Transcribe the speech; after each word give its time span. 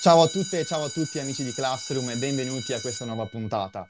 Ciao 0.00 0.22
a 0.22 0.28
tutte 0.28 0.60
e 0.60 0.64
ciao 0.64 0.84
a 0.84 0.88
tutti 0.88 1.18
amici 1.18 1.44
di 1.44 1.52
Classroom 1.52 2.08
e 2.08 2.16
benvenuti 2.16 2.72
a 2.72 2.80
questa 2.80 3.04
nuova 3.04 3.26
puntata. 3.26 3.86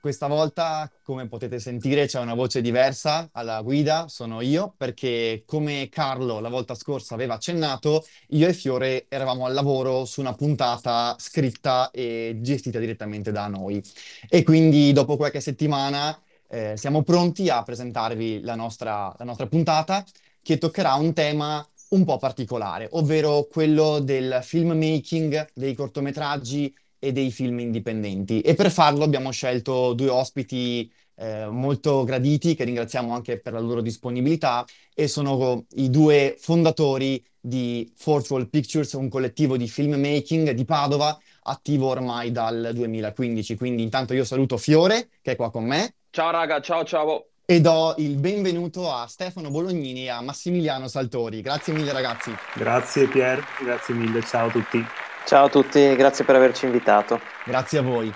Questa 0.00 0.26
volta, 0.26 0.90
come 1.02 1.28
potete 1.28 1.58
sentire, 1.58 2.06
c'è 2.06 2.18
una 2.18 2.32
voce 2.32 2.62
diversa 2.62 3.28
alla 3.32 3.60
guida, 3.60 4.06
sono 4.08 4.40
io, 4.40 4.72
perché 4.74 5.42
come 5.44 5.90
Carlo 5.90 6.40
la 6.40 6.48
volta 6.48 6.74
scorsa 6.74 7.12
aveva 7.12 7.34
accennato, 7.34 8.06
io 8.28 8.48
e 8.48 8.54
Fiore 8.54 9.04
eravamo 9.10 9.44
al 9.44 9.52
lavoro 9.52 10.06
su 10.06 10.20
una 10.20 10.32
puntata 10.32 11.14
scritta 11.18 11.90
e 11.90 12.38
gestita 12.40 12.78
direttamente 12.78 13.30
da 13.30 13.46
noi. 13.46 13.82
E 14.30 14.42
quindi 14.42 14.94
dopo 14.94 15.18
qualche 15.18 15.42
settimana 15.42 16.18
eh, 16.48 16.74
siamo 16.78 17.02
pronti 17.02 17.50
a 17.50 17.62
presentarvi 17.62 18.40
la 18.40 18.54
nostra, 18.54 19.14
la 19.18 19.24
nostra 19.26 19.46
puntata 19.46 20.02
che 20.40 20.56
toccherà 20.56 20.94
un 20.94 21.12
tema 21.12 21.62
un 21.90 22.04
po' 22.04 22.18
particolare, 22.18 22.88
ovvero 22.92 23.46
quello 23.50 23.98
del 24.00 24.40
filmmaking, 24.42 25.48
dei 25.54 25.74
cortometraggi 25.74 26.74
e 26.98 27.12
dei 27.12 27.30
film 27.30 27.58
indipendenti. 27.60 28.40
E 28.40 28.54
per 28.54 28.70
farlo 28.70 29.04
abbiamo 29.04 29.30
scelto 29.30 29.94
due 29.94 30.08
ospiti 30.08 30.90
eh, 31.16 31.46
molto 31.46 32.04
graditi, 32.04 32.54
che 32.54 32.64
ringraziamo 32.64 33.12
anche 33.12 33.40
per 33.40 33.54
la 33.54 33.60
loro 33.60 33.80
disponibilità, 33.80 34.64
e 34.94 35.08
sono 35.08 35.64
i 35.74 35.90
due 35.90 36.36
fondatori 36.38 37.24
di 37.40 37.90
Fourth 37.96 38.30
Wall 38.30 38.48
Pictures, 38.48 38.92
un 38.92 39.08
collettivo 39.08 39.56
di 39.56 39.66
filmmaking 39.66 40.50
di 40.50 40.64
Padova, 40.64 41.18
attivo 41.42 41.88
ormai 41.88 42.30
dal 42.30 42.70
2015. 42.74 43.56
Quindi 43.56 43.82
intanto 43.82 44.14
io 44.14 44.24
saluto 44.24 44.56
Fiore, 44.56 45.08
che 45.22 45.32
è 45.32 45.36
qua 45.36 45.50
con 45.50 45.64
me. 45.64 45.94
Ciao 46.10 46.30
raga, 46.30 46.60
ciao 46.60 46.84
ciao 46.84 47.29
e 47.50 47.60
do 47.60 47.96
il 47.98 48.14
benvenuto 48.14 48.92
a 48.92 49.08
Stefano 49.08 49.50
Bolognini 49.50 50.04
e 50.04 50.08
a 50.08 50.20
Massimiliano 50.20 50.86
Saltori. 50.86 51.40
Grazie 51.40 51.72
mille 51.72 51.90
ragazzi. 51.90 52.32
Grazie 52.54 53.08
Pier, 53.08 53.44
grazie 53.60 53.92
mille, 53.92 54.22
ciao 54.22 54.46
a 54.46 54.50
tutti. 54.52 54.80
Ciao 55.26 55.46
a 55.46 55.48
tutti, 55.48 55.96
grazie 55.96 56.24
per 56.24 56.36
averci 56.36 56.66
invitato. 56.66 57.18
Grazie 57.44 57.78
a 57.78 57.82
voi. 57.82 58.14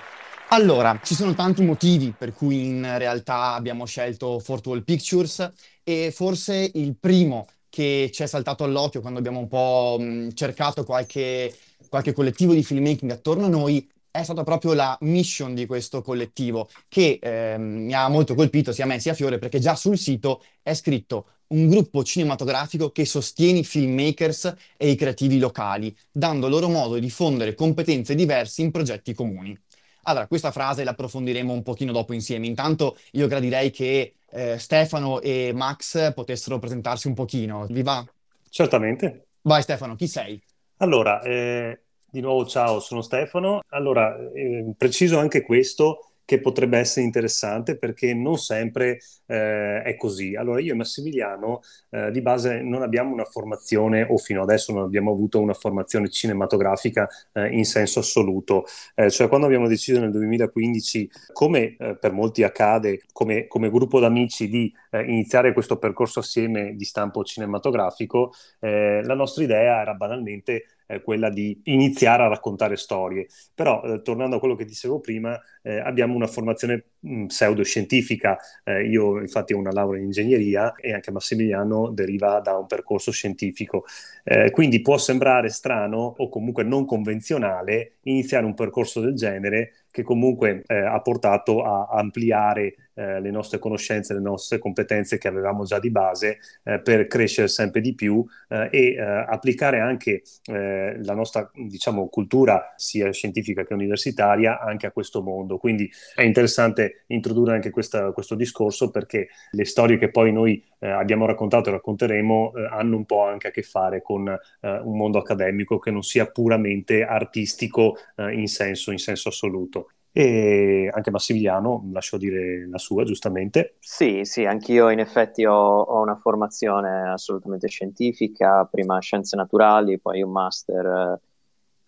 Allora, 0.51 0.97
ci 1.03 1.15
sono 1.15 1.33
tanti 1.33 1.63
motivi 1.63 2.15
per 2.17 2.31
cui 2.31 2.65
in 2.65 2.97
realtà 2.97 3.55
abbiamo 3.55 3.85
scelto 3.85 4.39
Fort 4.39 4.65
Wall 4.67 4.85
Pictures 4.85 5.51
e 5.83 6.13
forse 6.15 6.71
il 6.73 6.95
primo 6.97 7.45
che 7.67 8.11
ci 8.13 8.23
è 8.23 8.27
saltato 8.27 8.63
all'occhio 8.63 9.01
quando 9.01 9.19
abbiamo 9.19 9.39
un 9.39 9.49
po' 9.49 9.99
cercato 10.33 10.85
qualche, 10.85 11.53
qualche 11.89 12.13
collettivo 12.13 12.53
di 12.53 12.63
filmmaking 12.63 13.11
attorno 13.11 13.47
a 13.47 13.49
noi 13.49 13.85
è 14.15 14.23
stata 14.23 14.43
proprio 14.43 14.73
la 14.73 14.97
mission 15.01 15.53
di 15.53 15.65
questo 15.65 16.01
collettivo 16.01 16.69
che 16.87 17.19
eh, 17.21 17.57
mi 17.57 17.93
ha 17.93 18.07
molto 18.07 18.33
colpito 18.33 18.71
sia 18.71 18.85
a 18.85 18.87
me 18.87 18.99
sia 18.99 19.11
a 19.11 19.15
Fiore 19.15 19.39
perché 19.39 19.59
già 19.59 19.75
sul 19.75 19.97
sito 19.97 20.41
è 20.61 20.73
scritto 20.73 21.27
un 21.47 21.67
gruppo 21.67 22.03
cinematografico 22.03 22.91
che 22.91 23.05
sostiene 23.05 23.59
i 23.59 23.63
filmmakers 23.65 24.53
e 24.77 24.89
i 24.89 24.95
creativi 24.95 25.37
locali, 25.37 25.95
dando 26.09 26.47
loro 26.47 26.69
modo 26.69 26.95
di 26.95 27.01
diffondere 27.01 27.53
competenze 27.53 28.15
diverse 28.15 28.61
in 28.61 28.71
progetti 28.71 29.13
comuni. 29.13 29.55
Allora, 30.03 30.27
questa 30.27 30.51
frase 30.51 30.83
la 30.83 30.91
approfondiremo 30.91 31.51
un 31.51 31.61
pochino 31.61 31.91
dopo 31.91 32.13
insieme. 32.13 32.47
Intanto 32.47 32.97
io 33.11 33.27
gradirei 33.27 33.69
che 33.69 34.15
eh, 34.31 34.57
Stefano 34.57 35.19
e 35.19 35.51
Max 35.53 36.13
potessero 36.13 36.57
presentarsi 36.57 37.07
un 37.07 37.13
pochino. 37.13 37.65
Vi 37.69 37.81
va? 37.81 38.05
Certamente. 38.49 39.27
Vai 39.41 39.61
Stefano, 39.61 39.95
chi 39.95 40.07
sei? 40.07 40.41
Allora, 40.77 41.21
eh, 41.21 41.84
di 42.15 42.21
nuovo 42.21 42.45
ciao, 42.45 42.79
sono 42.79 43.01
Stefano. 43.01 43.59
Allora, 43.71 44.17
eh, 44.31 44.73
preciso 44.77 45.19
anche 45.19 45.41
questo 45.41 46.11
che 46.23 46.39
potrebbe 46.39 46.79
essere 46.79 47.05
interessante 47.05 47.77
perché 47.77 48.13
non 48.13 48.37
sempre 48.37 48.99
eh, 49.27 49.81
è 49.83 49.95
così. 49.95 50.35
Allora 50.35 50.59
io 50.59 50.73
e 50.73 50.75
Massimiliano 50.75 51.61
eh, 51.91 52.09
di 52.11 52.21
base 52.21 52.61
non 52.61 52.81
abbiamo 52.81 53.13
una 53.13 53.25
formazione 53.25 54.07
o 54.09 54.17
fino 54.17 54.41
adesso 54.41 54.73
non 54.73 54.83
abbiamo 54.83 55.11
avuto 55.11 55.39
una 55.39 55.53
formazione 55.53 56.09
cinematografica 56.09 57.07
eh, 57.33 57.49
in 57.49 57.65
senso 57.65 57.99
assoluto, 57.99 58.65
eh, 58.95 59.11
cioè 59.11 59.27
quando 59.27 59.45
abbiamo 59.45 59.67
deciso 59.67 59.99
nel 59.99 60.11
2015 60.11 61.09
come 61.31 61.75
eh, 61.77 61.95
per 61.95 62.11
molti 62.11 62.43
accade 62.43 63.01
come, 63.11 63.47
come 63.47 63.69
gruppo 63.69 63.99
d'amici 63.99 64.47
di 64.47 64.73
eh, 64.91 65.03
iniziare 65.03 65.53
questo 65.53 65.77
percorso 65.77 66.19
assieme 66.19 66.75
di 66.75 66.85
stampo 66.85 67.23
cinematografico, 67.23 68.33
la 68.59 69.13
nostra 69.13 69.43
idea 69.43 69.81
era 69.81 69.93
banalmente 69.93 70.74
eh, 70.87 71.01
quella 71.01 71.29
di 71.29 71.59
iniziare 71.65 72.23
a 72.23 72.27
raccontare 72.27 72.75
storie. 72.77 73.27
Però, 73.53 73.81
eh, 73.83 74.01
tornando 74.01 74.37
a 74.37 74.39
quello 74.39 74.55
che 74.55 74.65
dicevo 74.65 74.99
prima, 74.99 75.39
eh, 75.61 75.79
abbiamo 75.79 76.15
una 76.15 76.27
formazione 76.27 76.85
pseudoscientifica. 77.27 78.37
Eh, 78.63 78.87
io, 78.87 79.19
infatti, 79.19 79.53
ho 79.53 79.57
una 79.57 79.71
laurea 79.71 79.99
in 79.99 80.05
ingegneria 80.05 80.75
e 80.75 80.93
anche 80.93 81.11
Massimiliano 81.11 81.89
deriva 81.89 82.39
da 82.39 82.57
un 82.57 82.67
percorso 82.67 83.11
scientifico. 83.11 83.85
Eh, 84.23 84.49
quindi 84.51 84.81
può 84.81 84.97
sembrare 84.97 85.49
strano 85.49 86.15
o 86.17 86.29
comunque 86.29 86.63
non 86.63 86.85
convenzionale 86.85 87.97
iniziare 88.03 88.45
un 88.45 88.53
percorso 88.53 88.99
del 88.99 89.13
genere 89.13 89.85
che 89.95 90.03
comunque 90.03 90.63
eh, 90.67 90.75
ha 90.75 90.99
portato 90.99 91.63
a 91.63 91.87
ampliare 91.89 92.75
eh, 92.95 93.21
le 93.21 93.31
nostre 93.31 93.59
conoscenze, 93.59 94.13
le 94.13 94.19
nostre 94.19 94.59
competenze 94.59 95.17
che 95.17 95.29
avevamo 95.29 95.63
già 95.63 95.79
di 95.79 95.89
base 95.89 96.39
eh, 96.63 96.81
per 96.81 97.07
crescere 97.07 97.47
sempre 97.47 97.79
di 97.79 97.95
più 97.95 98.25
eh, 98.49 98.67
e 98.71 98.99
applicare 98.99 99.79
anche 99.79 100.23
la 100.47 101.13
nostra 101.13 101.49
diciamo, 101.53 102.07
cultura 102.07 102.73
sia 102.75 103.11
scientifica 103.11 103.63
che 103.63 103.73
universitaria 103.73 104.59
anche 104.59 104.87
a 104.87 104.91
questo 104.91 105.21
mondo. 105.21 105.57
Quindi 105.57 105.89
è 106.13 106.23
interessante 106.23 106.94
introdurre 107.07 107.53
anche 107.53 107.69
questa, 107.69 108.11
questo 108.11 108.35
discorso 108.35 108.89
perché 108.89 109.27
le 109.51 109.65
storie 109.65 109.97
che 109.97 110.09
poi 110.09 110.31
noi 110.31 110.63
abbiamo 110.79 111.25
raccontato 111.25 111.69
e 111.69 111.73
racconteremo 111.73 112.53
hanno 112.69 112.97
un 112.97 113.05
po' 113.05 113.23
anche 113.23 113.47
a 113.47 113.51
che 113.51 113.63
fare 113.63 114.01
con 114.01 114.27
un 114.61 114.97
mondo 114.97 115.17
accademico 115.17 115.79
che 115.79 115.91
non 115.91 116.03
sia 116.03 116.27
puramente 116.27 117.03
artistico 117.03 117.97
in 118.17 118.47
senso, 118.47 118.91
in 118.91 118.99
senso 118.99 119.29
assoluto. 119.29 119.89
E 120.17 120.89
anche 120.93 121.11
Massimiliano, 121.11 121.89
lascio 121.91 122.15
dire 122.15 122.65
la 122.69 122.77
sua, 122.77 123.03
giustamente. 123.03 123.75
Sì, 123.79 124.21
sì, 124.23 124.45
anch'io 124.45 124.89
in 124.89 124.99
effetti 124.99 125.43
ho, 125.43 125.81
ho 125.81 126.01
una 126.01 126.15
formazione 126.15 127.11
assolutamente 127.11 127.67
scientifica, 127.67 128.65
prima 128.71 128.97
scienze 128.99 129.35
naturali, 129.35 129.99
poi 129.99 130.21
un 130.21 130.31
master, 130.31 130.85
eh, 130.85 131.19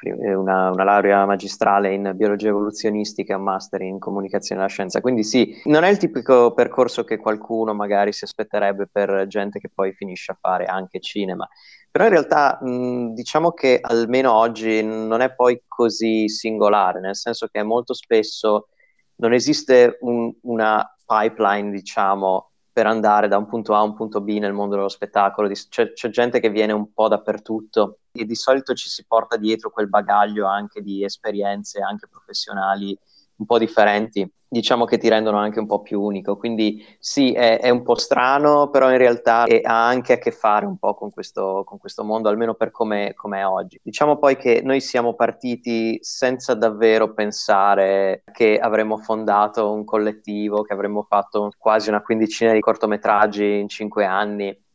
una, 0.01 0.69
una 0.69 0.83
laurea 0.83 1.25
magistrale 1.25 1.93
in 1.93 2.11
biologia 2.15 2.49
evoluzionistica 2.49 3.35
un 3.35 3.43
master 3.43 3.81
in 3.81 3.99
comunicazione 3.99 4.61
della 4.61 4.71
scienza. 4.71 5.01
Quindi 5.01 5.23
sì, 5.23 5.59
non 5.65 5.83
è 5.83 5.89
il 5.89 5.97
tipico 5.97 6.53
percorso 6.53 7.03
che 7.03 7.17
qualcuno 7.17 7.73
magari 7.73 8.13
si 8.13 8.23
aspetterebbe 8.23 8.87
per 8.91 9.25
gente 9.27 9.59
che 9.59 9.69
poi 9.73 9.93
finisce 9.93 10.31
a 10.31 10.37
fare 10.39 10.65
anche 10.65 10.99
cinema. 10.99 11.47
Però 11.89 12.05
in 12.05 12.11
realtà 12.11 12.59
mh, 12.61 13.13
diciamo 13.13 13.51
che 13.51 13.79
almeno 13.81 14.33
oggi 14.33 14.83
non 14.83 15.21
è 15.21 15.33
poi 15.33 15.63
così 15.67 16.29
singolare, 16.29 16.99
nel 16.99 17.15
senso 17.15 17.47
che 17.47 17.63
molto 17.63 17.93
spesso 17.93 18.67
non 19.15 19.33
esiste 19.33 19.97
un, 20.01 20.31
una 20.41 20.95
pipeline, 21.05 21.71
diciamo, 21.71 22.51
per 22.71 22.85
andare 22.85 23.27
da 23.27 23.37
un 23.37 23.47
punto 23.47 23.73
A 23.73 23.79
a 23.79 23.83
un 23.83 23.95
punto 23.95 24.21
B 24.21 24.37
nel 24.37 24.53
mondo 24.53 24.75
dello 24.75 24.89
spettacolo. 24.89 25.49
C'è, 25.49 25.93
c'è, 25.93 26.09
gente 26.09 26.39
che 26.39 26.51
viene 26.51 26.73
un 26.73 26.93
po' 26.93 27.07
dappertutto 27.07 28.01
e 28.17 28.25
di 28.25 28.35
solito 28.35 28.73
ci 28.73 28.89
si 28.89 29.05
porta 29.07 29.37
dietro 29.37 29.69
quel 29.69 29.89
bagaglio 29.89 30.47
anche 30.47 30.81
di 30.81 31.03
esperienze, 31.03 31.81
anche 31.81 32.07
professionali 32.07 32.97
un 33.37 33.45
po' 33.45 33.59
differenti, 33.59 34.27
diciamo 34.47 34.85
che 34.85 34.97
ti 34.97 35.09
rendono 35.09 35.37
anche 35.37 35.59
un 35.59 35.67
po' 35.67 35.81
più 35.81 36.01
unico. 36.01 36.37
Quindi 36.37 36.83
sì, 36.99 37.33
è, 37.33 37.59
è 37.59 37.69
un 37.69 37.83
po' 37.83 37.95
strano, 37.95 38.69
però 38.69 38.91
in 38.91 38.97
realtà 38.97 39.45
è, 39.45 39.61
ha 39.63 39.87
anche 39.87 40.13
a 40.13 40.17
che 40.17 40.31
fare 40.31 40.65
un 40.65 40.77
po' 40.77 40.95
con 40.95 41.11
questo, 41.11 41.63
con 41.65 41.77
questo 41.77 42.03
mondo, 42.03 42.29
almeno 42.29 42.55
per 42.55 42.71
come 42.71 43.13
è 43.13 43.45
oggi. 43.45 43.79
Diciamo 43.83 44.17
poi 44.17 44.37
che 44.37 44.61
noi 44.63 44.81
siamo 44.81 45.13
partiti 45.13 45.97
senza 46.01 46.53
davvero 46.53 47.13
pensare 47.13 48.23
che 48.31 48.57
avremmo 48.57 48.97
fondato 48.97 49.71
un 49.71 49.83
collettivo, 49.83 50.63
che 50.63 50.73
avremmo 50.73 51.03
fatto 51.03 51.51
quasi 51.57 51.89
una 51.89 52.01
quindicina 52.01 52.53
di 52.53 52.59
cortometraggi 52.59 53.59
in 53.59 53.69
cinque 53.69 54.05
anni. 54.05 54.65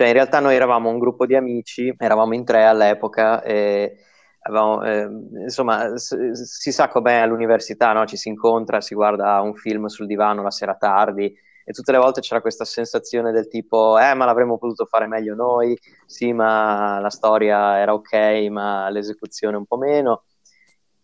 Cioè 0.00 0.08
in 0.08 0.14
realtà 0.14 0.40
noi 0.40 0.54
eravamo 0.54 0.88
un 0.88 0.98
gruppo 0.98 1.26
di 1.26 1.36
amici, 1.36 1.94
eravamo 1.98 2.32
in 2.34 2.42
tre 2.42 2.64
all'epoca 2.64 3.42
e 3.42 3.98
avevamo, 4.40 4.82
eh, 4.82 5.06
insomma, 5.42 5.98
si 5.98 6.72
sa 6.72 6.88
com'è 6.88 7.16
all'università, 7.16 7.92
no? 7.92 8.06
ci 8.06 8.16
si 8.16 8.30
incontra, 8.30 8.80
si 8.80 8.94
guarda 8.94 9.42
un 9.42 9.54
film 9.54 9.88
sul 9.88 10.06
divano 10.06 10.42
la 10.42 10.50
sera 10.50 10.74
tardi 10.74 11.26
e 11.66 11.72
tutte 11.74 11.92
le 11.92 11.98
volte 11.98 12.22
c'era 12.22 12.40
questa 12.40 12.64
sensazione 12.64 13.30
del 13.30 13.46
tipo, 13.46 13.98
eh, 13.98 14.14
ma 14.14 14.24
l'avremmo 14.24 14.56
potuto 14.56 14.86
fare 14.86 15.06
meglio 15.06 15.34
noi, 15.34 15.78
sì, 16.06 16.32
ma 16.32 16.98
la 16.98 17.10
storia 17.10 17.78
era 17.78 17.92
ok, 17.92 18.48
ma 18.48 18.88
l'esecuzione 18.88 19.58
un 19.58 19.66
po' 19.66 19.76
meno. 19.76 20.22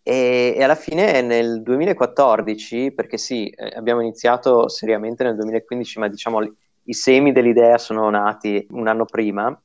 E, 0.01 0.55
e 0.57 0.63
alla 0.63 0.73
fine 0.73 1.21
nel 1.21 1.61
2014, 1.61 2.93
perché 2.93 3.19
sì, 3.19 3.47
eh, 3.47 3.73
abbiamo 3.75 4.01
iniziato 4.01 4.67
seriamente 4.69 5.23
nel 5.23 5.35
2015, 5.35 5.99
ma 5.99 6.07
diciamo 6.07 6.39
i 6.87 6.93
semi 6.93 7.31
dell'idea 7.31 7.77
sono 7.77 8.09
nati 8.09 8.65
un 8.71 8.87
anno 8.87 9.05
prima, 9.05 9.57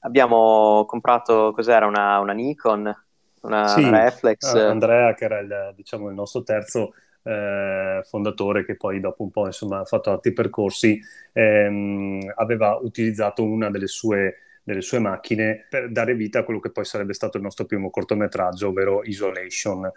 abbiamo 0.00 0.84
comprato, 0.86 1.52
cos'era, 1.52 1.86
una, 1.86 2.18
una 2.18 2.32
Nikon, 2.32 2.94
una, 3.42 3.66
sì, 3.68 3.88
reflex. 3.88 4.54
Andrea, 4.54 5.14
che 5.14 5.24
era 5.24 5.38
il, 5.38 5.72
diciamo, 5.74 6.08
il 6.08 6.14
nostro 6.14 6.42
terzo 6.42 6.92
eh, 7.22 8.00
fondatore, 8.04 8.64
che 8.64 8.76
poi 8.76 9.00
dopo 9.00 9.22
un 9.22 9.30
po' 9.30 9.46
insomma, 9.46 9.80
ha 9.80 9.84
fatto 9.84 10.10
altri 10.10 10.32
percorsi, 10.32 11.00
ehm, 11.32 12.32
aveva 12.34 12.78
utilizzato 12.80 13.42
una 13.44 13.70
delle 13.70 13.88
sue 13.88 14.40
delle 14.66 14.80
sue 14.80 14.98
macchine 14.98 15.64
per 15.70 15.92
dare 15.92 16.16
vita 16.16 16.40
a 16.40 16.42
quello 16.42 16.58
che 16.58 16.72
poi 16.72 16.84
sarebbe 16.84 17.12
stato 17.12 17.36
il 17.36 17.44
nostro 17.44 17.66
primo 17.66 17.88
cortometraggio, 17.88 18.66
ovvero 18.66 19.04
Isolation. 19.04 19.88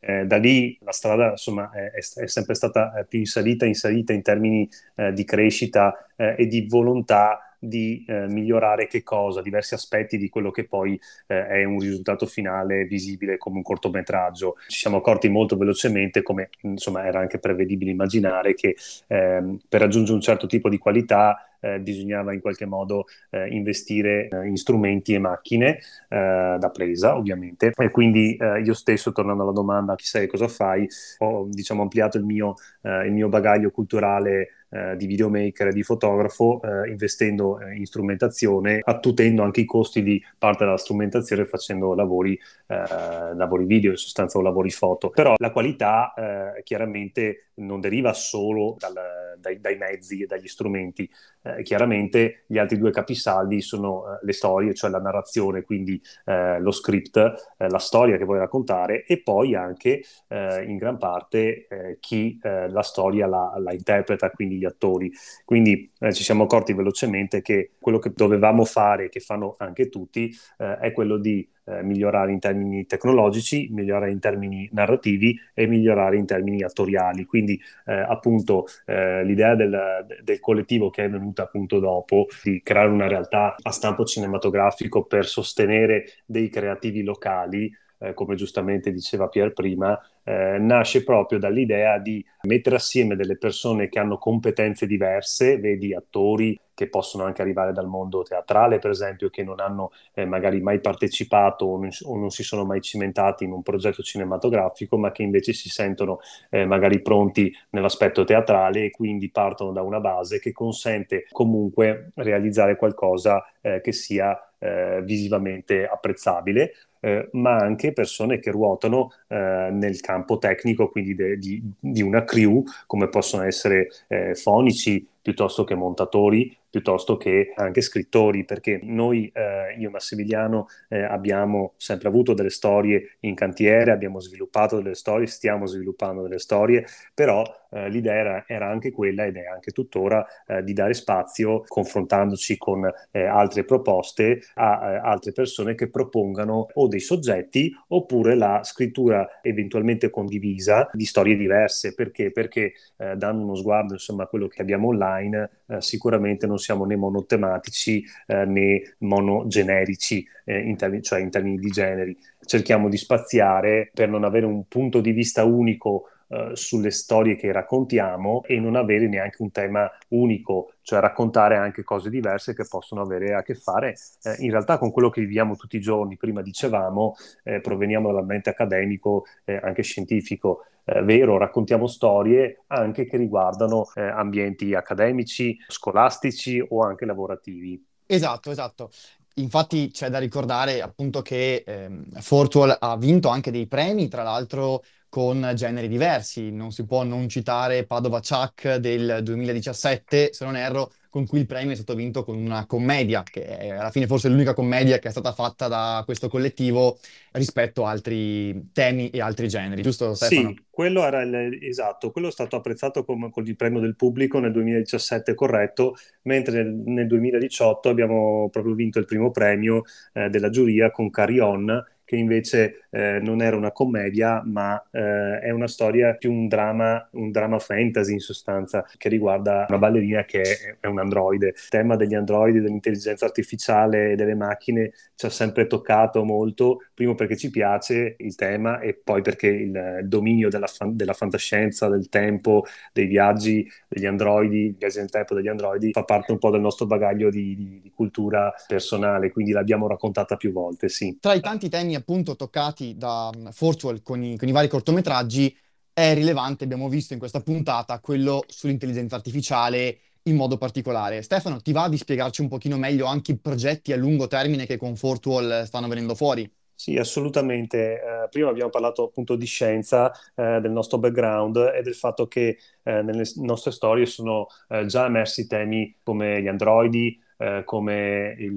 Eh, 0.00 0.26
da 0.26 0.36
lì 0.36 0.78
la 0.82 0.92
strada 0.92 1.30
insomma, 1.30 1.70
è, 1.70 1.90
è, 1.92 2.26
sempre 2.26 2.54
stata 2.54 2.94
eh, 2.98 3.04
più 3.04 3.18
in 3.18 3.26
salita, 3.26 3.66
in 3.66 3.74
salita 3.74 4.12
in 4.12 4.22
termini 4.22 4.68
eh, 4.94 5.12
di 5.12 5.24
crescita 5.24 5.94
eh, 6.16 6.34
e 6.38 6.46
di 6.46 6.66
volontà 6.68 7.55
di 7.66 8.04
eh, 8.06 8.26
migliorare 8.28 8.86
che 8.86 9.02
cosa? 9.02 9.42
Diversi 9.42 9.74
aspetti 9.74 10.18
di 10.18 10.28
quello 10.28 10.50
che 10.50 10.64
poi 10.64 10.98
eh, 11.26 11.46
è 11.46 11.64
un 11.64 11.78
risultato 11.78 12.26
finale 12.26 12.84
visibile 12.84 13.36
come 13.36 13.56
un 13.56 13.62
cortometraggio. 13.62 14.56
Ci 14.66 14.78
siamo 14.78 14.98
accorti 14.98 15.28
molto 15.28 15.56
velocemente, 15.56 16.22
come 16.22 16.50
insomma 16.62 17.04
era 17.04 17.20
anche 17.20 17.38
prevedibile 17.38 17.90
immaginare, 17.90 18.54
che 18.54 18.76
ehm, 19.06 19.58
per 19.68 19.80
raggiungere 19.80 20.14
un 20.14 20.22
certo 20.22 20.46
tipo 20.46 20.68
di 20.68 20.78
qualità 20.78 21.46
eh, 21.60 21.80
bisognava 21.80 22.32
in 22.32 22.40
qualche 22.40 22.66
modo 22.66 23.06
eh, 23.30 23.48
investire 23.48 24.28
eh, 24.28 24.46
in 24.46 24.56
strumenti 24.56 25.14
e 25.14 25.18
macchine 25.18 25.78
eh, 26.08 26.56
da 26.58 26.70
presa, 26.72 27.16
ovviamente. 27.16 27.72
E 27.76 27.90
quindi 27.90 28.36
eh, 28.36 28.60
io 28.60 28.74
stesso, 28.74 29.12
tornando 29.12 29.42
alla 29.42 29.52
domanda 29.52 29.94
chi 29.94 30.04
sei 30.04 30.24
e 30.24 30.26
cosa 30.28 30.48
fai, 30.48 30.86
ho 31.18 31.46
diciamo, 31.50 31.82
ampliato 31.82 32.18
il 32.18 32.24
mio, 32.24 32.54
il 32.82 33.12
mio 33.12 33.28
bagaglio 33.28 33.70
culturale 33.70 34.65
eh, 34.76 34.96
di 34.96 35.06
videomaker 35.06 35.68
e 35.68 35.72
di 35.72 35.82
fotografo, 35.82 36.60
eh, 36.62 36.90
investendo 36.90 37.58
eh, 37.58 37.74
in 37.76 37.86
strumentazione, 37.86 38.80
attutendo 38.82 39.42
anche 39.42 39.62
i 39.62 39.64
costi 39.64 40.02
di 40.02 40.22
parte 40.38 40.64
della 40.64 40.76
strumentazione 40.76 41.46
facendo 41.46 41.94
lavori, 41.94 42.38
eh, 42.66 43.34
lavori 43.34 43.64
video, 43.64 43.92
in 43.92 43.96
sostanza 43.96 44.38
o 44.38 44.42
lavori 44.42 44.70
foto. 44.70 45.10
Però 45.10 45.34
la 45.38 45.50
qualità 45.50 46.12
eh, 46.14 46.62
chiaramente 46.62 47.45
non 47.56 47.80
deriva 47.80 48.12
solo 48.12 48.76
dal, 48.78 48.94
dai, 49.38 49.60
dai, 49.60 49.76
mezzi 49.76 50.22
e 50.22 50.26
dagli 50.26 50.48
strumenti. 50.48 51.10
Eh, 51.42 51.62
chiaramente 51.62 52.44
gli 52.46 52.58
altri 52.58 52.78
due 52.78 52.90
capisaldi 52.90 53.60
sono 53.60 54.18
le 54.22 54.32
storie, 54.32 54.74
cioè 54.74 54.90
la 54.90 55.00
narrazione, 55.00 55.62
quindi 55.62 56.00
lo 56.24 56.70
script, 56.70 57.54
la 57.56 57.78
storia 57.78 58.16
che 58.16 58.24
vuoi 58.24 58.38
raccontare 58.38 59.04
e 59.04 59.22
poi 59.22 59.54
anche 59.54 60.02
in 60.28 60.76
gran 60.76 60.98
parte 60.98 61.98
chi 62.00 62.38
la 62.42 62.82
storia 62.82 63.26
la, 63.26 63.54
la 63.58 63.72
interpreta, 63.72 64.30
quindi 64.30 64.56
gli 64.56 64.64
attori. 64.64 65.12
Quindi 65.44 65.90
eh, 66.00 66.12
ci 66.12 66.22
siamo 66.22 66.44
accorti 66.44 66.72
velocemente 66.72 67.42
che 67.42 67.72
quello 67.78 67.98
che 67.98 68.12
dovevamo 68.14 68.64
fare, 68.64 69.08
che 69.08 69.20
fanno 69.20 69.54
anche 69.58 69.88
tutti, 69.88 70.32
eh, 70.58 70.78
è 70.78 70.92
quello 70.92 71.16
di 71.18 71.48
eh, 71.66 71.82
migliorare 71.82 72.32
in 72.32 72.38
termini 72.38 72.86
tecnologici, 72.86 73.68
migliorare 73.70 74.10
in 74.10 74.18
termini 74.18 74.68
narrativi 74.72 75.38
e 75.52 75.66
migliorare 75.66 76.16
in 76.16 76.26
termini 76.26 76.62
attoriali. 76.62 77.24
Quindi 77.24 77.60
eh, 77.86 77.94
appunto 77.94 78.66
eh, 78.84 79.24
l'idea 79.24 79.54
del, 79.54 80.06
del, 80.22 80.40
collettivo 80.40 80.90
che 80.90 81.04
è 81.04 81.10
venuta 81.10 81.42
appunto 81.42 81.78
dopo 81.78 82.26
di 82.42 82.60
creare 82.62 82.88
una 82.88 83.08
realtà 83.08 83.56
a 83.60 83.70
stampo 83.70 84.04
cinematografico 84.04 85.04
per 85.04 85.26
sostenere 85.26 86.06
dei 86.24 86.48
creativi 86.48 87.02
locali 87.02 87.72
eh, 87.98 88.14
come 88.14 88.34
giustamente 88.34 88.92
diceva 88.92 89.28
Pier 89.28 89.52
prima, 89.52 89.98
eh, 90.24 90.58
nasce 90.58 91.04
proprio 91.04 91.38
dall'idea 91.38 91.98
di 91.98 92.24
mettere 92.42 92.76
assieme 92.76 93.16
delle 93.16 93.36
persone 93.36 93.88
che 93.88 93.98
hanno 93.98 94.18
competenze 94.18 94.86
diverse, 94.86 95.58
vedi 95.58 95.94
attori 95.94 96.58
che 96.76 96.88
possono 96.90 97.24
anche 97.24 97.40
arrivare 97.40 97.72
dal 97.72 97.86
mondo 97.86 98.22
teatrale, 98.22 98.78
per 98.78 98.90
esempio, 98.90 99.30
che 99.30 99.42
non 99.42 99.60
hanno 99.60 99.92
eh, 100.12 100.26
magari 100.26 100.60
mai 100.60 100.78
partecipato 100.80 101.64
o 101.64 101.78
non, 101.78 101.88
o 102.02 102.18
non, 102.18 102.28
si 102.28 102.42
sono 102.42 102.66
mai 102.66 102.82
cimentati 102.82 103.44
in 103.44 103.52
un 103.52 103.62
progetto 103.62 104.02
cinematografico, 104.02 104.98
ma 104.98 105.10
che 105.10 105.22
invece 105.22 105.54
si 105.54 105.70
sentono 105.70 106.18
eh, 106.50 106.66
magari 106.66 107.00
pronti 107.00 107.50
nell'aspetto 107.70 108.24
teatrale 108.24 108.84
e 108.84 108.90
quindi 108.90 109.30
partono 109.30 109.72
da 109.72 109.80
una 109.80 110.00
base 110.00 110.38
che 110.38 110.52
consente 110.52 111.24
comunque 111.30 112.10
realizzare 112.16 112.76
qualcosa 112.76 113.42
eh, 113.62 113.80
che 113.80 113.92
sia 113.92 114.38
eh, 114.58 115.00
visivamente 115.02 115.86
apprezzabile 115.86 116.72
eh, 117.06 117.28
ma 117.32 117.56
anche 117.56 117.92
persone 117.92 118.40
che 118.40 118.50
ruotano 118.50 119.12
eh, 119.28 119.68
nel 119.70 120.00
campo 120.00 120.38
tecnico, 120.38 120.90
quindi 120.90 121.14
de, 121.14 121.38
di, 121.38 121.62
di, 121.78 122.02
una 122.02 122.24
crew, 122.24 122.64
come 122.86 123.08
possono 123.08 123.44
essere 123.44 123.88
eh, 124.08 124.34
fonici, 124.34 125.06
piuttosto 125.22 125.62
che 125.62 125.76
montatori, 125.76 126.56
piuttosto 126.76 127.16
che 127.16 127.54
anche 127.54 127.80
scrittori, 127.80 128.44
perché 128.44 128.78
noi, 128.82 129.30
eh, 129.32 129.74
io 129.78 129.88
e 129.88 129.90
Massimiliano, 129.90 130.66
eh, 130.90 131.02
abbiamo 131.02 131.72
sempre 131.78 132.08
avuto 132.08 132.34
delle 132.34 132.50
storie 132.50 133.16
in 133.20 133.34
cantiere, 133.34 133.92
abbiamo 133.92 134.20
sviluppato 134.20 134.76
delle 134.76 134.94
storie, 134.94 135.26
stiamo 135.26 135.64
sviluppando 135.64 136.20
delle 136.20 136.38
storie, 136.38 136.84
però 137.14 137.42
eh, 137.70 137.88
l'idea 137.88 138.14
era, 138.14 138.44
era, 138.46 138.68
anche 138.68 138.90
quella, 138.90 139.24
ed 139.24 139.36
è 139.36 139.46
anche 139.46 139.72
tuttora, 139.72 140.24
eh, 140.46 140.62
di 140.62 140.72
dare 140.72 140.94
spazio, 140.94 141.62
confrontandoci 141.66 142.56
con 142.56 142.90
eh, 143.10 143.24
altre 143.24 143.64
proposte, 143.64 144.40
a, 144.54 144.78
a 144.78 144.92
eh, 144.92 144.96
altre 144.96 145.32
persone 145.32 145.74
che 145.74 145.88
propongano 145.88 146.68
o 146.72 146.88
dei 146.88 147.00
soggetti 147.00 147.72
oppure 147.88 148.34
la 148.34 148.60
scrittura 148.64 149.40
eventualmente 149.42 150.10
condivisa 150.10 150.88
di 150.92 151.04
storie 151.04 151.36
diverse. 151.36 151.94
Perché? 151.94 152.30
Perché 152.32 152.72
dando 152.96 153.44
uno 153.44 153.54
sguardo 153.54 153.94
insomma, 153.94 154.24
a 154.24 154.26
quello 154.26 154.48
che 154.48 154.62
abbiamo 154.62 154.88
online, 154.88 155.50
sicuramente 155.78 156.46
non 156.46 156.58
siamo 156.66 156.84
né 156.84 156.96
monotematici 156.96 158.04
eh, 158.26 158.44
né 158.44 158.96
monogenerici, 158.98 160.26
eh, 160.44 160.58
in 160.58 160.76
termini, 160.76 161.02
cioè 161.02 161.20
in 161.20 161.30
termini 161.30 161.58
di 161.58 161.68
generi. 161.68 162.16
Cerchiamo 162.44 162.88
di 162.88 162.96
spaziare 162.96 163.90
per 163.94 164.08
non 164.08 164.24
avere 164.24 164.46
un 164.46 164.66
punto 164.66 165.00
di 165.00 165.12
vista 165.12 165.44
unico 165.44 166.10
Uh, 166.28 166.56
sulle 166.56 166.90
storie 166.90 167.36
che 167.36 167.52
raccontiamo 167.52 168.42
e 168.48 168.58
non 168.58 168.74
avere 168.74 169.06
neanche 169.06 169.42
un 169.42 169.52
tema 169.52 169.88
unico, 170.08 170.72
cioè 170.82 170.98
raccontare 170.98 171.54
anche 171.54 171.84
cose 171.84 172.10
diverse 172.10 172.52
che 172.52 172.66
possono 172.68 173.00
avere 173.00 173.32
a 173.32 173.44
che 173.44 173.54
fare 173.54 173.94
eh, 174.24 174.34
in 174.40 174.50
realtà 174.50 174.76
con 174.76 174.90
quello 174.90 175.08
che 175.08 175.20
viviamo 175.20 175.54
tutti 175.54 175.76
i 175.76 175.80
giorni. 175.80 176.16
Prima 176.16 176.42
dicevamo, 176.42 177.14
eh, 177.44 177.60
proveniamo 177.60 178.08
dall'ambiente 178.08 178.50
accademico, 178.50 179.24
eh, 179.44 179.60
anche 179.62 179.84
scientifico, 179.84 180.64
eh, 180.88 181.02
vero, 181.02 181.36
raccontiamo 181.36 181.88
storie 181.88 182.62
anche 182.68 183.06
che 183.06 183.16
riguardano 183.16 183.90
eh, 183.94 184.02
ambienti 184.02 184.72
accademici, 184.72 185.56
scolastici 185.66 186.64
o 186.66 186.84
anche 186.84 187.04
lavorativi. 187.04 187.84
Esatto, 188.06 188.52
esatto. 188.52 188.90
Infatti 189.38 189.90
c'è 189.90 190.08
da 190.08 190.18
ricordare 190.18 190.80
appunto 190.80 191.22
che 191.22 191.64
ehm, 191.66 192.20
Fortual 192.20 192.76
ha 192.78 192.96
vinto 192.96 193.28
anche 193.28 193.50
dei 193.50 193.66
premi, 193.66 194.08
tra 194.08 194.22
l'altro 194.22 194.82
con 195.08 195.50
generi 195.54 195.88
diversi. 195.88 196.52
Non 196.52 196.70
si 196.70 196.86
può 196.86 197.02
non 197.02 197.28
citare 197.28 197.84
Padova 197.84 198.20
Chuck 198.20 198.76
del 198.76 199.20
2017, 199.22 200.32
se 200.32 200.44
non 200.44 200.56
erro, 200.56 200.92
con 201.16 201.26
cui 201.26 201.38
il 201.38 201.46
premio 201.46 201.72
è 201.72 201.74
stato 201.74 201.94
vinto 201.94 202.24
con 202.24 202.36
una 202.36 202.66
commedia, 202.66 203.22
che 203.22 203.42
è 203.42 203.70
alla 203.70 203.90
fine 203.90 204.06
forse 204.06 204.28
l'unica 204.28 204.52
commedia 204.52 204.98
che 204.98 205.08
è 205.08 205.10
stata 205.10 205.32
fatta 205.32 205.66
da 205.66 206.02
questo 206.04 206.28
collettivo 206.28 206.98
rispetto 207.32 207.86
a 207.86 207.90
altri 207.90 208.70
temi 208.70 209.08
e 209.08 209.22
altri 209.22 209.48
generi, 209.48 209.80
giusto 209.80 210.14
Stefano? 210.14 210.50
Sì, 210.50 210.64
quello 210.68 211.06
era 211.06 211.22
il, 211.22 211.58
esatto, 211.62 212.10
quello 212.10 212.28
è 212.28 212.30
stato 212.30 212.56
apprezzato 212.56 213.02
come, 213.06 213.30
con 213.30 213.46
il 213.46 213.56
premio 213.56 213.80
del 213.80 213.96
pubblico 213.96 214.40
nel 214.40 214.52
2017, 214.52 215.32
corretto, 215.32 215.96
mentre 216.24 216.62
nel, 216.62 216.74
nel 216.84 217.06
2018 217.06 217.88
abbiamo 217.88 218.50
proprio 218.50 218.74
vinto 218.74 218.98
il 218.98 219.06
primo 219.06 219.30
premio 219.30 219.84
eh, 220.12 220.28
della 220.28 220.50
giuria 220.50 220.90
con 220.90 221.08
Carrion, 221.08 221.82
che 222.06 222.16
invece 222.16 222.86
eh, 222.90 223.18
non 223.20 223.42
era 223.42 223.56
una 223.56 223.72
commedia, 223.72 224.40
ma 224.46 224.80
eh, 224.92 225.40
è 225.40 225.50
una 225.50 225.66
storia 225.66 226.14
più 226.14 226.32
un 226.32 226.46
dramma, 226.46 227.06
un 227.12 227.32
dramma 227.32 227.58
fantasy 227.58 228.12
in 228.12 228.20
sostanza, 228.20 228.86
che 228.96 229.08
riguarda 229.08 229.66
una 229.68 229.78
ballerina 229.78 230.24
che 230.24 230.40
è, 230.40 230.76
è 230.80 230.86
un 230.86 231.00
androide. 231.00 231.48
Il 231.48 231.68
tema 231.68 231.96
degli 231.96 232.14
androidi, 232.14 232.60
dell'intelligenza 232.60 233.24
artificiale 233.24 234.12
e 234.12 234.14
delle 234.14 234.36
macchine 234.36 234.92
ci 235.16 235.26
ha 235.26 235.30
sempre 235.30 235.66
toccato 235.66 236.22
molto, 236.24 236.84
primo 236.94 237.14
perché 237.14 237.36
ci 237.36 237.50
piace 237.50 238.14
il 238.18 238.34
tema 238.36 238.78
e 238.78 238.94
poi 238.94 239.20
perché 239.22 239.48
il, 239.48 239.98
il 240.02 240.08
dominio 240.08 240.48
della, 240.48 240.66
fan, 240.68 240.94
della, 240.94 241.14
fantascienza, 241.14 241.88
del 241.88 242.08
tempo, 242.08 242.64
dei 242.92 243.06
viaggi 243.06 243.68
degli 243.88 244.06
androidi, 244.06 244.76
viaggi 244.78 244.98
nel 244.98 245.10
tempo 245.10 245.34
degli 245.34 245.48
androidi, 245.48 245.90
fa 245.92 246.04
parte 246.04 246.30
un 246.32 246.38
po' 246.38 246.50
del 246.50 246.60
nostro 246.60 246.86
bagaglio 246.86 247.30
di, 247.30 247.56
di, 247.56 247.80
di 247.82 247.92
cultura 247.92 248.54
personale, 248.68 249.32
quindi 249.32 249.50
l'abbiamo 249.50 249.88
raccontata 249.88 250.36
più 250.36 250.52
volte, 250.52 250.88
sì. 250.88 251.16
Tra 251.20 251.34
i 251.34 251.40
tanti 251.40 251.68
temi 251.68 251.94
appunto 251.96 252.36
toccati 252.36 252.96
da 252.96 253.30
mm, 253.36 253.48
Fortual 253.48 254.02
con 254.02 254.22
i, 254.22 254.36
con 254.36 254.48
i 254.48 254.52
vari 254.52 254.68
cortometraggi, 254.68 255.56
è 255.92 256.14
rilevante, 256.14 256.64
abbiamo 256.64 256.88
visto 256.88 257.14
in 257.14 257.18
questa 257.18 257.40
puntata, 257.40 257.98
quello 258.00 258.44
sull'intelligenza 258.46 259.16
artificiale 259.16 259.98
in 260.24 260.36
modo 260.36 260.58
particolare. 260.58 261.22
Stefano, 261.22 261.60
ti 261.60 261.72
va 261.72 261.88
di 261.88 261.96
spiegarci 261.96 262.42
un 262.42 262.48
pochino 262.48 262.76
meglio 262.76 263.06
anche 263.06 263.32
i 263.32 263.38
progetti 263.38 263.92
a 263.92 263.96
lungo 263.96 264.26
termine 264.26 264.66
che 264.66 264.76
con 264.76 264.96
Fortual 264.96 265.64
stanno 265.66 265.88
venendo 265.88 266.14
fuori? 266.14 266.50
Sì, 266.78 266.98
assolutamente. 266.98 267.94
Eh, 267.94 268.28
prima 268.28 268.50
abbiamo 268.50 268.68
parlato 268.68 269.04
appunto 269.04 269.34
di 269.34 269.46
scienza, 269.46 270.12
eh, 270.34 270.60
del 270.60 270.70
nostro 270.70 270.98
background 270.98 271.56
e 271.74 271.80
del 271.80 271.94
fatto 271.94 272.28
che 272.28 272.58
eh, 272.82 273.02
nelle 273.02 273.24
nostre 273.36 273.70
storie 273.70 274.04
sono 274.04 274.48
eh, 274.68 274.84
già 274.84 275.06
emersi 275.06 275.46
temi 275.46 275.96
come 276.02 276.42
gli 276.42 276.48
androidi, 276.48 277.18
eh, 277.38 277.62
come 277.64 278.34
il, 278.38 278.56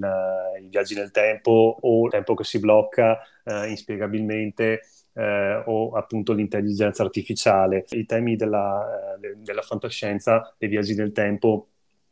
i 0.61 0.67
viaggi 0.67 0.95
nel 0.95 1.11
tempo 1.11 1.77
o 1.81 2.05
il 2.05 2.11
tempo 2.11 2.33
che 2.33 2.43
si 2.43 2.59
blocca 2.59 3.19
eh, 3.43 3.69
inspiegabilmente. 3.69 4.81
Eh, 5.11 5.63
o 5.65 5.91
appunto 5.91 6.33
l'intelligenza 6.33 7.03
artificiale. 7.03 7.83
I 7.89 8.05
temi 8.05 8.35
della, 8.35 9.17
eh, 9.21 9.35
della 9.37 9.61
fantascienza, 9.61 10.53
dei 10.57 10.69
viaggi 10.69 10.95
nel 10.95 11.11
tempo 11.11 11.69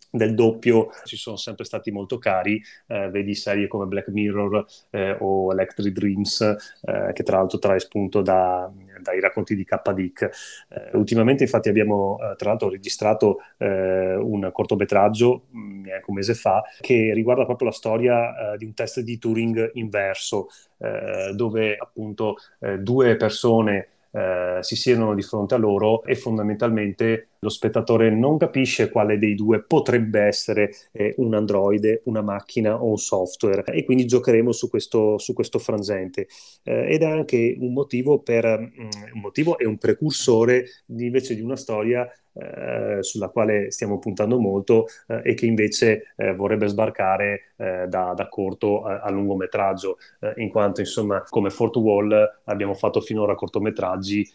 del 0.09 0.33
doppio 0.33 0.89
ci 1.05 1.17
sono 1.17 1.36
sempre 1.36 1.65
stati 1.65 1.91
molto 1.91 2.17
cari, 2.17 2.62
eh, 2.88 3.09
vedi 3.09 3.36
serie 3.36 3.67
come 3.67 3.86
Black 3.86 4.09
Mirror 4.09 4.65
eh, 4.89 5.15
o 5.19 5.51
Electric 5.51 5.93
Dreams, 5.93 6.41
eh, 6.81 7.12
che 7.13 7.24
tra 7.24 7.38
l'altro 7.38 7.59
trae 7.59 7.79
spunto 7.79 8.21
da, 8.21 8.71
dai 9.01 9.20
racconti 9.20 9.56
di 9.56 9.63
K. 9.63 9.92
Dick. 9.94 10.30
Eh, 10.70 10.98
ultimamente 10.98 11.44
infatti 11.44 11.70
abbiamo 11.70 12.18
eh, 12.20 12.36
tra 12.36 12.50
l'altro 12.50 12.70
registrato 12.70 13.39
eh, 13.58 14.16
un 14.16 14.50
cortometraggio 14.51 15.46
mm, 15.56 15.84
neanche 15.84 16.06
un 16.10 16.16
mese 16.16 16.34
fa 16.34 16.63
che 16.80 17.12
riguarda 17.13 17.46
proprio 17.46 17.68
la 17.68 17.74
storia 17.74 18.56
di 18.58 18.66
un 18.66 18.74
test 18.74 19.00
di 19.01 19.18
Turing 19.18 19.72
inverso, 19.74 20.48
dove 21.34 21.75
appunto 21.75 22.36
due 22.80 23.16
persone 23.16 23.88
eh, 24.12 24.58
si 24.62 24.75
siedono 24.75 25.13
di 25.13 25.22
fronte 25.22 25.56
a 25.56 25.58
loro 25.58 26.04
e 26.04 26.16
fondamentalmente 26.16 27.26
lo 27.39 27.50
spettatore 27.50 28.10
non 28.10 28.38
capisce 28.38 28.89
quale 28.89 29.17
dei 29.17 29.36
due 29.36 29.63
potrebbe 29.63 30.22
essere 30.22 30.72
eh, 30.91 31.13
un 31.17 31.34
androide, 31.34 32.01
una 32.06 32.22
macchina 32.22 32.82
o 32.82 32.89
un 32.89 32.98
software. 32.98 33.63
E 33.65 33.84
quindi 33.86 34.06
giocheremo 34.06 34.51
su 34.51 34.70
questo, 34.70 35.17
su 35.17 35.34
questo 35.34 35.60
frangente. 35.60 36.27
Eh, 36.63 36.94
ed 36.94 37.01
è 37.01 37.06
anche 37.06 37.56
un 37.60 37.74
motivo, 37.74 38.20
per, 38.20 38.60
mm, 38.60 39.13
un 39.13 39.22
motivo 39.22 39.58
e 39.58 39.65
un 39.65 39.77
precursore 39.77 40.65
invece 40.88 41.36
di 41.36 41.41
una 41.41 41.56
storia 41.56 42.08
eh, 42.39 43.01
sulla 43.01 43.29
quale 43.29 43.72
stiamo 43.72 43.98
puntando 44.00 44.39
molto 44.39 44.86
eh, 45.08 45.22
e 45.24 45.34
che 45.34 45.46
invece 45.46 46.13
eh, 46.15 46.34
vorrebbe 46.34 46.67
sbarcare 46.67 47.53
eh, 47.56 47.88
da, 47.88 48.13
da, 48.13 48.27
corto 48.27 48.84
a, 48.84 49.00
a 49.00 49.10
lungometraggio, 49.10 49.98
in 50.36 50.50
quanto 50.50 50.82
insomma 50.82 51.24
come 51.27 51.50
Fort 51.50 51.75
Wall 51.77 52.39
abbiamo 52.46 52.74
fatto 52.74 53.01
finora 53.01 53.36
cortometraggi, 53.36 54.29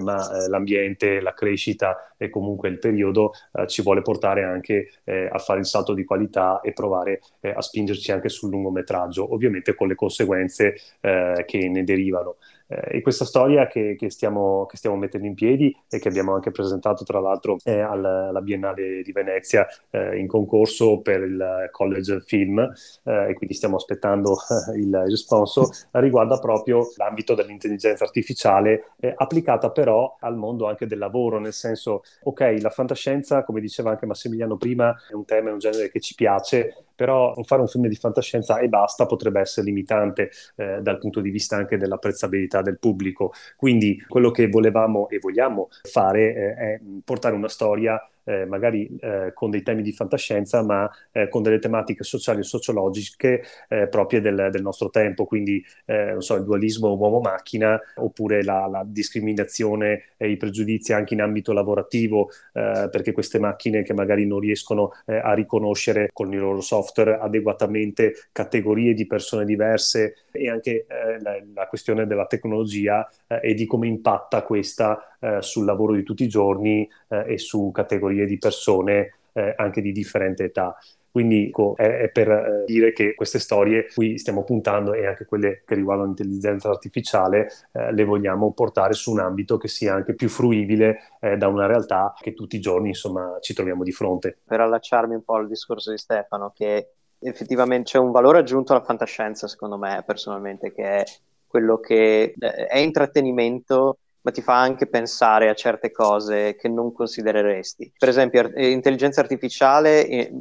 ma 0.00 0.46
l'ambiente, 0.48 1.20
la 1.20 1.34
crescita 1.34 2.12
e 2.16 2.30
comunque 2.30 2.68
il 2.68 2.78
periodo 2.78 3.32
ci 3.66 3.82
vuole 3.82 4.02
portare 4.02 4.42
anche 4.42 4.90
a 5.04 5.38
fare 5.38 5.60
il 5.60 5.66
salto 5.66 5.94
di 5.94 6.04
qualità 6.04 6.60
e 6.60 6.72
provare 6.72 7.20
a 7.42 7.60
spingerci 7.60 8.12
anche 8.12 8.28
sul 8.28 8.50
lungometraggio, 8.50 9.32
ovviamente 9.32 9.74
con 9.74 9.88
le 9.88 9.94
conseguenze 9.94 10.74
che 11.00 11.68
ne 11.68 11.84
derivano. 11.84 12.36
Eh, 12.66 12.96
e 12.98 13.02
questa 13.02 13.24
storia 13.24 13.66
che, 13.66 13.94
che, 13.96 14.10
stiamo, 14.10 14.66
che, 14.66 14.76
stiamo, 14.76 14.96
mettendo 14.96 15.26
in 15.26 15.34
piedi 15.34 15.74
e 15.88 15.98
che 15.98 16.08
abbiamo 16.08 16.34
anche 16.34 16.50
presentato 16.50 17.04
tra 17.04 17.20
l'altro 17.20 17.58
eh, 17.64 17.80
alla, 17.80 18.28
alla, 18.28 18.40
Biennale 18.40 19.02
di 19.02 19.12
Venezia 19.12 19.66
eh, 19.90 20.18
in 20.18 20.26
concorso 20.26 21.00
per 21.00 21.22
il 21.22 21.68
College 21.70 22.20
Film 22.20 22.58
eh, 22.58 23.30
e 23.30 23.34
quindi 23.34 23.54
stiamo 23.54 23.76
aspettando 23.76 24.36
eh, 24.36 24.78
il 24.78 25.04
responso, 25.06 25.70
riguarda 25.92 26.38
proprio 26.38 26.88
l'ambito 26.96 27.34
dell'intelligenza 27.34 28.04
artificiale 28.04 28.92
eh, 29.00 29.12
applicata 29.14 29.70
però 29.70 30.16
al 30.20 30.36
mondo 30.36 30.66
anche 30.66 30.86
del 30.86 30.98
lavoro, 30.98 31.38
nel 31.38 31.52
senso, 31.52 32.02
ok, 32.22 32.56
la 32.60 32.70
fantascienza, 32.70 33.44
come 33.44 33.60
diceva 33.60 33.90
anche 33.90 34.06
Massimiliano 34.06 34.56
prima, 34.56 34.94
è 35.08 35.14
un 35.14 35.24
tema, 35.24 35.50
è 35.50 35.52
un 35.52 35.58
genere 35.58 35.90
che 35.90 36.00
ci 36.00 36.14
piace, 36.14 36.84
però 36.94 37.34
fare 37.44 37.60
un 37.60 37.68
film 37.68 37.86
di 37.88 37.96
fantascienza 37.96 38.58
e 38.58 38.68
basta 38.68 39.06
potrebbe 39.06 39.40
essere 39.40 39.66
limitante 39.66 40.30
eh, 40.56 40.80
dal 40.80 40.98
punto 40.98 41.20
di 41.20 41.30
vista 41.30 41.56
anche 41.56 41.76
dell'apprezzabilità 41.76 42.62
del 42.62 42.78
pubblico. 42.78 43.32
Quindi 43.56 44.02
quello 44.06 44.30
che 44.30 44.48
volevamo 44.48 45.08
e 45.08 45.18
vogliamo 45.18 45.68
fare 45.82 46.34
eh, 46.34 46.54
è 46.54 46.80
portare 47.04 47.34
una 47.34 47.48
storia 47.48 48.00
eh, 48.24 48.44
magari 48.46 48.88
eh, 49.00 49.32
con 49.34 49.50
dei 49.50 49.62
temi 49.62 49.82
di 49.82 49.92
fantascienza, 49.92 50.62
ma 50.62 50.90
eh, 51.12 51.28
con 51.28 51.42
delle 51.42 51.58
tematiche 51.58 52.04
sociali 52.04 52.40
e 52.40 52.44
sociologiche 52.44 53.42
eh, 53.68 53.88
proprie 53.88 54.20
del, 54.20 54.48
del, 54.50 54.62
nostro 54.62 54.90
tempo, 54.90 55.24
quindi 55.24 55.64
eh, 55.84 56.16
so, 56.18 56.34
il 56.36 56.44
dualismo 56.44 56.94
uomo-macchina 56.94 57.80
oppure 57.96 58.42
la, 58.42 58.66
la 58.66 58.82
discriminazione 58.86 60.14
e 60.16 60.30
i 60.30 60.36
pregiudizi 60.36 60.92
anche 60.92 61.14
in 61.14 61.20
ambito 61.20 61.52
lavorativo, 61.52 62.30
eh, 62.52 62.88
perché 62.90 63.12
queste 63.12 63.38
macchine 63.38 63.82
che 63.82 63.92
magari 63.92 64.26
non 64.26 64.40
riescono 64.40 64.92
a 65.06 65.32
riconoscere 65.34 66.10
con 66.12 66.32
i 66.32 66.36
loro 66.36 66.60
software 66.60 67.18
adeguatamente 67.18 68.14
categorie 68.32 68.94
di 68.94 69.06
persone 69.06 69.44
diverse 69.44 70.26
e 70.30 70.48
anche 70.48 70.86
la, 71.20 71.36
la, 71.54 71.66
questione 71.66 72.06
della 72.06 72.26
tecnologia 72.26 73.08
e 73.40 73.54
di 73.54 73.66
come 73.66 73.86
impatta 73.86 74.42
questa 74.42 75.13
sul 75.40 75.64
lavoro 75.64 75.94
di 75.94 76.02
tutti 76.02 76.24
i 76.24 76.28
giorni 76.28 76.88
e 77.08 77.38
su 77.38 77.70
categorie 77.72 78.26
di 78.26 78.38
persone 78.38 79.12
eh, 79.34 79.54
anche 79.56 79.80
di 79.80 79.92
differente 79.92 80.44
età. 80.44 80.76
Quindi 81.10 81.46
ecco, 81.46 81.76
è, 81.76 82.00
è, 82.00 82.10
per 82.10 82.28
eh, 82.28 82.64
dire 82.66 82.92
che 82.92 83.14
queste 83.14 83.38
storie 83.38 83.86
cui 83.94 84.18
stiamo 84.18 84.42
puntando 84.42 84.94
e 84.94 85.06
anche 85.06 85.26
quelle 85.26 85.62
che 85.64 85.76
riguardano 85.76 86.08
l'intelligenza 86.08 86.68
artificiale 86.68 87.48
eh, 87.70 87.92
le 87.92 88.04
vogliamo 88.04 88.52
portare 88.52 88.94
su 88.94 89.12
un 89.12 89.20
ambito 89.20 89.56
che 89.56 89.68
sia 89.68 89.94
anche 89.94 90.14
più 90.14 90.28
fruibile 90.28 91.12
eh, 91.20 91.36
da 91.36 91.46
una 91.46 91.66
realtà 91.66 92.14
che 92.20 92.34
tutti 92.34 92.56
i 92.56 92.60
giorni 92.60 92.88
insomma 92.88 93.38
ci 93.40 93.54
troviamo 93.54 93.84
di 93.84 93.92
fronte. 93.92 94.38
Per 94.44 94.60
allacciarmi 94.60 95.14
un 95.14 95.22
po' 95.22 95.34
al 95.34 95.46
discorso 95.46 95.92
di 95.92 95.98
Stefano, 95.98 96.50
che 96.52 96.88
effettivamente 97.20 97.90
c'è 97.92 97.98
un 97.98 98.10
valore 98.10 98.38
aggiunto 98.38 98.72
alla 98.72 98.82
fantascienza, 98.82 99.46
secondo 99.46 99.78
me 99.78 100.02
personalmente, 100.04 100.72
che 100.72 100.82
è 100.82 101.04
quello 101.46 101.78
che 101.78 102.34
eh, 102.36 102.66
è 102.66 102.78
intrattenimento 102.78 103.98
ma 104.24 104.30
ti 104.30 104.40
fa 104.40 104.58
anche 104.58 104.86
pensare 104.86 105.50
a 105.50 105.54
certe 105.54 105.90
cose 105.90 106.56
che 106.56 106.68
non 106.70 106.94
considereresti. 106.94 107.92
Per 107.98 108.08
esempio, 108.08 108.50
eh, 108.54 108.70
intelligenza 108.70 109.20
artificiale, 109.20 110.06
eh, 110.06 110.32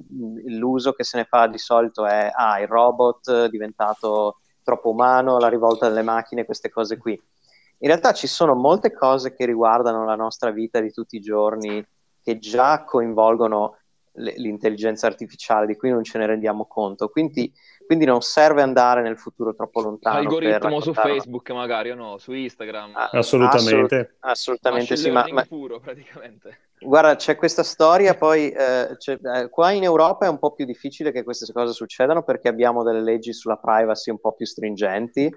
l'uso 0.45 0.93
che 0.93 1.03
se 1.03 1.17
ne 1.17 1.25
fa 1.25 1.47
di 1.47 1.57
solito 1.57 2.05
è 2.05 2.31
ah, 2.33 2.61
il 2.61 2.67
robot 2.67 3.47
diventato 3.47 4.37
troppo 4.63 4.91
umano, 4.91 5.37
la 5.37 5.49
rivolta 5.49 5.89
delle 5.89 6.01
macchine, 6.01 6.45
queste 6.45 6.69
cose 6.69 6.97
qui. 6.97 7.11
In 7.11 7.89
realtà 7.89 8.13
ci 8.13 8.27
sono 8.27 8.55
molte 8.55 8.93
cose 8.93 9.33
che 9.33 9.45
riguardano 9.45 10.05
la 10.05 10.15
nostra 10.15 10.51
vita 10.51 10.79
di 10.79 10.89
tutti 10.89 11.17
i 11.17 11.21
giorni 11.21 11.85
che 12.21 12.39
già 12.39 12.85
coinvolgono 12.85 13.79
l'intelligenza 14.15 15.07
artificiale, 15.07 15.65
di 15.65 15.75
cui 15.75 15.89
non 15.89 16.03
ce 16.03 16.17
ne 16.17 16.25
rendiamo 16.25 16.65
conto. 16.65 17.09
Quindi 17.09 17.51
quindi 17.85 18.05
non 18.05 18.21
serve 18.21 18.61
andare 18.61 19.01
nel 19.01 19.17
futuro 19.17 19.53
troppo 19.53 19.81
lontano. 19.81 20.17
Algoritmo 20.17 20.79
su 20.79 20.93
Facebook 20.93 21.51
magari 21.51 21.91
o 21.91 21.95
no, 21.95 22.17
su 22.17 22.31
Instagram. 22.31 22.95
Ah, 22.95 23.09
assolutamente. 23.11 23.95
Assolut- 23.95 24.17
assolutamente 24.19 24.95
sì, 24.95 25.09
ma, 25.11 25.25
ma... 25.29 25.43
puro 25.43 25.79
praticamente. 25.79 26.59
Guarda, 26.79 27.15
c'è 27.15 27.35
questa 27.35 27.63
storia, 27.63 28.15
poi 28.15 28.49
eh, 28.49 28.97
eh, 28.97 29.49
qua 29.49 29.71
in 29.71 29.83
Europa 29.83 30.25
è 30.25 30.29
un 30.29 30.39
po' 30.39 30.51
più 30.51 30.65
difficile 30.65 31.11
che 31.11 31.23
queste 31.23 31.51
cose 31.53 31.71
succedano 31.71 32.23
perché 32.23 32.49
abbiamo 32.49 32.83
delle 32.83 33.01
leggi 33.01 33.31
sulla 33.31 33.57
privacy 33.57 34.11
un 34.11 34.19
po' 34.19 34.33
più 34.33 34.45
stringenti. 34.45 35.31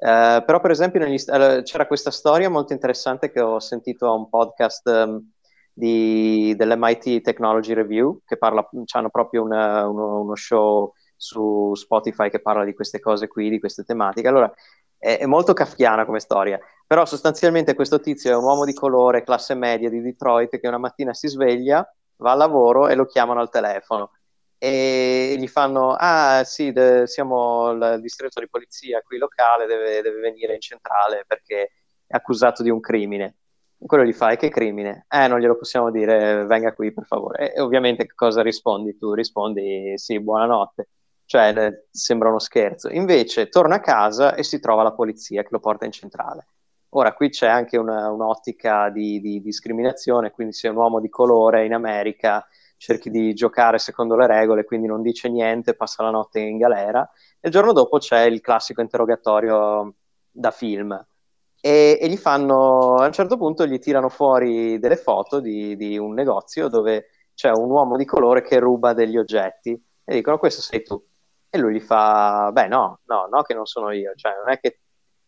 Uh, 0.00 0.44
però 0.44 0.60
per 0.60 0.70
esempio 0.70 1.00
negli, 1.00 1.20
uh, 1.26 1.62
c'era 1.62 1.88
questa 1.88 2.12
storia 2.12 2.48
molto 2.48 2.72
interessante 2.72 3.32
che 3.32 3.40
ho 3.40 3.58
sentito 3.58 4.06
a 4.06 4.12
un 4.12 4.28
podcast 4.28 4.86
um, 4.86 5.32
di, 5.78 6.54
dell'MIT 6.56 7.20
Technology 7.20 7.72
Review 7.72 8.20
che 8.26 8.36
parla, 8.36 8.68
hanno 8.92 9.10
proprio 9.10 9.44
una, 9.44 9.86
uno, 9.86 10.20
uno, 10.22 10.34
show 10.34 10.92
su 11.14 11.72
Spotify 11.74 12.30
che 12.30 12.40
parla 12.40 12.64
di 12.64 12.74
queste 12.74 12.98
cose 12.98 13.28
qui, 13.28 13.48
di 13.48 13.60
queste 13.60 13.84
tematiche. 13.84 14.26
Allora, 14.26 14.52
è, 14.98 15.18
è, 15.18 15.26
molto 15.26 15.52
kafkiana 15.52 16.04
come 16.04 16.18
storia, 16.18 16.58
però 16.84 17.04
sostanzialmente 17.04 17.74
questo 17.74 18.00
tizio 18.00 18.32
è 18.32 18.36
un 18.36 18.42
uomo 18.42 18.64
di 18.64 18.74
colore, 18.74 19.22
classe 19.22 19.54
media 19.54 19.88
di 19.88 20.00
Detroit, 20.00 20.58
che 20.58 20.66
una 20.66 20.78
mattina 20.78 21.14
si 21.14 21.28
sveglia, 21.28 21.88
va 22.16 22.32
al 22.32 22.38
lavoro 22.38 22.88
e 22.88 22.96
lo 22.96 23.06
chiamano 23.06 23.38
al 23.38 23.50
telefono 23.50 24.10
e 24.58 25.36
gli 25.38 25.46
fanno, 25.46 25.94
ah 25.96 26.42
sì, 26.42 26.72
de- 26.72 27.06
siamo 27.06 27.70
il 27.70 27.98
distretto 28.00 28.40
di 28.40 28.48
polizia 28.48 29.00
qui 29.02 29.16
locale, 29.18 29.66
deve, 29.66 30.02
deve 30.02 30.18
venire 30.18 30.54
in 30.54 30.60
centrale 30.60 31.22
perché 31.24 31.70
è 32.04 32.16
accusato 32.16 32.64
di 32.64 32.70
un 32.70 32.80
crimine. 32.80 33.36
Quello 33.78 34.04
gli 34.04 34.12
fa, 34.12 34.30
e 34.30 34.36
che 34.36 34.48
crimine? 34.48 35.06
Eh, 35.08 35.28
non 35.28 35.38
glielo 35.38 35.56
possiamo 35.56 35.90
dire, 35.90 36.44
venga 36.44 36.72
qui 36.74 36.92
per 36.92 37.04
favore. 37.04 37.54
E 37.54 37.60
ovviamente 37.60 38.06
cosa 38.14 38.42
rispondi 38.42 38.96
tu? 38.96 39.12
Rispondi, 39.14 39.92
sì, 39.96 40.20
buonanotte 40.20 40.88
cioè 41.28 41.84
sembra 41.90 42.30
uno 42.30 42.38
scherzo. 42.38 42.88
Invece 42.88 43.50
torna 43.50 43.76
a 43.76 43.80
casa 43.80 44.34
e 44.34 44.42
si 44.42 44.60
trova 44.60 44.82
la 44.82 44.92
polizia 44.92 45.42
che 45.42 45.50
lo 45.50 45.60
porta 45.60 45.84
in 45.84 45.92
centrale. 45.92 46.46
Ora, 46.90 47.12
qui 47.12 47.28
c'è 47.28 47.46
anche 47.46 47.76
una, 47.76 48.10
un'ottica 48.10 48.88
di, 48.88 49.20
di, 49.20 49.42
discriminazione, 49.42 50.30
quindi 50.30 50.54
se 50.54 50.68
un 50.68 50.76
uomo 50.76 51.00
di 51.00 51.10
colore 51.10 51.66
in 51.66 51.74
America 51.74 52.46
cerchi 52.78 53.10
di 53.10 53.34
giocare 53.34 53.78
secondo 53.78 54.16
le 54.16 54.26
regole, 54.26 54.64
quindi 54.64 54.86
non 54.86 55.02
dice 55.02 55.28
niente, 55.28 55.74
passa 55.74 56.02
la 56.02 56.10
notte 56.10 56.40
in 56.40 56.56
galera, 56.56 57.06
e 57.40 57.48
il 57.48 57.52
giorno 57.52 57.72
dopo 57.74 57.98
c'è 57.98 58.22
il 58.22 58.40
classico 58.40 58.80
interrogatorio 58.80 59.96
da 60.30 60.50
film. 60.50 61.06
E, 61.60 61.98
e 62.00 62.08
gli 62.08 62.16
fanno, 62.16 62.96
a 62.96 63.06
un 63.06 63.12
certo 63.12 63.36
punto 63.36 63.66
gli 63.66 63.78
tirano 63.78 64.08
fuori 64.08 64.78
delle 64.78 64.96
foto 64.96 65.40
di, 65.40 65.76
di 65.76 65.98
un 65.98 66.14
negozio 66.14 66.68
dove 66.68 67.08
c'è 67.34 67.50
un 67.50 67.70
uomo 67.70 67.96
di 67.96 68.04
colore 68.04 68.42
che 68.42 68.58
ruba 68.58 68.92
degli 68.92 69.16
oggetti 69.16 69.70
e 70.04 70.14
dicono 70.14 70.38
questo 70.38 70.60
sei 70.62 70.82
tu 70.82 71.02
e 71.50 71.58
lui 71.58 71.74
gli 71.74 71.80
fa, 71.80 72.50
beh 72.52 72.68
no, 72.68 73.00
no, 73.06 73.28
no 73.30 73.42
che 73.42 73.54
non 73.54 73.66
sono 73.66 73.90
io, 73.90 74.12
cioè 74.14 74.32
non 74.36 74.50
è 74.52 74.58
che 74.60 74.80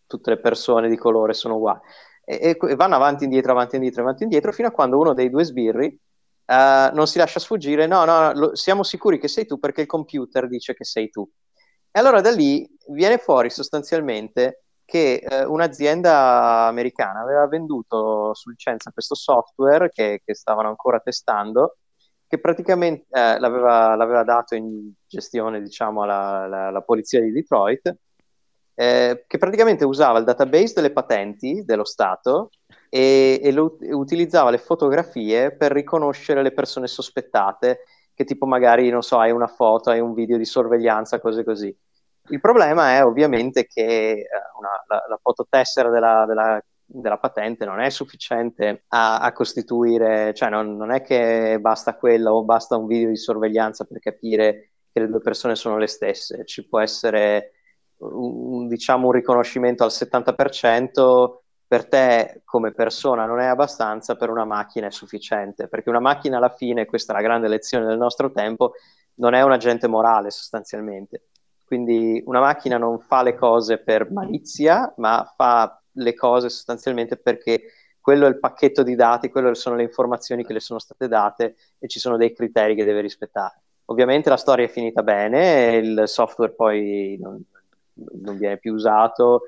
tutte 0.06 0.30
le 0.30 0.38
persone 0.38 0.88
di 0.88 0.96
colore 0.96 1.32
sono 1.32 1.56
uguali. 1.56 1.80
E, 2.25 2.56
e 2.60 2.75
vanno 2.76 2.94
avanti, 2.94 3.25
indietro, 3.25 3.52
avanti, 3.52 3.76
indietro, 3.76 4.02
avanti, 4.02 4.25
indietro, 4.25 4.52
fino 4.52 4.68
a 4.68 4.72
quando 4.72 4.99
uno 4.99 5.14
dei 5.14 5.30
due 5.30 5.44
sbirri 5.44 5.87
uh, 6.46 6.94
non 6.94 7.06
si 7.06 7.18
lascia 7.18 7.40
sfuggire, 7.40 7.87
no, 7.87 8.04
no, 8.04 8.32
lo, 8.34 8.54
siamo 8.54 8.82
sicuri 8.82 9.18
che 9.18 9.28
sei 9.28 9.46
tu 9.46 9.58
perché 9.58 9.82
il 9.82 9.87
computer 9.87 10.46
dice 10.49 10.75
che 10.75 10.84
sei 10.84 11.10
tu. 11.10 11.28
E 11.90 11.99
allora 11.99 12.20
da 12.20 12.30
lì 12.30 12.68
viene 12.88 13.18
fuori 13.18 13.50
sostanzialmente 13.50 14.64
che 14.90 15.23
eh, 15.26 15.44
un'azienda 15.44 16.66
americana 16.66 17.20
aveva 17.20 17.47
venduto 17.47 18.35
su 18.35 18.50
licenza 18.50 18.90
questo 18.90 19.14
software 19.14 19.88
che, 19.90 20.20
che 20.25 20.35
stavano 20.35 20.68
ancora 20.68 20.99
testando 20.99 21.76
che 22.30 22.38
praticamente 22.38 23.06
eh, 23.11 23.40
l'aveva, 23.40 23.97
l'aveva, 23.97 24.23
dato 24.23 24.54
in 24.54 24.92
gestione, 25.04 25.61
diciamo, 25.61 26.02
alla, 26.02 26.42
alla, 26.42 26.66
alla 26.68 26.82
polizia 26.82 27.20
di 27.20 27.32
Detroit, 27.32 27.92
eh, 28.75 29.25
che 29.26 29.38
praticamente 29.38 29.85
usava 29.85 30.20
il 30.20 30.25
database 30.25 30.75
delle 30.75 30.92
patenti 30.92 31.64
dello 31.64 31.85
Stato 31.85 32.50
e, 32.88 33.40
e, 33.42 33.50
lo, 33.50 33.76
utilizzava 33.80 34.50
le 34.50 34.59
fotografie 34.59 35.56
per 35.56 35.73
riconoscere 35.73 36.40
le 36.42 36.52
persone 36.52 36.87
sospettate, 36.87 37.80
che 38.14 38.25
tipo 38.25 38.47
magari, 38.47 38.90
non 38.90 39.02
so, 39.02 39.18
hai 39.18 39.32
una 39.32 39.49
foto, 39.49 39.90
hai 39.90 39.99
un 39.99 40.14
video 40.14 40.37
di 40.37 40.44
sorveglianza, 40.44 41.18
cose 41.18 41.42
così. 41.42 41.76
Il 42.30 42.40
problema 42.40 42.94
è 42.94 43.04
ovviamente 43.04 43.66
che 43.66 43.82
eh, 43.82 44.26
una, 44.58 44.70
la, 44.87 45.04
la, 45.08 45.18
fototessera 45.20 45.90
della, 45.90 46.25
della, 46.26 46.62
della, 46.84 47.18
patente 47.18 47.64
non 47.64 47.80
è 47.80 47.90
sufficiente 47.90 48.84
a, 48.88 49.18
a 49.18 49.32
costituire, 49.32 50.32
cioè 50.34 50.49
non, 50.49 50.76
non, 50.76 50.92
è 50.92 51.02
che 51.02 51.58
basta 51.60 51.96
quella 51.96 52.32
o 52.32 52.44
basta 52.44 52.76
un 52.76 52.87
video 52.87 53.08
di 53.08 53.16
sorveglianza 53.16 53.84
per 53.84 53.99
capire 53.99 54.70
che 54.92 55.00
le 55.00 55.08
due 55.08 55.20
persone 55.20 55.56
sono 55.56 55.76
le 55.76 55.87
stesse, 55.87 56.44
ci 56.44 56.68
può 56.68 56.80
essere 56.80 57.52
un, 57.99 58.68
diciamo 58.68 59.06
un 59.06 59.12
riconoscimento 59.12 59.84
al 59.84 59.90
70%, 59.90 61.38
per 61.66 61.87
te 61.88 62.42
come 62.44 62.72
persona 62.72 63.26
non 63.26 63.38
è 63.38 63.46
abbastanza, 63.46 64.16
per 64.16 64.30
una 64.30 64.44
macchina 64.44 64.88
è 64.88 64.90
sufficiente, 64.90 65.68
perché 65.68 65.88
una 65.88 66.00
macchina 66.00 66.38
alla 66.38 66.54
fine, 66.54 66.84
questa 66.84 67.12
è 67.12 67.16
la 67.16 67.22
grande 67.22 67.49
lezione 67.49 67.87
del 67.87 67.99
nostro 67.99 68.32
tempo, 68.32 68.72
non 69.14 69.34
è 69.34 69.42
un 69.42 69.52
agente 69.52 69.87
morale 69.87 70.30
sostanzialmente. 70.30 71.29
Quindi 71.70 72.20
una 72.26 72.40
macchina 72.40 72.78
non 72.78 72.98
fa 72.98 73.22
le 73.22 73.36
cose 73.36 73.78
per 73.78 74.10
malizia, 74.10 74.92
ma 74.96 75.32
fa 75.36 75.80
le 75.92 76.14
cose 76.14 76.48
sostanzialmente 76.48 77.16
perché 77.16 77.62
quello 78.00 78.26
è 78.26 78.28
il 78.28 78.40
pacchetto 78.40 78.82
di 78.82 78.96
dati, 78.96 79.28
quelle 79.28 79.54
sono 79.54 79.76
le 79.76 79.84
informazioni 79.84 80.44
che 80.44 80.52
le 80.52 80.58
sono 80.58 80.80
state 80.80 81.06
date 81.06 81.54
e 81.78 81.86
ci 81.86 82.00
sono 82.00 82.16
dei 82.16 82.34
criteri 82.34 82.74
che 82.74 82.84
deve 82.84 83.02
rispettare. 83.02 83.62
Ovviamente 83.84 84.28
la 84.28 84.36
storia 84.36 84.64
è 84.64 84.68
finita 84.68 85.04
bene, 85.04 85.76
il 85.76 86.02
software 86.06 86.54
poi 86.54 87.16
non, 87.20 87.40
non 88.20 88.36
viene 88.36 88.58
più 88.58 88.74
usato 88.74 89.42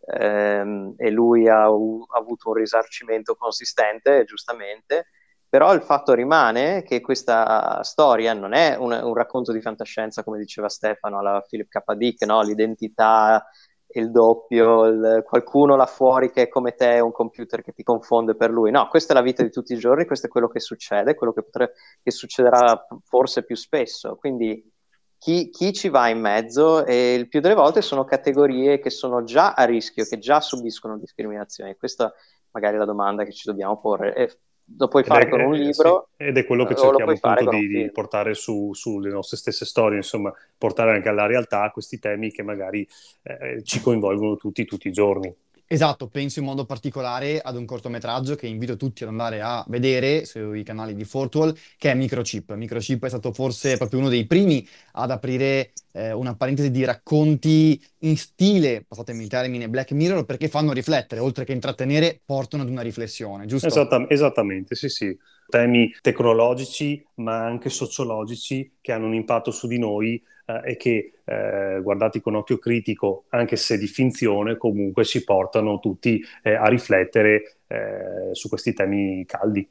ehm, 0.00 0.94
e 0.96 1.10
lui 1.10 1.46
ha, 1.46 1.64
ha, 1.64 1.68
avuto 1.68 2.48
un 2.48 2.54
risarcimento 2.54 3.34
consistente, 3.34 4.24
giustamente, 4.24 5.08
però 5.48 5.72
il 5.74 5.82
fatto 5.82 6.12
rimane 6.12 6.82
che 6.82 7.00
questa 7.00 7.82
storia 7.82 8.34
non 8.34 8.52
è 8.52 8.76
un, 8.76 8.92
un 8.92 9.14
racconto 9.14 9.52
di 9.52 9.60
fantascienza, 9.60 10.24
come 10.24 10.38
diceva 10.38 10.68
Stefano 10.68 11.18
alla 11.18 11.44
Philip 11.46 11.68
K. 11.68 11.94
Dick, 11.94 12.24
no? 12.26 12.42
l'identità, 12.42 13.46
il 13.94 14.10
doppio, 14.10 14.86
il, 14.86 15.22
qualcuno 15.24 15.76
là 15.76 15.86
fuori 15.86 16.30
che 16.30 16.42
è 16.42 16.48
come 16.48 16.74
te, 16.74 17.00
un 17.00 17.12
computer 17.12 17.62
che 17.62 17.72
ti 17.72 17.82
confonde 17.82 18.34
per 18.34 18.50
lui. 18.50 18.70
No, 18.70 18.88
questa 18.88 19.12
è 19.12 19.16
la 19.16 19.22
vita 19.22 19.42
di 19.42 19.50
tutti 19.50 19.72
i 19.72 19.78
giorni, 19.78 20.04
questo 20.04 20.26
è 20.26 20.30
quello 20.30 20.48
che 20.48 20.60
succede, 20.60 21.14
quello 21.14 21.32
che, 21.32 21.42
potre, 21.42 21.72
che 22.02 22.10
succederà 22.10 22.86
forse 23.04 23.44
più 23.44 23.56
spesso. 23.56 24.16
Quindi 24.16 24.70
chi, 25.18 25.48
chi, 25.50 25.72
ci 25.72 25.88
va 25.88 26.08
in 26.08 26.20
mezzo 26.20 26.84
e 26.84 27.14
il 27.14 27.28
più 27.28 27.40
delle 27.40 27.54
volte 27.54 27.80
sono 27.82 28.04
categorie 28.04 28.78
che 28.78 28.90
sono 28.90 29.24
già 29.24 29.54
a 29.54 29.64
rischio, 29.64 30.04
che 30.04 30.18
già 30.18 30.40
subiscono 30.40 30.98
discriminazioni. 30.98 31.76
Questa 31.76 32.12
magari 32.50 32.76
è 32.76 32.78
la 32.78 32.84
domanda 32.84 33.24
che 33.24 33.32
ci 33.32 33.48
dobbiamo 33.48 33.78
porre. 33.80 34.14
E 34.14 34.38
lo 34.76 34.88
puoi 34.88 35.04
fare 35.04 35.26
è, 35.26 35.28
con 35.28 35.40
un 35.40 35.54
libro. 35.54 36.08
Sì. 36.16 36.24
Ed 36.24 36.36
è 36.36 36.44
quello 36.44 36.64
che 36.64 36.74
cerchiamo 36.74 37.12
appunto 37.12 37.50
di, 37.50 37.68
di 37.68 37.90
portare 37.90 38.34
su, 38.34 38.72
sulle 38.74 39.10
nostre 39.10 39.36
stesse 39.36 39.64
storie, 39.64 39.98
insomma, 39.98 40.32
portare 40.58 40.92
anche 40.92 41.08
alla 41.08 41.26
realtà 41.26 41.70
questi 41.70 41.98
temi 41.98 42.30
che 42.32 42.42
magari 42.42 42.86
eh, 43.22 43.62
ci 43.62 43.80
coinvolgono 43.80 44.36
tutti, 44.36 44.64
tutti 44.64 44.88
i 44.88 44.92
giorni. 44.92 45.34
Esatto, 45.68 46.06
penso 46.06 46.38
in 46.38 46.44
modo 46.44 46.64
particolare 46.64 47.40
ad 47.40 47.56
un 47.56 47.64
cortometraggio 47.64 48.36
che 48.36 48.46
invito 48.46 48.76
tutti 48.76 49.02
ad 49.02 49.08
andare 49.08 49.40
a 49.40 49.64
vedere 49.66 50.24
sui 50.24 50.62
canali 50.62 50.94
di 50.94 51.04
Fortwall, 51.04 51.52
che 51.76 51.90
è 51.90 51.94
Microchip. 51.94 52.54
Microchip 52.54 53.04
è 53.04 53.08
stato 53.08 53.32
forse 53.32 53.76
proprio 53.76 53.98
uno 53.98 54.08
dei 54.08 54.26
primi 54.26 54.64
ad 54.92 55.10
aprire 55.10 55.72
eh, 55.90 56.12
una 56.12 56.36
parentesi 56.36 56.70
di 56.70 56.84
racconti 56.84 57.84
in 58.00 58.16
stile, 58.16 58.84
passatemi 58.86 59.24
il 59.24 59.28
termine, 59.28 59.68
Black 59.68 59.90
Mirror, 59.90 60.24
perché 60.24 60.48
fanno 60.48 60.72
riflettere, 60.72 61.20
oltre 61.20 61.44
che 61.44 61.52
intrattenere, 61.52 62.20
portano 62.24 62.62
ad 62.62 62.68
una 62.68 62.82
riflessione, 62.82 63.46
giusto? 63.46 63.66
Esatta- 63.66 64.06
esattamente, 64.08 64.76
sì, 64.76 64.88
sì. 64.88 65.18
Temi 65.48 65.94
tecnologici, 66.00 67.04
ma 67.16 67.44
anche 67.44 67.70
sociologici 67.70 68.78
che 68.80 68.92
hanno 68.92 69.06
un 69.06 69.14
impatto 69.14 69.50
su 69.50 69.66
di 69.66 69.78
noi 69.78 70.22
eh, 70.46 70.72
e 70.72 70.76
che, 70.76 71.20
eh, 71.24 71.80
guardati 71.82 72.20
con 72.20 72.34
occhio 72.34 72.58
critico, 72.58 73.24
anche 73.30 73.56
se 73.56 73.78
di 73.78 73.86
finzione, 73.86 74.56
comunque 74.56 75.04
ci 75.04 75.24
portano 75.24 75.78
tutti 75.78 76.22
eh, 76.42 76.54
a 76.54 76.66
riflettere 76.66 77.58
eh, 77.66 78.30
su 78.32 78.48
questi 78.48 78.72
temi 78.72 79.24
caldi. 79.26 79.68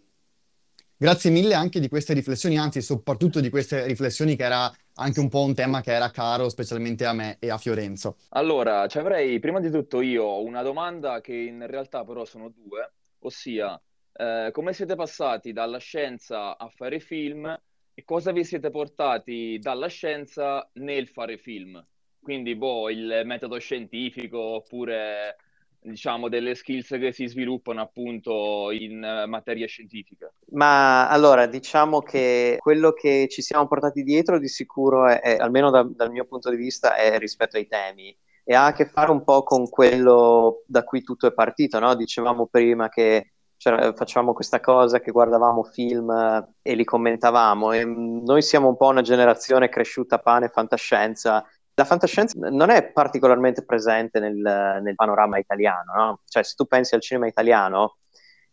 Grazie 0.98 1.30
mille 1.30 1.56
anche 1.56 1.82
di 1.82 1.90
queste 1.90 2.14
riflessioni, 2.14 2.58
anzi 2.58 2.82
soprattutto 2.82 3.42
di 3.42 3.50
queste 3.50 3.86
riflessioni 3.86 4.38
che 4.38 4.46
era 4.46 4.72
anche 4.96 5.20
un 5.20 5.28
po' 5.28 5.44
un 5.44 5.54
tema 5.54 5.82
che 5.82 5.92
era 5.92 6.10
caro 6.10 6.48
specialmente 6.48 7.04
a 7.06 7.12
me 7.12 7.36
e 7.40 7.50
a 7.50 7.58
Fiorenzo. 7.58 8.16
Allora, 8.30 8.88
ci 8.88 8.98
avrei 8.98 9.40
prima 9.40 9.60
di 9.60 9.70
tutto 9.70 10.00
io 10.00 10.42
una 10.42 10.62
domanda 10.62 11.20
che 11.20 11.36
in 11.36 11.68
realtà 11.68 12.06
però 12.06 12.24
sono 12.24 12.48
due, 12.48 12.94
ossia 13.20 13.78
eh, 14.18 14.50
come 14.52 14.72
siete 14.74 14.96
passati 14.96 15.52
dalla 15.52 15.78
scienza 15.78 16.58
a 16.58 16.70
fare 16.70 17.00
film 17.00 17.46
e 17.94 18.04
cosa 18.06 18.32
vi 18.32 18.44
siete 18.46 18.70
portati 18.70 19.60
dalla 19.60 19.88
scienza 19.88 20.70
nel 20.74 21.08
fare 21.10 21.38
film? 21.38 21.84
Quindi, 22.22 22.56
boh, 22.56 22.90
il 22.90 23.22
metodo 23.26 23.60
scientifico 23.60 24.40
oppure 24.40 25.36
diciamo 25.80 26.30
delle 26.30 26.56
skills 26.56 26.88
che 27.00 27.12
si 27.12 27.28
sviluppano 27.28 27.80
appunto 27.82 28.72
in 28.72 28.98
uh, 28.98 29.30
materia 29.30 29.68
scientifica? 29.68 30.34
Ma 30.52 31.08
allora 31.10 31.46
diciamo 31.46 32.00
che 32.00 32.58
quello 32.60 32.94
che 32.94 33.28
ci 33.30 33.42
siamo 33.42 33.68
portati 33.68 34.02
dietro 34.02 34.40
di 34.40 34.48
sicuro 34.48 35.08
è, 35.08 35.20
è 35.20 35.38
almeno 35.38 35.70
da, 35.70 35.88
dal 35.88 36.12
mio 36.12 36.26
punto 36.26 36.50
di 36.50 36.56
vista 36.56 36.96
è 36.96 37.20
rispetto 37.20 37.58
ai 37.58 37.68
temi 37.68 38.18
e 38.44 38.56
ha 38.56 38.68
a 38.68 38.74
che 38.74 38.86
fare 38.86 39.12
un 39.12 39.24
po' 39.24 39.44
con 39.44 39.70
quello 39.70 40.64
da 40.66 40.84
cui 40.84 41.04
tutto 41.04 41.28
è 41.28 41.34
partito, 41.34 41.80
no? 41.80 41.96
Dicevamo 41.96 42.48
prima 42.48 42.90
che 42.90 43.35
cioè, 43.66 43.94
facevamo 43.96 44.34
questa 44.34 44.60
cosa 44.60 45.00
che 45.00 45.10
guardavamo 45.10 45.64
film 45.64 46.12
eh, 46.12 46.48
e 46.62 46.76
li 46.76 46.84
commentavamo 46.84 47.72
e 47.72 47.84
mm, 47.84 48.24
noi 48.24 48.44
siamo 48.44 48.68
un 48.68 48.78
po' 48.78 48.90
una 48.90 49.02
generazione 49.02 49.70
cresciuta 49.70 50.20
pane 50.20 50.50
fantascienza 50.50 51.44
la 51.78 51.84
fantascienza 51.84 52.38
non 52.52 52.70
è 52.70 52.92
particolarmente 52.92 53.66
presente 53.66 54.20
nel, 54.20 54.36
nel 54.36 54.96
panorama 54.96 55.38
italiano, 55.40 55.94
no? 55.94 56.20
Cioè, 56.26 56.42
se 56.42 56.54
tu 56.56 56.68
pensi 56.68 56.96
al 56.96 57.02
cinema 57.02 57.28
italiano, 57.28 57.98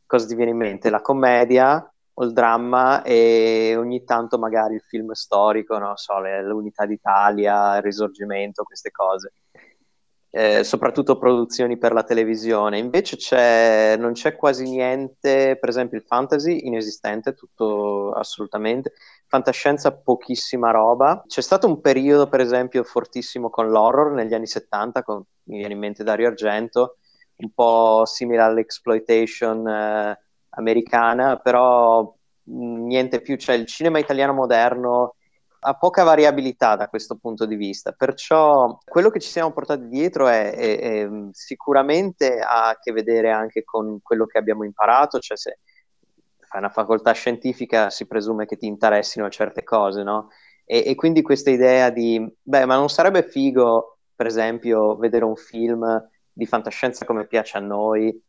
cosa 0.06 0.26
ti 0.26 0.34
viene 0.34 0.50
in 0.50 0.56
mente? 0.56 0.90
La 0.90 1.00
commedia 1.00 1.88
o 2.14 2.24
il 2.24 2.32
dramma 2.32 3.02
e 3.02 3.76
ogni 3.76 4.02
tanto 4.02 4.38
magari 4.38 4.74
il 4.74 4.80
film 4.80 5.12
storico, 5.12 5.78
non 5.78 5.94
so, 5.96 6.18
l'Unità 6.18 6.84
d'Italia, 6.84 7.76
il 7.76 7.82
Risorgimento, 7.82 8.64
queste 8.64 8.90
cose 8.90 9.34
eh, 10.34 10.64
soprattutto 10.64 11.18
produzioni 11.18 11.76
per 11.76 11.92
la 11.92 12.04
televisione. 12.04 12.78
Invece 12.78 13.16
c'è, 13.16 13.96
non 13.98 14.12
c'è 14.12 14.34
quasi 14.34 14.64
niente, 14.64 15.58
per 15.60 15.68
esempio 15.68 15.98
il 15.98 16.04
fantasy 16.04 16.66
inesistente, 16.66 17.34
tutto 17.34 18.12
assolutamente, 18.12 18.94
fantascienza 19.26 19.92
pochissima 19.92 20.70
roba. 20.70 21.22
C'è 21.26 21.42
stato 21.42 21.66
un 21.66 21.82
periodo, 21.82 22.28
per 22.28 22.40
esempio, 22.40 22.82
fortissimo 22.82 23.50
con 23.50 23.68
l'horror 23.68 24.12
negli 24.12 24.32
anni 24.32 24.46
70, 24.46 25.02
con, 25.02 25.22
mi 25.44 25.58
viene 25.58 25.74
in 25.74 25.80
mente 25.80 26.02
Dario 26.02 26.28
Argento, 26.28 26.96
un 27.36 27.50
po' 27.52 28.04
simile 28.06 28.40
all'exploitation 28.40 29.68
eh, 29.68 30.18
americana, 30.50 31.36
però 31.36 32.02
mh, 32.44 32.86
niente 32.86 33.20
più, 33.20 33.36
cioè 33.36 33.54
il 33.54 33.66
cinema 33.66 33.98
italiano 33.98 34.32
moderno 34.32 35.16
ha 35.64 35.74
poca 35.74 36.02
variabilità 36.02 36.74
da 36.74 36.88
questo 36.88 37.16
punto 37.16 37.46
di 37.46 37.54
vista, 37.54 37.92
perciò 37.92 38.78
quello 38.84 39.10
che 39.10 39.20
ci 39.20 39.28
siamo 39.28 39.52
portati 39.52 39.86
dietro 39.86 40.26
è, 40.26 40.52
è, 40.54 40.78
è, 40.78 41.08
sicuramente 41.30 42.40
ha 42.40 42.70
a 42.70 42.78
che 42.80 42.90
vedere 42.92 43.30
anche 43.30 43.62
con 43.62 44.00
quello 44.02 44.26
che 44.26 44.38
abbiamo 44.38 44.64
imparato, 44.64 45.20
cioè 45.20 45.36
se 45.36 45.58
fai 46.40 46.58
una 46.58 46.68
facoltà 46.68 47.12
scientifica 47.12 47.90
si 47.90 48.06
presume 48.06 48.44
che 48.44 48.56
ti 48.56 48.66
interessino 48.66 49.28
certe 49.28 49.62
cose, 49.62 50.02
no? 50.02 50.28
E, 50.64 50.82
e 50.84 50.94
quindi 50.96 51.22
questa 51.22 51.50
idea 51.50 51.90
di, 51.90 52.20
beh, 52.42 52.64
ma 52.64 52.74
non 52.74 52.88
sarebbe 52.88 53.22
figo, 53.22 53.98
per 54.16 54.26
esempio, 54.26 54.96
vedere 54.96 55.24
un 55.24 55.36
film 55.36 55.84
di 56.32 56.46
fantascienza 56.46 57.04
come 57.04 57.26
piace 57.26 57.58
a 57.58 57.60
noi, 57.60 58.20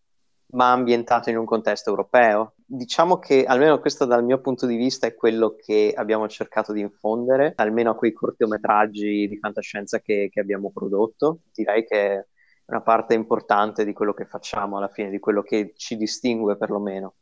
ma 0.53 0.71
ambientato 0.71 1.29
in 1.29 1.37
un 1.37 1.45
contesto 1.45 1.89
europeo. 1.89 2.53
Diciamo 2.65 3.17
che 3.19 3.43
almeno 3.43 3.79
questo 3.79 4.05
dal 4.05 4.23
mio 4.23 4.39
punto 4.39 4.65
di 4.65 4.75
vista 4.75 5.07
è 5.07 5.15
quello 5.15 5.55
che 5.55 5.93
abbiamo 5.95 6.27
cercato 6.27 6.73
di 6.73 6.81
infondere, 6.81 7.53
almeno 7.55 7.91
a 7.91 7.95
quei 7.95 8.13
cortometraggi 8.13 9.27
di 9.27 9.37
fantascienza 9.37 9.99
che, 9.99 10.29
che 10.31 10.39
abbiamo 10.39 10.71
prodotto. 10.71 11.39
Direi 11.53 11.85
che 11.85 12.13
è 12.13 12.25
una 12.65 12.81
parte 12.81 13.13
importante 13.13 13.83
di 13.83 13.93
quello 13.93 14.13
che 14.13 14.25
facciamo 14.25 14.77
alla 14.77 14.89
fine, 14.89 15.09
di 15.09 15.19
quello 15.19 15.41
che 15.41 15.73
ci 15.75 15.97
distingue 15.97 16.57
perlomeno. 16.57 17.15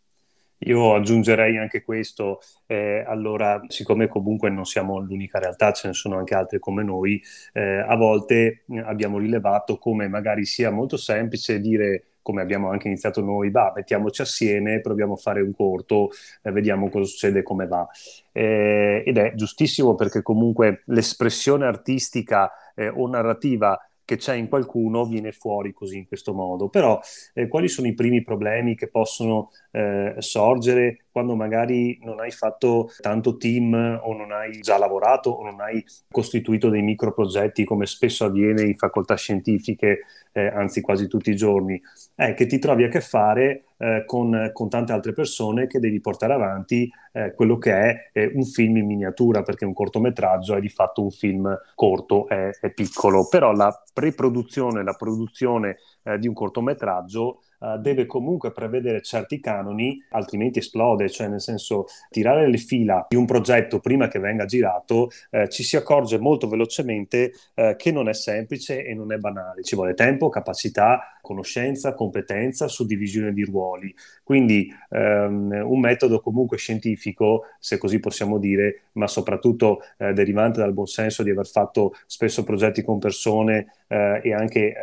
Io 0.63 0.93
aggiungerei 0.93 1.57
anche 1.57 1.81
questo, 1.81 2.39
eh, 2.67 3.03
allora, 3.07 3.59
siccome 3.67 4.07
comunque 4.07 4.51
non 4.51 4.65
siamo 4.65 4.99
l'unica 4.99 5.39
realtà, 5.39 5.71
ce 5.71 5.87
ne 5.87 5.93
sono 5.93 6.17
anche 6.17 6.35
altre 6.35 6.59
come 6.59 6.83
noi, 6.83 7.19
eh, 7.53 7.79
a 7.79 7.95
volte 7.95 8.65
abbiamo 8.85 9.17
rilevato 9.17 9.79
come 9.79 10.07
magari 10.07 10.45
sia 10.45 10.69
molto 10.69 10.97
semplice 10.97 11.59
dire 11.59 12.10
come 12.21 12.41
abbiamo 12.41 12.69
anche 12.69 12.87
iniziato 12.87 13.21
noi, 13.21 13.51
va, 13.51 13.71
mettiamoci 13.75 14.21
assieme, 14.21 14.81
proviamo 14.81 15.13
a 15.13 15.17
fare 15.17 15.41
un 15.41 15.53
corto, 15.53 16.09
eh, 16.41 16.51
vediamo 16.51 16.89
cosa 16.89 17.05
succede 17.05 17.43
come 17.43 17.67
va. 17.67 17.87
Eh, 18.31 19.03
ed 19.05 19.17
è 19.17 19.33
giustissimo 19.35 19.95
perché 19.95 20.21
comunque 20.21 20.83
l'espressione 20.85 21.65
artistica 21.65 22.51
eh, 22.75 22.87
o 22.87 23.07
narrativa 23.07 23.79
che 24.11 24.17
c'è 24.17 24.35
in 24.35 24.49
qualcuno 24.49 25.05
viene 25.05 25.31
fuori 25.31 25.71
così 25.71 25.97
in 25.99 26.07
questo 26.07 26.33
modo. 26.33 26.67
Però 26.67 26.99
eh, 27.33 27.47
quali 27.47 27.69
sono 27.69 27.87
i 27.87 27.93
primi 27.93 28.21
problemi 28.21 28.75
che 28.75 28.89
possono 28.89 29.51
eh, 29.71 30.15
sorgere 30.17 31.05
quando 31.11 31.35
magari 31.35 31.99
non 32.03 32.19
hai 32.19 32.31
fatto 32.31 32.89
tanto 32.99 33.37
team 33.37 33.73
o 34.01 34.13
non 34.13 34.31
hai 34.31 34.59
già 34.61 34.77
lavorato 34.77 35.29
o 35.29 35.43
non 35.43 35.59
hai 35.61 35.83
costituito 36.09 36.69
dei 36.69 36.81
microprogetti 36.81 37.63
come 37.63 37.85
spesso 37.85 38.25
avviene 38.25 38.63
in 38.63 38.75
facoltà 38.75 39.15
scientifiche, 39.15 40.05
eh, 40.31 40.47
anzi 40.47 40.81
quasi 40.81 41.07
tutti 41.07 41.29
i 41.29 41.35
giorni, 41.35 41.81
è 42.15 42.33
che 42.33 42.45
ti 42.45 42.59
trovi 42.59 42.83
a 42.83 42.87
che 42.87 43.01
fare 43.01 43.65
eh, 43.77 44.03
con, 44.05 44.51
con, 44.53 44.69
tante 44.69 44.93
altre 44.93 45.11
persone 45.11 45.67
che 45.67 45.79
devi 45.79 45.99
portare 45.99 46.33
avanti 46.33 46.89
eh, 47.13 47.33
quello 47.33 47.57
che 47.57 47.73
è 47.73 48.09
eh, 48.13 48.31
un 48.33 48.45
film 48.45 48.77
in 48.77 48.85
miniatura, 48.85 49.41
perché 49.41 49.65
un 49.65 49.73
cortometraggio 49.73 50.55
è 50.55 50.61
di 50.61 50.69
fatto 50.69 51.01
un 51.01 51.11
film 51.11 51.59
corto, 51.75 52.27
è, 52.27 52.51
è 52.61 52.71
piccolo, 52.71 53.27
però 53.27 53.51
la 53.51 53.75
preproduzione, 53.93 54.83
la 54.83 54.93
produzione 54.93 55.77
eh, 56.03 56.17
di 56.17 56.27
un 56.27 56.33
cortometraggio 56.33 57.41
uh, 57.61 57.77
deve 57.79 58.05
comunque 58.05 58.51
prevedere 58.51 59.01
certi 59.01 59.39
canoni, 59.39 60.03
altrimenti 60.09 60.59
esplode, 60.59 61.09
cioè 61.09 61.27
nel 61.27 61.41
senso 61.41 61.85
tirare 62.09 62.49
le 62.49 62.57
fila 62.57 63.05
di 63.09 63.15
un 63.15 63.25
progetto 63.25 63.79
prima 63.79 64.07
che 64.07 64.19
venga 64.19 64.45
girato, 64.45 65.09
eh, 65.29 65.49
ci 65.49 65.63
si 65.63 65.75
accorge 65.75 66.19
molto 66.19 66.47
velocemente 66.47 67.31
eh, 67.55 67.75
che 67.77 67.91
non 67.91 68.09
è 68.09 68.13
semplice 68.13 68.83
e 68.83 68.93
non 68.93 69.11
è 69.11 69.17
banale, 69.17 69.63
ci 69.63 69.75
vuole 69.75 69.93
tempo, 69.93 70.29
capacità, 70.29 71.17
conoscenza, 71.21 71.93
competenza, 71.93 72.67
suddivisione 72.67 73.33
di 73.33 73.43
ruoli. 73.43 73.93
Quindi 74.23 74.73
ehm, 74.89 75.63
un 75.65 75.79
metodo 75.79 76.19
comunque 76.19 76.57
scientifico, 76.57 77.43
se 77.59 77.77
così 77.77 77.99
possiamo 77.99 78.37
dire, 78.37 78.83
ma 78.93 79.07
soprattutto 79.07 79.81
eh, 79.97 80.13
derivante 80.13 80.59
dal 80.59 80.73
buon 80.73 80.87
senso 80.87 81.23
di 81.23 81.29
aver 81.29 81.47
fatto 81.47 81.93
spesso 82.05 82.43
progetti 82.43 82.81
con 82.81 82.99
persone 82.99 83.73
eh, 83.87 84.21
e 84.23 84.33
anche 84.33 84.69
eh, 84.69 84.73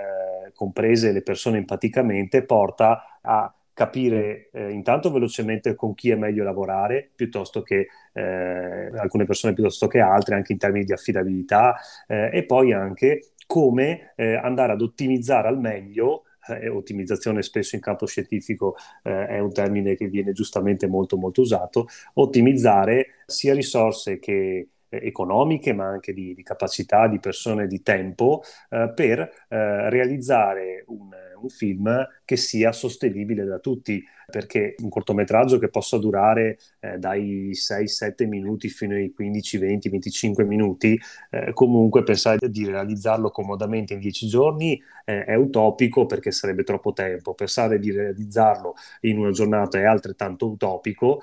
comprese 0.58 1.12
le 1.12 1.22
persone 1.22 1.58
empaticamente, 1.58 2.44
porta 2.44 3.20
a 3.22 3.54
capire 3.72 4.50
eh, 4.52 4.72
intanto 4.72 5.12
velocemente 5.12 5.76
con 5.76 5.94
chi 5.94 6.10
è 6.10 6.16
meglio 6.16 6.42
lavorare 6.42 7.12
piuttosto 7.14 7.62
che 7.62 7.86
eh, 8.12 8.90
alcune 8.98 9.24
persone 9.24 9.52
piuttosto 9.52 9.86
che 9.86 10.00
altre, 10.00 10.34
anche 10.34 10.50
in 10.50 10.58
termini 10.58 10.84
di 10.84 10.92
affidabilità 10.92 11.76
eh, 12.08 12.28
e 12.32 12.44
poi 12.44 12.72
anche 12.72 13.34
come 13.46 14.14
eh, 14.16 14.34
andare 14.34 14.72
ad 14.72 14.80
ottimizzare 14.80 15.46
al 15.46 15.60
meglio 15.60 16.24
eh, 16.48 16.68
ottimizzazione 16.68 17.40
spesso 17.42 17.76
in 17.76 17.80
campo 17.80 18.04
scientifico 18.06 18.74
eh, 19.04 19.28
è 19.28 19.38
un 19.38 19.52
termine 19.52 19.94
che 19.94 20.08
viene 20.08 20.32
giustamente 20.32 20.88
molto 20.88 21.16
molto 21.16 21.42
usato, 21.42 21.86
ottimizzare 22.14 23.22
sia 23.26 23.54
risorse 23.54 24.18
che 24.18 24.70
economiche, 24.88 25.72
ma 25.72 25.86
anche 25.86 26.12
di, 26.12 26.34
di, 26.34 26.42
capacità 26.42 27.06
di 27.06 27.18
persone, 27.18 27.66
di 27.66 27.82
tempo, 27.82 28.42
eh, 28.70 28.92
per 28.94 29.20
eh, 29.20 29.90
realizzare 29.90 30.84
un, 30.88 31.10
un, 31.40 31.48
film 31.48 32.06
che 32.24 32.36
sia 32.36 32.72
sostenibile 32.72 33.44
da 33.44 33.58
tutti, 33.58 34.02
perché 34.30 34.74
un 34.78 34.88
cortometraggio 34.88 35.58
che 35.58 35.68
possa 35.68 35.98
durare 35.98 36.58
eh, 36.80 36.98
dai 36.98 37.50
6-7 37.52 38.26
minuti 38.26 38.68
fino 38.68 38.94
ai 38.94 39.12
15, 39.12 39.58
20, 39.58 39.88
25 39.88 40.44
minuti, 40.44 40.98
eh, 41.30 41.52
comunque 41.52 42.02
pensare 42.02 42.50
di 42.50 42.66
realizzarlo 42.66 43.30
comodamente 43.30 43.94
in 43.94 44.00
10 44.00 44.26
giorni 44.26 44.80
eh, 45.04 45.24
è 45.24 45.34
utopico 45.34 46.06
perché 46.06 46.30
sarebbe 46.30 46.64
troppo 46.64 46.92
tempo, 46.92 47.34
pensare 47.34 47.78
di 47.78 47.90
realizzarlo 47.90 48.74
in 49.02 49.18
una 49.18 49.30
giornata 49.30 49.78
è 49.78 49.84
altrettanto 49.84 50.48
utopico, 50.48 51.22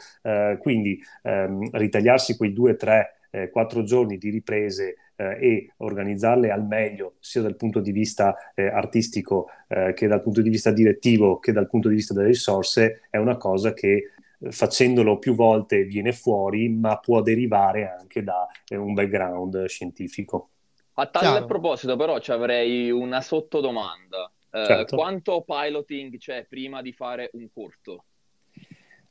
quindi 0.59 0.99
ehm, 1.23 1.69
ritagliarsi 1.71 2.35
quei 2.35 2.51
2-3 2.51 3.03
eh, 3.35 3.49
quattro 3.49 3.83
giorni 3.83 4.17
di 4.17 4.29
riprese 4.29 4.95
eh, 5.15 5.37
e 5.39 5.73
organizzarle 5.77 6.51
al 6.51 6.65
meglio 6.65 7.15
sia 7.19 7.41
dal 7.41 7.55
punto 7.55 7.81
di 7.81 7.91
vista 7.91 8.35
eh, 8.53 8.67
artistico 8.67 9.47
eh, 9.67 9.93
che 9.93 10.07
dal 10.07 10.21
punto 10.21 10.41
di 10.41 10.49
vista 10.49 10.71
direttivo 10.71 11.39
che 11.39 11.51
dal 11.51 11.67
punto 11.67 11.89
di 11.89 11.95
vista 11.95 12.13
delle 12.13 12.27
risorse 12.27 13.01
è 13.09 13.17
una 13.17 13.35
cosa 13.35 13.73
che 13.73 14.11
eh, 14.39 14.51
facendolo 14.51 15.19
più 15.19 15.35
volte 15.35 15.83
viene 15.83 16.13
fuori 16.13 16.69
ma 16.69 16.97
può 16.97 17.21
derivare 17.21 17.89
anche 17.89 18.23
da 18.23 18.47
eh, 18.67 18.77
un 18.77 18.93
background 18.93 19.65
scientifico. 19.65 20.49
A 20.97 21.07
tale 21.07 21.27
Chiaro. 21.27 21.45
proposito 21.45 21.97
però 21.97 22.19
ci 22.19 22.31
avrei 22.31 22.89
una 22.89 23.19
sottodomanda. 23.19 24.31
Certo. 24.55 24.95
Quanto 24.95 25.43
piloting 25.45 26.15
c'è 26.17 26.45
prima 26.47 26.81
di 26.81 26.93
fare 26.93 27.29
un 27.33 27.49
corto? 27.53 28.05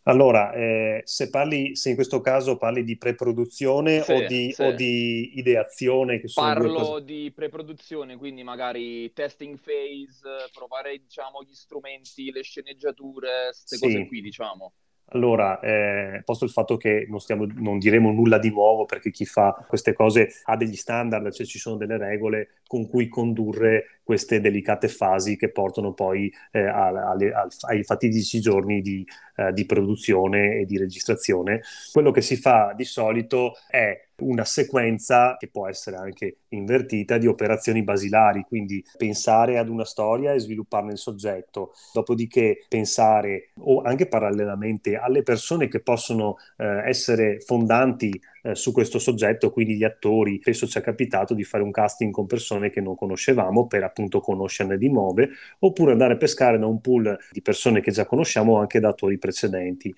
Allora, 0.07 0.53
eh, 0.53 1.01
se 1.05 1.31
parli, 1.31 1.77
se 1.77 1.88
in 1.88 1.95
questo 1.95 2.21
caso 2.21 2.59
parli 2.59 2.85
di 2.85 2.99
preproduzione 2.99 4.03
sì, 4.03 4.12
o, 4.12 4.27
di, 4.27 4.53
sì. 4.53 4.62
o, 4.62 4.73
di, 4.73 5.38
ideazione, 5.38 6.21
che 6.21 6.29
sono 6.29 6.47
Parlo 6.47 6.99
di 6.99 7.33
preproduzione, 7.35 8.17
quindi 8.17 8.43
magari 8.43 9.11
testing 9.14 9.59
phase, 9.59 10.51
provare 10.53 10.99
diciamo 10.99 11.43
gli 11.43 11.55
strumenti, 11.55 12.31
le 12.31 12.43
sceneggiature, 12.43 13.49
queste 13.51 13.77
sì. 13.77 13.83
cose 13.83 14.07
qui, 14.07 14.21
diciamo. 14.21 14.73
Allora, 15.09 15.61
eh, 15.61 16.23
posto 16.25 16.45
il 16.45 16.51
fatto 16.51 16.77
che 16.77 17.07
non, 17.09 17.21
stiamo, 17.21 17.47
non, 17.47 17.79
diremo 17.79 18.11
nulla 18.11 18.38
di 18.38 18.51
nuovo 18.51 18.85
perché 18.87 19.11
chi 19.11 19.27
fa 19.27 19.64
queste 19.69 19.93
cose 19.93 20.29
ha 20.45 20.57
degli 20.57 20.77
standard, 20.77 21.31
cioè 21.31 21.47
ci 21.47 21.59
sono 21.59 21.77
delle 21.77 21.99
regole 21.99 22.62
con 22.75 22.89
cui 22.89 23.07
condurre 23.07 24.01
queste 24.03 24.41
delicate 24.41 24.89
fasi 24.89 25.37
che 25.37 25.53
portano 25.53 25.93
poi 25.93 26.33
eh, 26.51 26.67
a, 26.67 26.89
a, 26.89 27.13
a, 27.13 27.49
ai 27.69 27.85
fatidici 27.85 28.41
giorni 28.41 28.81
di, 28.81 29.07
eh, 29.37 29.53
di 29.53 29.65
produzione 29.65 30.57
e 30.57 30.65
di 30.65 30.77
registrazione. 30.77 31.63
Quello 31.93 32.11
che 32.11 32.21
si 32.21 32.35
fa 32.35 32.75
di 32.77 32.83
solito 32.83 33.53
è 33.69 34.09
una 34.23 34.45
sequenza 34.45 35.37
che 35.39 35.49
può 35.49 35.69
essere 35.69 35.97
anche 35.97 36.39
invertita 36.49 37.17
di 37.17 37.29
operazioni 37.29 37.85
basilari, 37.85 38.45
quindi 38.47 38.85
pensare 38.97 39.59
ad 39.59 39.69
una 39.69 39.85
storia 39.85 40.33
e 40.33 40.41
svilupparne 40.41 40.93
il 40.93 40.99
soggetto, 40.99 41.75
dopodiché 41.93 42.65
pensare 42.69 43.51
o 43.61 43.83
anche 43.83 44.07
parallelamente 44.07 44.97
alle 44.97 45.23
persone 45.23 45.69
che 45.69 45.81
possono 45.81 46.37
eh, 46.57 46.89
essere 46.89 47.39
fondanti 47.39 48.21
eh, 48.45 48.55
su 48.55 48.73
questo 48.73 48.99
soggetto, 48.99 49.51
quindi 49.51 49.77
gli 49.77 49.85
attori. 49.85 50.39
Spesso 50.41 50.67
ci 50.67 50.79
è 50.79 50.83
capitato 50.83 51.33
di 51.33 51.45
fare 51.45 51.63
un 51.63 51.71
casting 51.71 52.13
con 52.13 52.27
persone 52.27 52.69
che 52.69 52.83
non 52.83 52.95
conoscevamo 52.95 53.67
per 53.67 53.83
appunto 53.85 54.21
conoscerne 54.21 54.77
di 54.77 54.91
nuove, 54.91 55.31
oppure 55.61 55.93
andare 55.93 56.15
a 56.15 56.17
pescare 56.17 56.59
da 56.59 56.67
un 56.67 56.81
pool 56.81 57.17
di 57.33 57.41
persone 57.41 57.81
che 57.81 57.91
già 57.91 58.05
conosciamo 58.05 58.59
anche 58.59 58.81
da 58.81 58.91
attori 58.91 59.19
precedenti. 59.19 59.95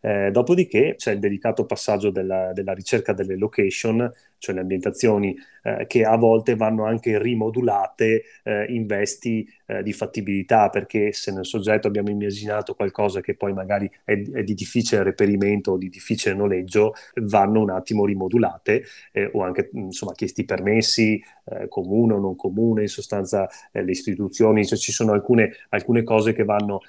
Eh, 0.00 0.30
dopodiché 0.30 0.94
c'è 0.96 1.12
il 1.12 1.18
delicato 1.18 1.66
passaggio 1.66 2.10
della, 2.10 2.52
della, 2.52 2.72
ricerca 2.72 3.12
delle 3.12 3.36
location, 3.36 4.08
cioè 4.38 4.54
le 4.54 4.60
ambientazioni 4.60 5.36
eh, 5.68 5.86
che 5.86 6.04
a 6.04 6.16
volte 6.16 6.56
vanno 6.56 6.84
anche 6.86 7.18
rimodulate 7.18 8.22
eh, 8.42 8.66
in 8.68 8.86
vesti 8.86 9.46
eh, 9.66 9.82
di 9.82 9.92
fattibilità, 9.92 10.70
perché 10.70 11.12
se 11.12 11.30
nel 11.30 11.44
soggetto 11.44 11.86
abbiamo 11.86 12.08
immaginato 12.08 12.74
qualcosa 12.74 13.20
che 13.20 13.34
poi 13.34 13.52
magari 13.52 13.90
è, 14.04 14.12
è 14.12 14.42
di 14.42 14.54
difficile 14.54 15.02
reperimento 15.02 15.72
o 15.72 15.76
di 15.76 15.90
difficile 15.90 16.34
noleggio, 16.34 16.94
vanno 17.22 17.60
un 17.60 17.70
attimo 17.70 18.06
rimodulate 18.06 18.84
eh, 19.12 19.30
o 19.32 19.42
anche 19.42 19.68
insomma 19.74 20.12
chiesti 20.12 20.44
permessi, 20.46 21.22
eh, 21.44 21.68
comune 21.68 22.14
o 22.14 22.18
non 22.18 22.34
comune, 22.34 22.82
in 22.82 22.88
sostanza 22.88 23.48
le 23.72 23.90
istituzioni, 23.90 24.66
cioè 24.66 24.78
ci 24.78 24.92
sono 24.92 25.12
alcune, 25.12 25.52
alcune 25.70 26.02
cose 26.02 26.32
che 26.32 26.44
vanno 26.44 26.80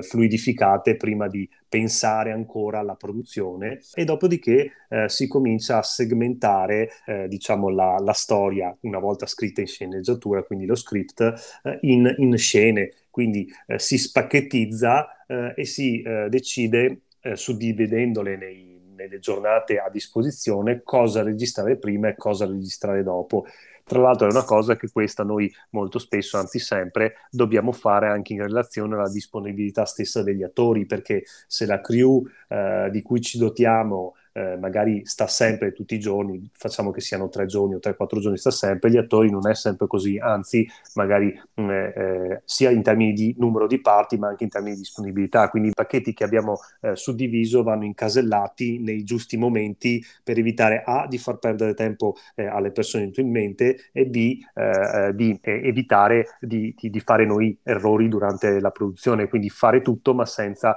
fluidificate 0.00 0.96
prima 0.96 1.28
di 1.28 1.48
pensare 1.68 2.30
ancora 2.30 2.78
alla 2.78 2.94
produzione 2.94 3.80
e 3.94 4.04
dopodiché 4.04 4.72
si 5.06 5.26
comincia 5.26 5.78
a 5.78 5.82
segmentare 5.82 6.90
diciamo 7.28 7.68
la, 7.68 7.98
la, 7.98 8.12
storia 8.16 8.76
una 8.80 8.98
volta 8.98 9.26
scritta 9.26 9.60
in 9.60 9.68
sceneggiatura, 9.68 10.42
quindi 10.42 10.66
lo 10.66 10.74
script, 10.74 11.20
eh, 11.62 11.78
in, 11.82 12.12
in, 12.18 12.36
scene, 12.36 12.92
quindi 13.10 13.48
eh, 13.66 13.78
si 13.78 13.98
spacchettizza 13.98 15.24
eh, 15.26 15.52
e 15.54 15.64
si 15.64 16.02
eh, 16.02 16.28
decide, 16.28 17.02
suddividendole 17.26 18.36
nei, 18.36 18.76
nelle 18.94 19.18
giornate 19.18 19.78
a 19.78 19.90
disposizione, 19.90 20.82
cosa 20.84 21.24
registrare 21.24 21.76
prima 21.76 22.08
e 22.08 22.16
cosa 22.16 22.46
registrare 22.46 23.02
dopo. 23.02 23.46
Tra 23.84 24.00
l'altro 24.00 24.26
è 24.26 24.30
una 24.32 24.42
cosa 24.42 24.74
che 24.74 24.90
questa 24.90 25.22
noi 25.22 25.52
molto 25.70 26.00
spesso, 26.00 26.38
anzi 26.38 26.58
sempre, 26.58 27.14
dobbiamo 27.30 27.70
fare 27.70 28.08
anche 28.08 28.32
in 28.32 28.42
relazione 28.42 28.96
alla 28.96 29.08
disponibilità 29.08 29.84
stessa 29.84 30.24
degli 30.24 30.42
attori, 30.42 30.86
perché 30.86 31.22
se 31.46 31.66
la 31.66 31.80
crew 31.80 32.26
eh, 32.48 32.88
di 32.90 33.00
cui 33.02 33.20
ci 33.20 33.38
dotiamo 33.38 34.14
eh, 34.36 34.56
magari 34.58 35.06
sta 35.06 35.26
sempre 35.26 35.72
tutti 35.72 35.94
i 35.94 35.98
giorni, 35.98 36.46
facciamo 36.52 36.90
che 36.90 37.00
siano 37.00 37.30
tre 37.30 37.46
giorni 37.46 37.74
o 37.74 37.78
tre, 37.78 37.96
quattro 37.96 38.20
giorni, 38.20 38.36
sta 38.36 38.50
sempre, 38.50 38.90
gli 38.90 38.98
attori 38.98 39.30
non 39.30 39.48
è 39.48 39.54
sempre 39.54 39.86
così, 39.86 40.18
anzi 40.18 40.68
magari 40.94 41.34
mm, 41.58 41.70
eh, 41.70 41.92
eh, 41.96 42.42
sia 42.44 42.70
in 42.70 42.82
termini 42.82 43.14
di 43.14 43.34
numero 43.38 43.66
di 43.66 43.80
parti 43.80 44.18
ma 44.18 44.28
anche 44.28 44.44
in 44.44 44.50
termini 44.50 44.74
di 44.74 44.82
disponibilità, 44.82 45.48
quindi 45.48 45.70
i 45.70 45.72
pacchetti 45.72 46.12
che 46.12 46.24
abbiamo 46.24 46.58
eh, 46.82 46.94
suddiviso 46.96 47.62
vanno 47.62 47.84
incasellati 47.84 48.78
nei 48.78 49.04
giusti 49.04 49.38
momenti 49.38 50.04
per 50.22 50.36
evitare 50.36 50.82
A 50.84 51.06
di 51.08 51.16
far 51.16 51.38
perdere 51.38 51.72
tempo 51.72 52.16
eh, 52.34 52.44
alle 52.44 52.72
persone 52.72 53.04
intuimente 53.04 53.88
e 53.90 54.04
B 54.04 54.38
eh, 54.54 55.12
di 55.14 55.38
evitare 55.42 56.36
di, 56.40 56.74
di, 56.78 56.90
di, 56.90 57.00
fare 57.00 57.24
noi 57.24 57.58
errori 57.62 58.08
durante 58.08 58.60
la 58.60 58.70
produzione, 58.70 59.28
quindi 59.28 59.48
fare 59.48 59.80
tutto 59.80 60.12
ma 60.12 60.26
senza 60.26 60.76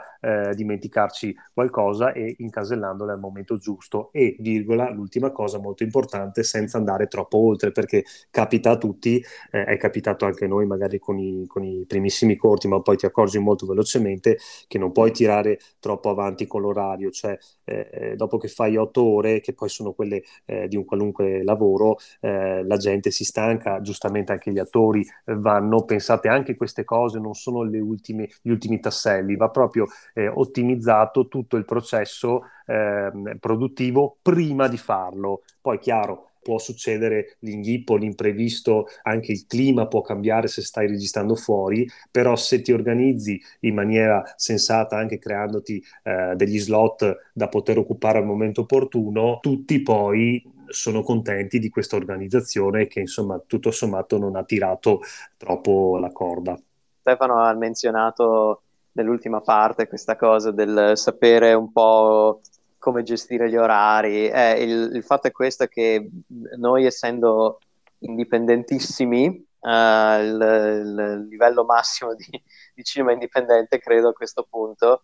dimenticarci 0.53 1.35
qualcosa 1.53 2.11
e 2.11 2.35
incasellandole 2.37 3.13
al 3.13 3.19
momento 3.19 3.48
giusto. 3.57 4.09
E, 4.11 4.35
virgola, 4.39 4.89
l'ultima 4.91 5.31
cosa 5.31 5.59
molto 5.59 5.83
importante, 5.83 6.43
senza 6.43 6.77
andare 6.77 7.07
troppo 7.07 7.37
oltre, 7.37 7.71
perché 7.71 8.03
capita 8.29 8.71
a 8.71 8.77
tutti, 8.77 9.23
eh, 9.51 9.63
è 9.65 9.77
capitato 9.77 10.25
anche 10.25 10.45
a 10.45 10.47
noi 10.47 10.65
magari 10.65 10.99
con 10.99 11.17
i, 11.17 11.45
con 11.47 11.63
i, 11.63 11.85
primissimi 11.85 12.35
corti, 12.35 12.67
ma 12.67 12.81
poi 12.81 12.97
ti 12.97 13.05
accorgi 13.05 13.39
molto 13.39 13.65
velocemente 13.65 14.37
che 14.67 14.77
non 14.77 14.91
puoi 14.91 15.11
tirare 15.11 15.59
troppo 15.79 16.09
avanti 16.09 16.47
con 16.47 16.61
l'orario, 16.61 17.09
cioè 17.11 17.37
eh, 17.63 17.89
eh 17.91 18.15
dopo 18.15 18.37
che 18.37 18.47
fai 18.47 18.77
otto 18.77 19.03
ore, 19.03 19.39
che 19.39 19.53
poi 19.53 19.69
sono 19.69 19.93
quelle 19.93 20.23
eh, 20.45 20.67
di 20.67 20.75
un 20.75 20.85
qualunque 20.85 21.43
lavoro, 21.43 21.97
eh, 22.21 22.63
la 22.63 22.77
gente 22.77 23.11
si 23.11 23.23
stanca, 23.23 23.81
giustamente 23.81 24.31
anche 24.31 24.51
gli 24.51 24.59
attori 24.59 25.05
vanno, 25.25 25.83
pensate 25.85 26.27
anche 26.27 26.55
queste 26.55 26.83
cose, 26.83 27.19
non 27.19 27.33
sono 27.33 27.59
ultime, 27.59 28.29
gli 28.41 28.49
ultimi 28.49 28.79
tasselli, 28.79 29.35
va 29.35 29.49
proprio 29.49 29.87
eh, 30.13 30.27
ottimizzato 30.27 31.27
tutto 31.27 31.57
il 31.57 31.65
processo 31.65 32.43
eh, 32.69 33.37
produttivo 33.39 34.17
prima 34.21 34.67
di 34.67 34.77
farlo. 34.77 35.41
Poi 35.59 35.79
chiaro, 35.79 36.29
può 36.41 36.57
succedere 36.57 37.37
l'inghippo, 37.39 37.95
l'imprevisto, 37.95 38.87
anche 39.03 39.31
il 39.31 39.45
clima 39.45 39.87
può 39.87 40.01
cambiare 40.01 40.47
se 40.47 40.61
stai 40.61 40.87
registrando 40.87 41.35
fuori, 41.35 41.87
però 42.09 42.35
se 42.35 42.61
ti 42.61 42.71
organizzi 42.71 43.41
in 43.61 43.73
maniera 43.73 44.23
sensata, 44.35 44.97
anche 44.97 45.17
creandoti 45.17 45.83
eh, 46.03 46.33
degli 46.35 46.59
slot 46.59 47.31
da 47.33 47.47
poter 47.47 47.77
occupare 47.77 48.19
al 48.19 48.25
momento 48.25 48.61
opportuno, 48.61 49.39
tutti 49.41 49.81
poi 49.81 50.57
sono 50.67 51.01
contenti 51.01 51.57
di 51.57 51.69
questa 51.69 51.95
organizzazione 51.95 52.85
che 52.87 52.99
insomma 52.99 53.41
tutto 53.45 53.71
sommato 53.71 54.19
non 54.19 54.35
ha 54.35 54.43
tirato 54.43 55.01
troppo 55.35 55.97
la 55.97 56.11
corda. 56.11 56.57
Stefano 57.01 57.41
ha 57.43 57.53
menzionato 57.53 58.61
nell'ultima 58.91 59.41
parte 59.41 59.87
questa 59.87 60.15
cosa 60.15 60.51
del 60.51 60.91
sapere 60.95 61.53
un 61.53 61.71
po' 61.71 62.41
come 62.79 63.03
gestire 63.03 63.49
gli 63.49 63.57
orari. 63.57 64.27
Eh, 64.29 64.63
il, 64.63 64.95
il, 64.95 65.03
fatto 65.03 65.27
è 65.27 65.31
questo 65.31 65.67
che 65.67 66.09
noi 66.57 66.85
essendo 66.85 67.59
indipendentissimi, 67.99 69.27
uh, 69.59 69.69
il, 69.69 70.81
il, 70.85 71.27
livello 71.29 71.65
massimo 71.65 72.15
di, 72.15 72.25
di, 72.73 72.83
cinema 72.83 73.11
indipendente, 73.11 73.79
credo 73.79 74.09
a 74.09 74.13
questo 74.13 74.47
punto, 74.49 75.03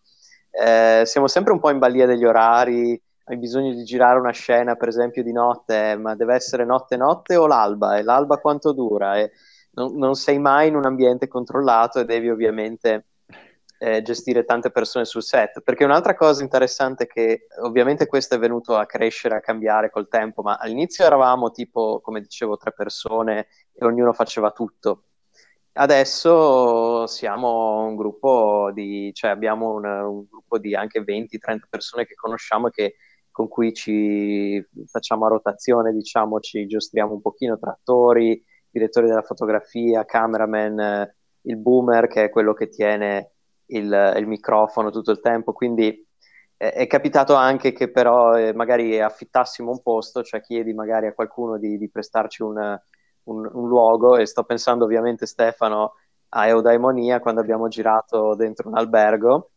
eh, 0.52 1.04
siamo 1.06 1.28
sempre 1.28 1.52
un 1.54 1.60
po' 1.60 1.70
in 1.70 1.80
balia 1.80 2.06
degli 2.06 2.26
orari, 2.26 3.00
hai 3.26 3.38
bisogno 3.38 3.74
di 3.74 3.84
girare 3.84 4.20
una 4.20 4.32
scena, 4.32 4.76
per 4.76 4.88
esempio, 4.88 5.24
di 5.24 5.32
notte, 5.32 5.98
ma 5.98 6.16
deve 6.16 6.36
essere 6.36 6.64
notte 6.64 6.96
notte 6.96 7.36
o 7.36 7.48
l'alba? 7.48 7.98
E 7.98 8.04
l'alba 8.04 8.38
quanto 8.38 8.72
dura? 8.72 9.18
E 9.18 9.32
non, 9.72 9.98
non 9.98 10.16
sei 10.16 10.40
mai 10.40 10.68
in 10.70 10.76
un 10.76 10.86
ambiente 10.86 11.28
controllato 11.28 12.00
e 12.00 12.06
devi 12.06 12.30
ovviamente 12.30 13.06
eh, 13.78 14.02
gestire 14.02 14.46
tante 14.46 14.72
persone 14.72 15.06
sul 15.06 15.24
set. 15.24 15.62
Perché 15.62 15.84
un'altra 15.84 16.16
cosa 16.16 16.44
interessante 16.44 17.08
che 17.08 17.48
ovviamente 17.62 18.08
questo 18.08 18.36
è 18.36 18.40
venuto 18.40 18.76
a 18.76 18.86
crescere, 18.86 19.36
a 19.36 19.42
cambiare 19.42 19.90
col 19.90 20.08
tempo, 20.08 20.42
ma 20.42 20.58
all'inizio 20.58 21.06
eravamo 21.06 21.52
tipo, 21.52 22.00
come 22.02 22.22
dicevo, 22.22 22.58
tre 22.58 22.72
persone 22.74 23.48
e 23.74 23.86
ognuno 23.86 24.14
faceva 24.14 24.52
tutto. 24.52 25.06
Adesso 25.78 27.06
siamo 27.06 27.86
un 27.86 27.96
gruppo 27.98 28.72
di, 28.74 29.12
cioè 29.14 29.30
abbiamo 29.32 29.74
un, 29.74 29.86
un 29.86 30.26
gruppo 30.30 30.58
di 30.58 30.74
anche 30.74 31.04
20-30 31.04 31.68
persone 31.70 32.06
che 32.06 32.16
conosciamo 32.16 32.68
e 32.68 32.72
che, 32.72 32.96
con 33.30 33.50
cui 33.50 33.74
ci 33.74 34.66
facciamo 34.86 35.26
a 35.26 35.30
rotazione, 35.30 35.92
diciamo, 35.92 36.40
ci 36.40 36.66
giostriamo 36.66 37.12
un 37.14 37.22
pochino 37.22 37.58
tra 37.60 37.72
attori, 37.72 38.42
direttori 38.70 39.08
della 39.08 39.22
fotografia, 39.22 40.06
cameraman, 40.06 41.14
il 41.42 41.58
boomer 41.58 42.08
che 42.08 42.26
è 42.26 42.30
quello 42.30 42.54
che 42.54 42.70
tiene 42.70 43.35
il, 43.67 44.13
il 44.17 44.28
microfono 44.28 44.91
tutto 44.91 45.12
il 45.12 45.19
tempo, 45.19 45.54
quindi 45.54 46.06
eh, 46.58 46.71
è 46.71 46.88
capitato 46.88 47.36
anche 47.36 47.73
che 47.73 47.91
però 47.91 48.38
eh, 48.38 48.54
magari 48.54 48.99
affittassimo 48.99 49.71
un 49.71 49.82
posto, 49.82 50.23
cioè 50.23 50.41
chiedi 50.41 50.73
magari 50.73 51.08
a 51.08 51.13
qualcuno 51.13 51.58
di, 51.58 51.78
di 51.78 51.89
prestarci 51.89 52.41
un, 52.43 52.58
un, 53.23 53.49
un, 53.51 53.67
luogo 53.67 54.17
e 54.17 54.25
sto 54.25 54.43
pensando 54.43 54.86
ovviamente 54.86 55.25
Stefano 55.25 55.95
a 56.30 56.47
Eudaimonia 56.47 57.19
quando 57.19 57.41
abbiamo 57.41 57.67
girato 57.67 58.36
dentro 58.36 58.69
un 58.69 58.78
albergo 58.78 59.51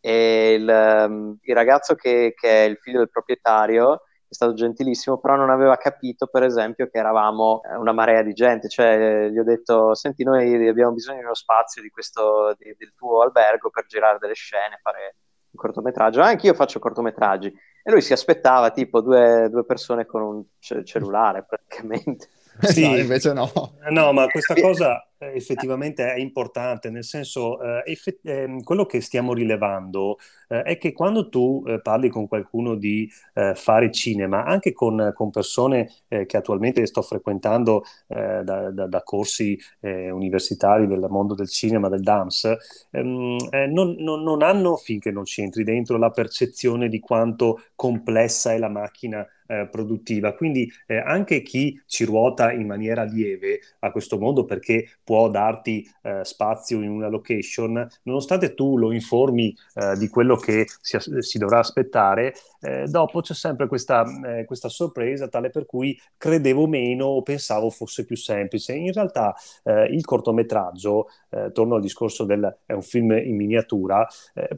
e 0.00 0.54
il, 0.54 0.68
um, 1.08 1.36
il 1.40 1.54
ragazzo 1.54 1.94
che, 1.94 2.34
che, 2.36 2.64
è 2.64 2.68
il 2.68 2.76
figlio 2.76 2.98
del 2.98 3.10
proprietario 3.10 4.02
è 4.34 4.36
stato 4.36 4.52
gentilissimo, 4.52 5.18
però 5.18 5.36
non 5.36 5.50
aveva 5.50 5.76
capito, 5.76 6.26
per 6.26 6.42
esempio, 6.42 6.88
che 6.88 6.98
eravamo 6.98 7.62
eh, 7.62 7.76
una 7.76 7.92
marea 7.92 8.22
di 8.22 8.32
gente. 8.32 8.68
Cioè, 8.68 9.28
gli 9.30 9.38
ho 9.38 9.44
detto: 9.44 9.94
Senti, 9.94 10.24
noi 10.24 10.68
abbiamo 10.68 10.92
bisogno 10.92 11.18
di 11.18 11.24
uno 11.24 11.34
spazio 11.34 11.80
di 11.80 11.88
questo, 11.88 12.54
di, 12.58 12.74
del 12.76 12.92
tuo 12.94 13.22
albergo 13.22 13.70
per 13.70 13.86
girare 13.86 14.18
delle 14.18 14.34
scene, 14.34 14.80
fare 14.82 15.16
un 15.50 15.58
cortometraggio. 15.58 16.20
Anche 16.20 16.46
io 16.46 16.54
faccio 16.54 16.80
cortometraggi. 16.80 17.46
E 17.86 17.90
lui 17.90 18.00
si 18.00 18.12
aspettava 18.12 18.70
tipo 18.70 19.00
due, 19.00 19.48
due 19.50 19.64
persone 19.64 20.06
con 20.06 20.22
un 20.22 20.44
c- 20.58 20.82
cellulare 20.82 21.44
praticamente. 21.44 22.28
Sì, 22.60 22.88
no, 22.88 22.96
invece 22.96 23.32
no. 23.32 23.50
No, 23.90 24.12
ma 24.12 24.26
questa 24.28 24.54
cosa 24.54 25.02
eh, 25.02 25.13
effettivamente 25.32 26.12
è 26.12 26.18
importante, 26.18 26.90
nel 26.90 27.04
senso, 27.04 27.60
eh, 27.60 27.82
effett- 27.86 28.26
eh, 28.26 28.60
quello 28.62 28.84
che 28.86 29.00
stiamo 29.00 29.32
rilevando 29.32 30.18
eh, 30.48 30.62
è 30.62 30.78
che 30.78 30.92
quando 30.92 31.28
tu 31.28 31.62
eh, 31.66 31.80
parli 31.80 32.08
con 32.08 32.28
qualcuno 32.28 32.74
di 32.74 33.10
eh, 33.34 33.54
fare 33.54 33.90
cinema, 33.90 34.44
anche 34.44 34.72
con, 34.72 35.12
con 35.14 35.30
persone 35.30 35.90
che 36.08 36.36
attualmente 36.36 36.86
sto 36.86 37.02
frequentando 37.02 37.82
da, 38.06 38.42
da, 38.42 38.70
da, 38.70 39.02
corsi 39.02 39.58
universitari 39.80 40.86
del 40.86 41.06
mondo 41.08 41.34
del 41.34 41.48
cinema, 41.48 41.88
del 41.88 42.02
DAMS, 42.02 42.56
ehm, 42.90 43.36
non, 43.70 43.96
non, 43.98 44.22
non 44.22 44.42
hanno, 44.42 44.76
finché 44.76 45.10
non 45.10 45.24
ci 45.24 45.42
entri 45.42 45.64
dentro, 45.64 45.98
la 45.98 46.10
percezione 46.10 46.88
di 46.88 47.00
quanto 47.00 47.62
complessa 47.74 48.52
è 48.52 48.58
la 48.58 48.68
macchina 48.68 49.26
eh, 49.46 49.68
produttiva. 49.70 50.34
Quindi 50.34 50.70
eh, 50.86 50.96
anche 50.96 51.42
chi 51.42 51.80
ci 51.86 52.04
ruota 52.04 52.52
in 52.52 52.66
maniera 52.66 53.02
lieve 53.04 53.60
a 53.80 53.90
questo 53.90 54.18
modo 54.18 54.44
perché 54.44 54.88
può 55.02 55.13
darti 55.30 55.88
eh, 56.02 56.20
spazio 56.24 56.82
in 56.82 56.90
una 56.90 57.08
location, 57.08 57.86
nonostante 58.02 58.54
tu 58.54 58.76
lo 58.76 58.92
informi 58.92 59.56
eh, 59.74 59.96
di 59.96 60.08
quello 60.08 60.36
che 60.36 60.66
si, 60.80 60.98
si 61.20 61.38
dovrà 61.38 61.58
aspettare, 61.58 62.34
eh, 62.60 62.86
dopo 62.86 63.20
c'è 63.20 63.34
sempre 63.34 63.66
questa, 63.66 64.04
eh, 64.26 64.44
questa, 64.44 64.68
sorpresa 64.68 65.28
tale 65.28 65.50
per 65.50 65.66
cui 65.66 65.98
credevo 66.16 66.66
meno 66.66 67.06
o 67.06 67.22
pensavo 67.22 67.70
fosse 67.70 68.04
più 68.04 68.16
semplice. 68.16 68.74
In 68.74 68.92
realtà 68.92 69.34
il 69.90 70.04
cortometraggio, 70.04 71.08
torno 71.52 71.76
al 71.76 71.80
discorso 71.80 72.24
del 72.24 72.56
è 72.66 72.72
un 72.72 72.82
film 72.82 73.12
in 73.12 73.36
miniatura, 73.36 74.06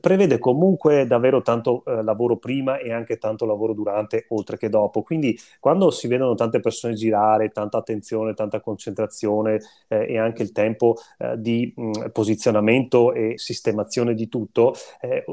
prevede 0.00 0.38
comunque 0.38 1.06
davvero 1.06 1.42
tanto 1.42 1.82
lavoro 1.84 2.36
prima 2.36 2.78
e 2.78 2.92
anche 2.92 3.18
tanto 3.18 3.44
lavoro 3.44 3.72
durante, 3.72 4.26
oltre 4.28 4.56
che 4.56 4.68
dopo. 4.68 5.02
Quindi 5.02 5.38
quando 5.60 5.90
si 5.90 6.08
vedono 6.08 6.34
tante 6.34 6.60
persone 6.60 6.94
girare, 6.94 7.50
tanta 7.50 7.78
attenzione, 7.78 8.34
tanta 8.34 8.60
concentrazione 8.60 9.60
eh, 9.88 10.06
e 10.08 10.18
anche 10.18 10.45
il 10.46 10.52
tempo 10.52 10.96
eh, 11.18 11.34
di 11.36 11.72
mh, 11.74 12.10
posizionamento 12.12 13.12
e 13.12 13.34
sistemazione 13.36 14.14
di 14.14 14.28
tutto, 14.28 14.74
eh, 15.00 15.24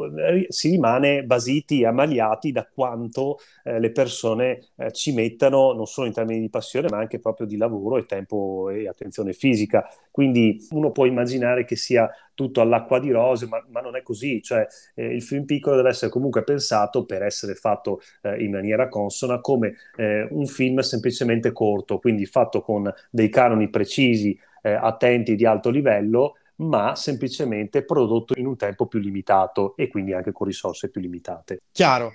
si 0.50 0.70
rimane 0.72 1.24
basiti 1.24 1.82
e 1.82 1.86
ammaliati 1.86 2.52
da 2.52 2.68
quanto 2.72 3.38
eh, 3.64 3.80
le 3.80 3.92
persone 3.92 4.60
eh, 4.78 4.92
ci 4.92 5.14
mettano 5.14 5.74
non 5.74 5.86
solo 5.86 6.08
in 6.08 6.14
termini 6.14 6.42
di 6.42 6.50
passione, 6.50 6.90
ma 6.90 6.98
anche 6.98 7.20
proprio 7.20 7.46
di 7.48 7.58
lavoro 7.58 7.98
e 7.98 8.06
tempo 8.06 8.70
e 8.70 8.88
attenzione 8.88 9.34
fisica. 9.34 9.88
Quindi 10.12 10.66
uno 10.72 10.92
può 10.92 11.06
immaginare 11.06 11.66
che 11.66 11.76
sia 11.76 12.10
tutto 12.36 12.62
all'acqua 12.62 13.00
di 13.00 13.12
rose, 13.12 13.48
ma, 13.48 13.64
ma 13.70 13.82
non 13.82 13.96
è 13.96 14.02
così, 14.02 14.42
cioè 14.42 14.66
eh, 14.96 15.06
il 15.06 15.22
film 15.22 15.46
piccolo 15.46 15.76
deve 15.76 15.90
essere 15.90 16.12
comunque 16.12 16.44
pensato 16.44 17.06
per 17.06 17.22
essere 17.22 17.54
fatto 17.54 18.02
in 18.38 18.52
maniera 18.52 18.88
consona 18.88 19.40
come 19.40 19.76
un 19.98 20.46
film 20.46 20.80
semplicemente 20.80 21.52
corto, 21.52 22.00
quindi 22.00 22.26
fatto 22.26 22.62
con 22.62 22.92
dei 23.10 23.30
canoni 23.30 23.70
precisi, 23.70 24.38
eh, 24.64 24.72
attenti 24.72 25.36
di 25.36 25.46
alto 25.46 25.70
livello, 25.70 26.38
ma 26.58 26.96
semplicemente 26.96 27.84
prodotto 27.84 28.34
in 28.38 28.48
un 28.48 28.56
tempo 28.56 28.88
più 28.88 29.00
limitato 29.00 29.76
e 29.76 29.88
quindi 29.88 30.14
anche 30.14 30.32
con 30.32 30.48
risorse 30.48 30.90
più 30.90 31.02
limitate. 31.02 31.62
Chiaro. 31.72 32.14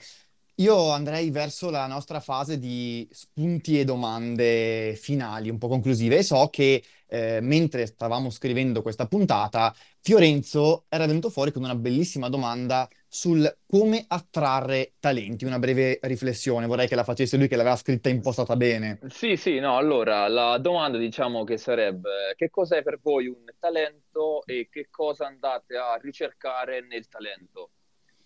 Io 0.58 0.90
andrei 0.90 1.30
verso 1.30 1.70
la 1.70 1.86
nostra 1.86 2.18
fase 2.18 2.58
di 2.58 3.08
spunti 3.12 3.78
e 3.78 3.84
domande 3.84 4.96
finali, 4.96 5.50
un 5.50 5.58
po' 5.58 5.68
conclusive. 5.68 6.16
E 6.16 6.24
so 6.24 6.48
che 6.50 6.82
eh, 7.06 7.38
mentre 7.40 7.86
stavamo 7.86 8.28
scrivendo 8.28 8.82
questa 8.82 9.06
puntata, 9.06 9.72
Fiorenzo 10.00 10.86
era 10.88 11.06
venuto 11.06 11.30
fuori 11.30 11.52
con 11.52 11.62
una 11.62 11.76
bellissima 11.76 12.28
domanda 12.28 12.88
sul 13.08 13.58
come 13.66 14.04
attrarre 14.06 14.92
talenti. 15.00 15.44
Una 15.44 15.58
breve 15.58 15.98
riflessione, 16.02 16.66
vorrei 16.66 16.86
che 16.86 16.94
la 16.94 17.04
facesse 17.04 17.36
lui 17.36 17.48
che 17.48 17.56
l'aveva 17.56 17.76
scritta 17.76 18.08
impostata 18.08 18.54
bene. 18.56 19.00
Sì, 19.08 19.36
sì, 19.36 19.58
no, 19.58 19.76
allora 19.76 20.28
la 20.28 20.58
domanda 20.58 20.98
diciamo 20.98 21.44
che 21.44 21.56
sarebbe 21.56 22.34
che 22.36 22.50
cos'è 22.50 22.82
per 22.82 23.00
voi 23.00 23.26
un 23.26 23.44
talento 23.58 24.44
e 24.44 24.68
che 24.70 24.88
cosa 24.90 25.26
andate 25.26 25.76
a 25.76 25.98
ricercare 26.00 26.80
nel 26.86 27.08
talento? 27.08 27.70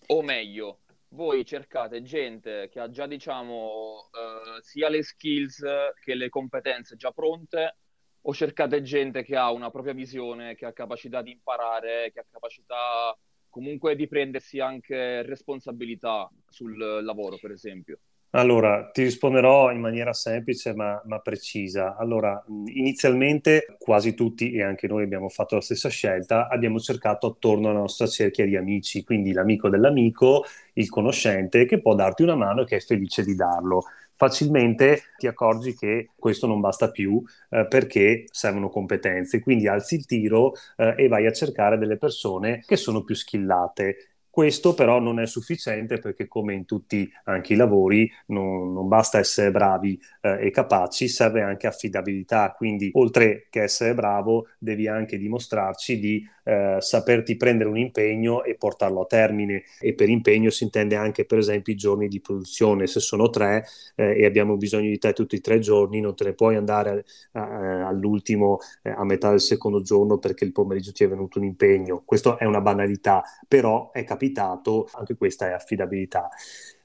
O 0.07 0.21
meglio, 0.21 0.79
voi 1.09 1.45
cercate 1.45 2.01
gente 2.01 2.69
che 2.69 2.79
ha 2.79 2.89
già, 2.89 3.07
diciamo, 3.07 4.09
eh, 4.11 4.61
sia 4.61 4.89
le 4.89 5.03
skills 5.03 5.63
che 6.03 6.15
le 6.15 6.29
competenze 6.29 6.95
già 6.95 7.11
pronte 7.11 7.77
o 8.25 8.33
cercate 8.33 8.81
gente 8.81 9.23
che 9.23 9.35
ha 9.35 9.51
una 9.51 9.69
propria 9.69 9.93
visione, 9.93 10.55
che 10.55 10.65
ha 10.65 10.73
capacità 10.73 11.21
di 11.21 11.31
imparare, 11.31 12.11
che 12.11 12.19
ha 12.19 12.25
capacità 12.29 13.17
comunque 13.53 13.95
di 13.95 14.07
prendersi 14.07 14.59
anche 14.59 15.21
responsabilità 15.21 16.27
sul 16.49 16.75
lavoro, 16.75 17.37
per 17.39 17.51
esempio? 17.51 17.99
Allora, 18.31 18.89
ti 18.91 19.03
risponderò 19.03 19.71
in 19.71 19.79
maniera 19.79 20.11
semplice 20.11 20.73
ma, 20.73 20.99
ma, 21.05 21.19
precisa. 21.19 21.95
Allora, 21.95 22.43
inizialmente 22.73 23.75
quasi 23.77 24.15
tutti, 24.15 24.53
e 24.53 24.63
anche 24.63 24.87
noi 24.87 25.03
abbiamo 25.03 25.29
fatto 25.29 25.53
la 25.53 25.61
stessa 25.61 25.87
scelta, 25.87 26.47
abbiamo 26.47 26.79
cercato 26.79 27.27
attorno 27.27 27.69
alla 27.69 27.77
nostra 27.77 28.07
cerchia 28.07 28.45
di 28.45 28.55
amici, 28.55 29.03
quindi 29.03 29.33
l'amico 29.33 29.69
dell'amico, 29.69 30.45
il 30.73 30.89
conoscente 30.89 31.65
che 31.65 31.79
può 31.79 31.93
darti 31.93 32.23
una 32.23 32.33
mano 32.33 32.61
e 32.61 32.65
che 32.65 32.77
è 32.77 32.79
felice 32.79 33.23
di 33.23 33.35
darlo 33.35 33.83
facilmente 34.23 35.01
ti 35.17 35.27
accorgi 35.27 35.75
che 35.75 36.11
questo 36.15 36.47
non 36.47 36.61
basta 36.61 36.91
più 36.91 37.21
eh, 37.49 37.67
perché 37.67 38.25
servono 38.31 38.69
competenze, 38.69 39.41
quindi 39.41 39.67
alzi 39.67 39.95
il 39.95 40.05
tiro 40.05 40.53
eh, 40.77 40.95
e 40.97 41.07
vai 41.09 41.25
a 41.27 41.33
cercare 41.33 41.77
delle 41.77 41.97
persone 41.97 42.63
che 42.65 42.77
sono 42.77 43.03
più 43.03 43.15
skillate 43.15 44.12
questo 44.33 44.73
però 44.73 44.99
non 44.99 45.19
è 45.19 45.27
sufficiente 45.27 45.99
perché 45.99 46.27
come 46.27 46.55
in 46.55 46.65
tutti 46.65 47.07
anche 47.25 47.53
i 47.53 47.55
lavori 47.55 48.11
non, 48.29 48.73
non 48.73 48.87
basta 48.87 49.19
essere 49.19 49.51
bravi 49.51 50.01
eh, 50.21 50.47
e 50.47 50.49
capaci, 50.49 51.07
serve 51.07 51.43
anche 51.43 51.67
affidabilità, 51.67 52.51
quindi 52.57 52.89
oltre 52.93 53.45
che 53.51 53.61
essere 53.61 53.93
bravo 53.93 54.47
devi 54.57 54.87
anche 54.87 55.19
dimostrarci 55.19 55.99
di 55.99 56.27
eh, 56.45 56.77
saperti 56.79 57.37
prendere 57.37 57.69
un 57.69 57.77
impegno 57.77 58.43
e 58.43 58.55
portarlo 58.55 59.01
a 59.01 59.05
termine. 59.05 59.65
E 59.79 59.93
per 59.93 60.09
impegno 60.09 60.49
si 60.49 60.63
intende 60.63 60.95
anche 60.95 61.25
per 61.25 61.37
esempio 61.37 61.71
i 61.71 61.75
giorni 61.75 62.07
di 62.07 62.19
produzione, 62.19 62.87
se 62.87 62.99
sono 62.99 63.29
tre 63.29 63.65
eh, 63.95 64.19
e 64.19 64.25
abbiamo 64.25 64.57
bisogno 64.57 64.89
di 64.89 64.97
te 64.97 65.13
tutti 65.13 65.35
i 65.35 65.41
tre 65.41 65.59
giorni 65.59 65.99
non 65.99 66.15
te 66.15 66.23
ne 66.23 66.33
puoi 66.33 66.55
andare 66.55 67.05
a, 67.33 67.41
a, 67.41 67.87
all'ultimo 67.87 68.57
eh, 68.81 68.89
a 68.89 69.05
metà 69.05 69.29
del 69.29 69.41
secondo 69.41 69.83
giorno 69.83 70.17
perché 70.17 70.43
il 70.43 70.51
pomeriggio 70.51 70.91
ti 70.91 71.03
è 71.03 71.07
venuto 71.07 71.37
un 71.37 71.45
impegno, 71.45 72.01
questo 72.03 72.39
è 72.39 72.45
una 72.45 72.61
banalità, 72.61 73.23
però 73.47 73.91
è 73.91 74.03
capitato 74.03 74.21
capitato, 74.23 74.87
anche 74.93 75.15
questa 75.15 75.47
è 75.47 75.51
affidabilità. 75.51 76.29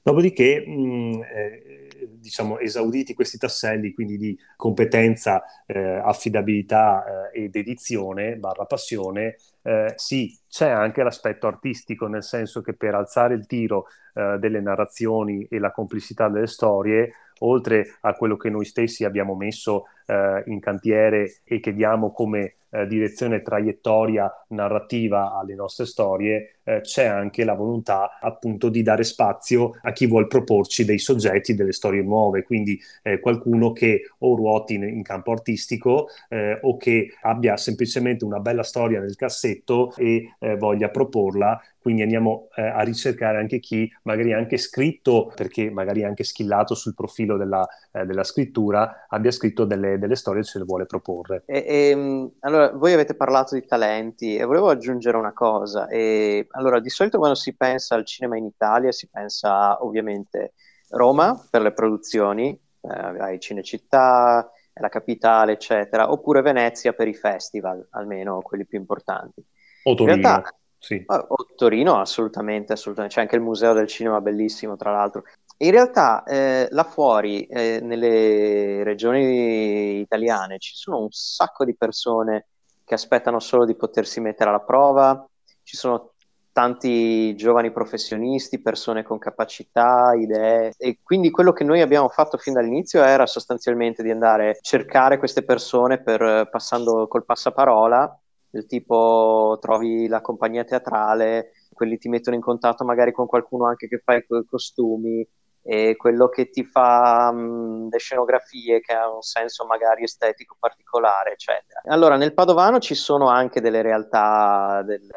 Dopodiché, 0.01 0.65
mh, 0.65 1.21
eh, 1.33 1.87
diciamo, 2.11 2.59
esauditi 2.59 3.13
questi 3.13 3.37
tasselli, 3.37 3.93
quindi 3.93 4.17
di 4.17 4.37
competenza, 4.55 5.43
eh, 5.65 6.01
affidabilità 6.03 7.29
eh, 7.31 7.43
ed 7.43 7.55
edizione, 7.55 8.35
barra 8.35 8.65
passione, 8.65 9.37
eh, 9.63 9.93
sì, 9.95 10.37
c'è 10.49 10.69
anche 10.69 11.03
l'aspetto 11.03 11.47
artistico, 11.47 12.07
nel 12.07 12.23
senso 12.23 12.61
che 12.61 12.73
per 12.73 12.95
alzare 12.95 13.35
il 13.35 13.45
tiro 13.45 13.85
eh, 14.13 14.37
delle 14.39 14.61
narrazioni 14.61 15.45
e 15.49 15.59
la 15.59 15.71
complicità 15.71 16.27
delle 16.27 16.47
storie, 16.47 17.13
oltre 17.39 17.97
a 18.01 18.13
quello 18.15 18.35
che 18.35 18.49
noi 18.49 18.65
stessi 18.65 19.05
abbiamo 19.05 19.35
messo 19.35 19.85
eh, 20.09 20.43
in 20.47 20.59
cantiere 20.59 21.41
e 21.45 21.59
che 21.59 21.73
diamo 21.73 22.11
come 22.11 22.55
eh, 22.71 22.87
direzione 22.87 23.41
traiettoria 23.41 24.31
narrativa 24.49 25.37
alle 25.37 25.55
nostre 25.55 25.85
storie, 25.85 26.59
eh, 26.63 26.81
c'è 26.81 27.05
anche 27.05 27.43
la 27.43 27.55
volontà 27.55 28.19
appunto 28.19 28.69
di 28.69 28.81
dare 28.83 29.03
spazio 29.03 29.71
a 29.81 29.91
chi 29.91 30.05
vuole 30.05 30.27
proporci 30.27 30.85
dei 30.85 30.99
soggetti, 30.99 31.55
delle 31.55 31.71
storie 31.71 32.01
nuove, 32.01 32.43
quindi 32.43 32.79
eh, 33.01 33.19
qualcuno 33.19 33.71
che 33.71 34.11
o 34.19 34.35
ruoti 34.35 34.75
in, 34.75 34.83
in 34.83 35.03
campo 35.03 35.31
artistico 35.31 36.09
eh, 36.29 36.57
o 36.61 36.77
che 36.77 37.13
abbia 37.21 37.57
semplicemente 37.57 38.25
una 38.25 38.39
bella 38.39 38.63
storia 38.63 38.99
nel 38.99 39.15
cassetto 39.15 39.93
e 39.95 40.35
eh, 40.39 40.55
voglia 40.55 40.89
proporla. 40.89 41.59
Quindi 41.81 42.01
andiamo 42.01 42.49
eh, 42.55 42.61
a 42.61 42.81
ricercare 42.81 43.37
anche 43.37 43.59
chi 43.59 43.89
magari 44.03 44.33
anche 44.33 44.57
scritto, 44.57 45.31
perché 45.33 45.71
magari 45.71 46.03
anche 46.03 46.23
skillato 46.23 46.75
sul 46.75 46.93
profilo 46.93 47.37
della, 47.37 47.65
eh, 47.93 48.05
della 48.05 48.23
scrittura, 48.23 49.05
abbia 49.07 49.31
scritto 49.31 49.63
delle, 49.65 49.97
delle, 49.99 50.15
storie 50.15 50.43
ce 50.43 50.57
le 50.57 50.65
vuole 50.65 50.85
proporre. 50.85 51.43
E, 51.45 51.65
e, 51.67 51.89
ehm, 51.89 52.31
allora, 52.39 52.71
voi 52.71 52.93
avete 52.93 53.15
parlato 53.15 53.55
di 53.55 53.65
talenti 53.65 54.35
e 54.35 54.43
volevo 54.45 54.69
aggiungere 54.69 55.17
una 55.17 55.33
cosa. 55.33 55.87
E, 55.87 56.47
allora, 56.51 56.79
di 56.79 56.89
solito 56.89 57.17
quando 57.17 57.35
si 57.35 57.55
pensa 57.55 57.95
al 57.95 58.05
cinema 58.05 58.37
in 58.37 58.45
Italia 58.45 58.91
si 58.91 59.07
pensa 59.09 59.83
ovviamente 59.83 60.53
Roma 60.89 61.39
per 61.49 61.61
le 61.61 61.73
produzioni, 61.73 62.49
eh, 62.49 62.89
ai 62.89 63.39
Cinecittà, 63.39 64.51
la 64.79 64.89
capitale, 64.89 65.53
eccetera, 65.53 66.11
oppure 66.11 66.41
Venezia 66.41 66.93
per 66.93 67.07
i 67.07 67.13
festival, 67.13 67.85
almeno 67.91 68.41
quelli 68.41 68.65
più 68.65 68.79
importanti. 68.79 69.43
O 69.83 69.93
Torino. 69.93 70.15
In 70.15 70.21
realtà, 70.21 70.55
sì. 70.77 71.03
O 71.05 71.45
Torino 71.55 71.99
assolutamente, 71.99 72.73
assolutamente, 72.73 73.15
c'è 73.15 73.21
anche 73.21 73.35
il 73.35 73.41
Museo 73.41 73.73
del 73.73 73.87
Cinema 73.87 74.21
bellissimo 74.21 74.77
tra 74.77 74.91
l'altro. 74.91 75.23
In 75.61 75.71
realtà 75.71 76.23
eh, 76.23 76.67
là 76.71 76.85
fuori, 76.85 77.45
eh, 77.45 77.81
nelle 77.81 78.81
regioni 78.83 79.99
italiane, 79.99 80.57
ci 80.57 80.73
sono 80.73 81.01
un 81.01 81.11
sacco 81.11 81.65
di 81.65 81.75
persone 81.75 82.47
che 82.85 82.93
aspettano 82.93 83.39
solo 83.39 83.65
di 83.65 83.75
potersi 83.75 84.21
mettere 84.21 84.49
alla 84.51 84.61
prova, 84.61 85.27
ci 85.63 85.75
sono 85.75 86.13
tanti 86.53 87.35
giovani 87.35 87.71
professionisti, 87.71 88.61
persone 88.61 89.03
con 89.03 89.17
capacità, 89.17 90.13
idee. 90.15 90.73
E 90.77 90.99
quindi 91.03 91.29
quello 91.29 91.51
che 91.51 91.65
noi 91.65 91.81
abbiamo 91.81 92.07
fatto 92.07 92.37
fin 92.37 92.53
dall'inizio 92.53 93.03
era 93.03 93.25
sostanzialmente 93.25 94.01
di 94.01 94.11
andare 94.11 94.49
a 94.51 94.57
cercare 94.61 95.17
queste 95.17 95.43
persone 95.43 96.01
per, 96.01 96.47
passando 96.49 97.07
col 97.09 97.25
passaparola 97.25 98.17
del 98.49 98.65
tipo 98.65 99.57
trovi 99.61 100.07
la 100.07 100.21
compagnia 100.21 100.63
teatrale, 100.63 101.51
quelli 101.73 101.97
ti 101.97 102.09
mettono 102.09 102.35
in 102.35 102.41
contatto 102.41 102.83
magari 102.83 103.11
con 103.11 103.27
qualcuno 103.27 103.65
anche 103.65 103.87
che 103.87 104.01
fa 104.03 104.15
i 104.15 104.25
costumi, 104.25 105.25
e 105.71 105.95
quello 105.97 106.29
che 106.29 106.49
ti 106.49 106.63
fa 106.63 107.31
mh, 107.31 107.89
le 107.91 107.99
scenografie 107.99 108.79
che 108.79 108.91
ha 108.91 109.07
un 109.07 109.21
senso 109.21 109.67
magari 109.67 110.01
estetico 110.01 110.57
particolare, 110.59 111.33
eccetera. 111.33 111.81
Allora, 111.85 112.17
nel 112.17 112.33
Padovano 112.33 112.79
ci 112.79 112.95
sono 112.95 113.27
anche 113.27 113.61
delle 113.61 113.83
realtà, 113.83 114.81
del, 114.83 115.07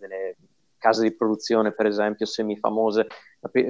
delle 0.00 0.36
case 0.76 1.02
di 1.04 1.14
produzione, 1.14 1.72
per 1.72 1.86
esempio, 1.86 2.26
semifamose. 2.26 3.06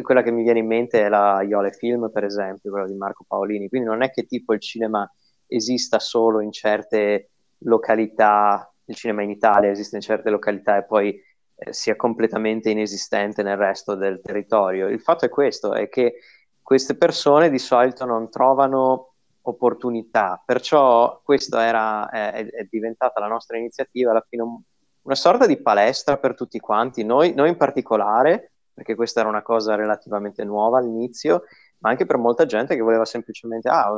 Quella 0.01 0.23
che 0.23 0.31
mi 0.31 0.43
viene 0.43 0.61
in 0.61 0.67
mente 0.69 1.03
è 1.03 1.11
la 1.11 1.43
Iole 1.43 1.73
Film, 1.73 2.11
per 2.11 2.25
esempio, 2.25 2.71
quella 2.71 2.87
di 2.87 2.97
Marco 2.97 3.25
Paolini. 3.29 3.69
Quindi 3.69 3.89
non 3.89 4.03
è 4.03 4.11
che 4.11 4.25
tipo 4.25 4.55
il 4.55 4.61
cinema 4.61 5.07
esista 5.47 5.99
solo 5.99 6.41
in 6.41 6.51
certe 6.51 7.29
località 7.59 8.73
il 8.87 8.97
cinema 8.97 9.23
in 9.23 9.31
Italia 9.31 9.71
esiste 9.71 9.97
in 9.97 10.03
certe 10.03 10.29
località 10.29 10.77
e 10.77 10.85
poi 10.85 11.17
sia 11.71 11.97
completamente 11.97 12.71
inesistente 12.71 13.43
nel 13.43 13.57
resto 13.57 13.95
del 13.95 14.21
territorio. 14.21 14.89
Il 14.89 15.01
fatto 15.01 15.25
è 15.25 15.29
questo, 15.29 15.73
è 15.75 15.89
che 15.89 16.17
queste 16.63 16.97
persone 16.97 17.51
di 17.51 17.59
solito 17.59 18.05
non 18.05 18.31
trovano 18.31 19.13
opportunità, 19.43 20.41
perciò 20.45 21.21
questa 21.25 21.67
era, 21.67 22.09
è, 22.09 22.47
è, 22.47 22.67
diventata 22.71 23.19
la 23.19 23.27
nostra 23.27 23.59
iniziativa 23.59 24.13
alla 24.13 24.25
fine 24.29 24.43
un, 24.43 24.61
una 25.03 25.15
sorta 25.17 25.47
di 25.47 25.61
palestra 25.61 26.17
per 26.17 26.35
tutti 26.35 26.61
quanti, 26.61 27.05
noi, 27.05 27.35
noi 27.35 27.49
in 27.49 27.57
particolare, 27.57 28.53
perché 28.73 28.95
questa 28.95 29.21
era 29.21 29.29
una 29.29 29.43
cosa 29.43 29.75
relativamente 29.75 30.45
nuova 30.45 30.79
all'inizio, 30.79 31.45
ma 31.79 31.91
anche 31.91 32.07
per 32.07 32.19
molta 32.19 32.47
gente 32.47 32.77
che 32.77 32.81
voleva 32.81 33.05
semplicemente, 33.05 33.69
ah, 33.69 33.91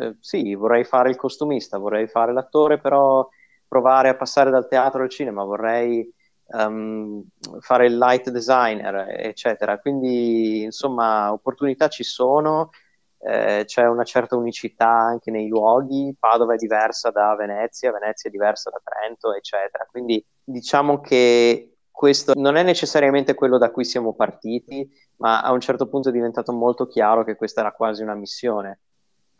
eh, 0.00 0.16
sì, 0.20 0.54
vorrei 0.54 0.84
fare 0.84 1.10
il 1.10 1.16
costumista, 1.16 1.78
vorrei 1.78 2.06
fare 2.06 2.32
l'attore, 2.32 2.78
però 2.78 3.28
provare 3.66 4.08
a 4.08 4.14
passare 4.14 4.50
dal 4.50 4.68
teatro 4.68 5.02
al 5.02 5.08
cinema, 5.08 5.42
vorrei 5.42 6.08
um, 6.48 7.24
fare 7.60 7.86
il 7.86 7.96
light 7.96 8.30
designer, 8.30 9.06
eccetera. 9.08 9.78
Quindi, 9.78 10.62
insomma, 10.62 11.32
opportunità 11.32 11.88
ci 11.88 12.04
sono, 12.04 12.70
eh, 13.18 13.64
c'è 13.66 13.86
una 13.86 14.04
certa 14.04 14.36
unicità 14.36 14.88
anche 14.88 15.30
nei 15.30 15.48
luoghi, 15.48 16.14
Padova 16.18 16.54
è 16.54 16.56
diversa 16.56 17.10
da 17.10 17.34
Venezia, 17.34 17.92
Venezia 17.92 18.28
è 18.28 18.32
diversa 18.32 18.70
da 18.70 18.80
Trento, 18.82 19.34
eccetera. 19.34 19.86
Quindi 19.90 20.24
diciamo 20.44 21.00
che 21.00 21.76
questo 21.90 22.34
non 22.36 22.56
è 22.56 22.62
necessariamente 22.62 23.34
quello 23.34 23.58
da 23.58 23.70
cui 23.70 23.84
siamo 23.84 24.14
partiti, 24.14 24.88
ma 25.16 25.40
a 25.40 25.50
un 25.52 25.60
certo 25.60 25.88
punto 25.88 26.10
è 26.10 26.12
diventato 26.12 26.52
molto 26.52 26.86
chiaro 26.86 27.24
che 27.24 27.36
questa 27.36 27.60
era 27.60 27.72
quasi 27.72 28.02
una 28.02 28.14
missione. 28.14 28.80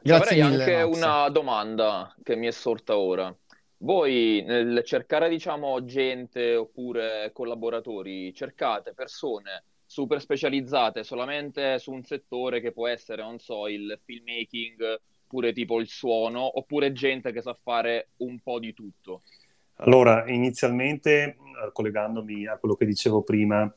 Grazie 0.02 0.40
Avrei 0.40 0.50
mille, 0.50 0.62
anche 0.62 0.84
Max. 0.86 0.96
una 0.96 1.28
domanda 1.28 2.14
che 2.22 2.34
mi 2.34 2.46
è 2.46 2.52
sorta 2.52 2.96
ora. 2.96 3.34
Voi 3.78 4.42
nel 4.46 4.82
cercare, 4.84 5.28
diciamo, 5.28 5.84
gente 5.84 6.54
oppure 6.54 7.30
collaboratori, 7.32 8.32
cercate 8.32 8.94
persone 8.94 9.64
super 9.84 10.20
specializzate 10.20 11.04
solamente 11.04 11.78
su 11.78 11.92
un 11.92 12.02
settore 12.02 12.60
che 12.60 12.72
può 12.72 12.88
essere, 12.88 13.22
non 13.22 13.38
so, 13.38 13.68
il 13.68 13.98
filmmaking, 14.04 15.00
oppure 15.24 15.52
tipo 15.52 15.80
il 15.80 15.88
suono, 15.88 16.58
oppure 16.58 16.92
gente 16.92 17.32
che 17.32 17.42
sa 17.42 17.56
fare 17.60 18.08
un 18.18 18.40
po' 18.40 18.58
di 18.58 18.72
tutto? 18.72 19.22
Allora, 19.76 20.26
inizialmente, 20.26 21.36
collegandomi 21.72 22.46
a 22.46 22.56
quello 22.56 22.74
che 22.74 22.86
dicevo 22.86 23.22
prima, 23.22 23.72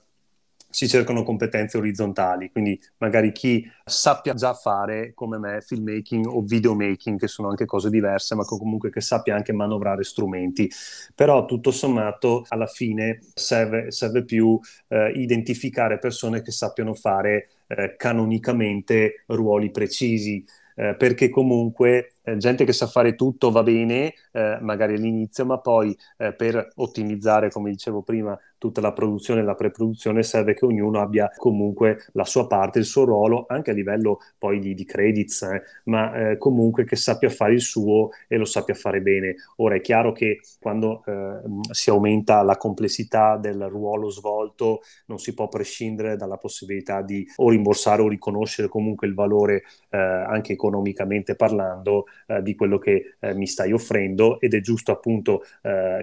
si 0.70 0.88
cercano 0.88 1.24
competenze 1.24 1.78
orizzontali, 1.78 2.52
quindi 2.52 2.80
magari 2.98 3.32
chi 3.32 3.70
sappia 3.84 4.34
già 4.34 4.54
fare 4.54 5.14
come 5.16 5.38
me 5.40 5.62
filmmaking 5.62 6.26
o 6.28 6.42
videomaking, 6.42 7.18
che 7.18 7.28
sono 7.28 7.50
anche 7.50 7.66
cose 7.66 7.90
diverse, 7.90 8.36
ma 8.36 8.44
comunque 8.44 8.92
che 8.92 9.02
sappia 9.02 9.36
anche 9.36 9.52
manovrare 9.52 10.04
strumenti. 10.04 10.70
Però 11.16 11.46
tutto 11.46 11.72
sommato 11.72 12.46
alla 12.50 12.68
fine 12.68 13.20
serve, 13.34 13.92
serve 13.92 14.24
più 14.24 14.60
eh, 14.90 15.12
identificare 15.16 15.98
persone 15.98 16.42
che 16.42 16.52
sappiano 16.52 16.94
fare 16.94 17.50
eh, 17.68 17.96
canonicamente 17.98 19.24
ruoli 19.28 19.72
precisi. 19.72 20.46
Eh, 20.76 20.96
perché 20.96 21.28
comunque 21.28 22.14
eh, 22.24 22.38
gente 22.38 22.64
che 22.64 22.72
sa 22.72 22.88
fare 22.88 23.16
tutto 23.16 23.52
va 23.52 23.64
bene, 23.64 24.14
eh, 24.32 24.58
magari 24.62 24.96
all'inizio, 24.96 25.46
ma 25.46 25.60
poi 25.60 25.96
eh, 26.18 26.34
per 26.34 26.70
ottimizzare, 26.76 27.50
come 27.50 27.72
dicevo 27.72 28.02
prima, 28.02 28.38
tutta 28.60 28.82
la 28.82 28.92
produzione 28.92 29.40
e 29.40 29.44
la 29.44 29.56
pre-produzione 29.56 30.22
serve 30.22 30.54
che 30.54 30.66
ognuno 30.66 31.00
abbia 31.00 31.32
comunque 31.38 32.06
la 32.12 32.26
sua 32.26 32.46
parte, 32.46 32.80
il 32.80 32.86
suo 32.86 33.06
ruolo, 33.06 33.46
anche 33.48 33.72
a 33.72 33.74
livello 33.74 34.20
poi 34.38 34.60
di, 34.60 34.76
di 34.76 34.86
credits, 34.86 35.42
eh, 35.44 35.64
ma 35.86 36.32
eh, 36.32 36.38
comunque 36.38 36.84
che 36.84 36.96
sappia 36.96 37.30
fare 37.30 37.54
il 37.54 37.62
suo 37.62 38.10
e 38.28 38.38
lo 38.38 38.46
sappia 38.46 38.76
fare 38.76 39.02
bene. 39.02 39.36
Ora 39.58 39.76
è 39.76 39.82
chiaro 39.82 40.12
che 40.12 40.42
quando 40.60 41.04
eh, 41.06 41.40
si 41.72 41.90
aumenta 41.90 42.42
la 42.44 42.58
complessità 42.58 43.38
del 43.38 43.68
ruolo 43.70 44.10
svolto 44.10 44.82
non 45.06 45.18
si 45.18 45.34
può 45.34 45.48
prescindere 45.48 46.18
dalla 46.18 46.38
possibilità 46.38 47.02
di 47.02 47.26
o 47.38 47.50
rimborsare 47.50 48.02
o 48.02 48.10
riconoscere 48.10 48.68
comunque 48.68 49.08
il 49.08 49.14
valore 49.14 49.64
eh, 49.90 49.98
anche 49.98 50.54
economicamente 50.54 51.36
parlando 51.36 52.06
di 52.44 52.56
quello 52.56 52.78
che 52.78 53.16
mi 53.34 53.48
stai 53.48 53.72
offrendo 53.72 54.19
ed 54.40 54.54
è 54.54 54.62
giusto 54.62 54.92
appunto 54.92 55.44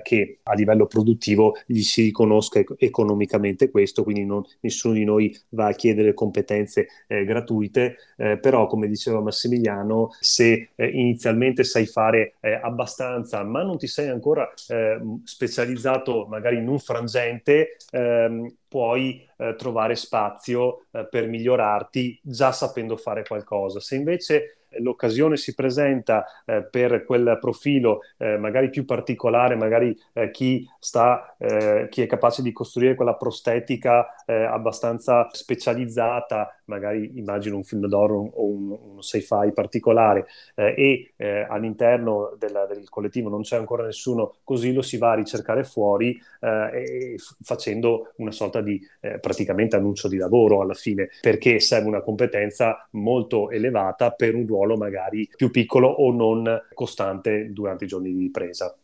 che 0.03 0.39
a 0.43 0.55
livello 0.55 0.87
produttivo 0.87 1.57
gli 1.67 1.83
si 1.83 2.03
riconosca 2.03 2.63
economicamente 2.79 3.71
questo, 3.71 4.03
quindi 4.03 4.25
non, 4.25 4.45
nessuno 4.61 4.95
di 4.95 5.05
noi 5.05 5.37
va 5.51 5.67
a 5.67 5.73
chiedere 5.73 6.15
competenze 6.15 6.89
eh, 7.07 7.25
gratuite, 7.25 7.97
eh, 8.17 8.39
però 8.39 8.67
come 8.67 8.89
diceva 8.89 9.21
Massimiliano, 9.21 10.11
se 10.21 10.71
eh, 10.75 10.87
inizialmente 10.89 11.65
sai 11.65 11.87
fare 11.87 12.35
eh, 12.41 12.53
abbastanza, 12.55 13.43
ma 13.45 13.63
non 13.63 13.79
ti 13.79 13.87
sei 13.87 14.09
ancora 14.09 14.53
eh, 14.69 15.01
specializzato 15.25 16.27
magari 16.27 16.57
in 16.57 16.69
un 16.69 16.79
frangente, 16.79 17.77
ehm, 17.91 18.55
puoi 18.69 19.27
eh, 19.39 19.55
trovare 19.57 19.95
spazio 19.95 20.87
per 21.11 21.29
migliorarti 21.29 22.21
già 22.23 22.53
sapendo 22.53 22.97
fare 22.97 23.25
qualcosa. 23.25 23.81
Se 23.81 23.95
invece 23.95 24.57
l'occasione 24.81 25.37
si 25.37 25.55
presenta 25.55 26.25
eh, 26.45 26.63
per 26.63 27.05
quel 27.05 27.39
profilo 27.41 28.01
eh, 28.19 28.37
magari 28.37 28.71
più 28.71 28.85
particolare, 28.85 29.57
magari 29.57 29.97
eh, 30.13 30.31
chi, 30.31 30.69
sta, 30.79 31.35
eh, 31.39 31.89
chi 31.91 32.03
è 32.03 32.07
capace 32.07 32.43
di 32.43 32.53
costruire 32.53 32.95
quella 32.95 33.15
prostetica 33.15 34.15
eh, 34.27 34.35
abbastanza 34.35 35.29
specializzata, 35.33 36.59
magari 36.65 37.13
immagino 37.17 37.57
un 37.57 37.65
film 37.65 37.87
d'oro 37.87 38.31
o 38.35 38.45
un, 38.45 38.71
un 38.71 39.03
sci-fi 39.03 39.53
particolare. 39.53 40.27
E 40.55 41.13
all'interno 41.49 42.35
del, 42.39 42.67
del, 42.69 42.89
collettivo 42.89 43.29
non 43.29 43.43
c'è 43.43 43.57
ancora 43.57 43.85
nessuno, 43.85 44.37
così 44.43 44.73
lo 44.73 44.83
si 44.83 44.97
va 44.97 45.13
a 45.13 45.15
ricercare 45.15 45.65
fuori 45.65 46.21
e, 46.41 47.17
facendo 47.43 48.13
una 48.17 48.31
sorta 48.31 48.61
di 48.61 48.81
praticamente 49.21 49.77
annuncio 49.77 50.09
di 50.09 50.17
lavoro 50.17 50.61
alla 50.61 50.75
fine, 50.75 51.09
perché 51.21 51.61
serve 51.61 51.89
una 51.89 52.01
competenza 52.01 52.89
molto 52.93 53.51
elevata 53.51 54.11
per 54.11 54.35
un 54.35 54.47
ruolo 54.47 54.66
ruolo 54.67 54.77
magari 54.77 55.29
più 55.35 55.51
piccolo 55.51 55.89
o 55.89 56.13
non 56.13 56.67
costante 56.75 57.53
durante 57.53 57.85
i 57.85 57.89
giorni 57.89 58.13
di 58.13 58.19
ripresa. 58.19 58.77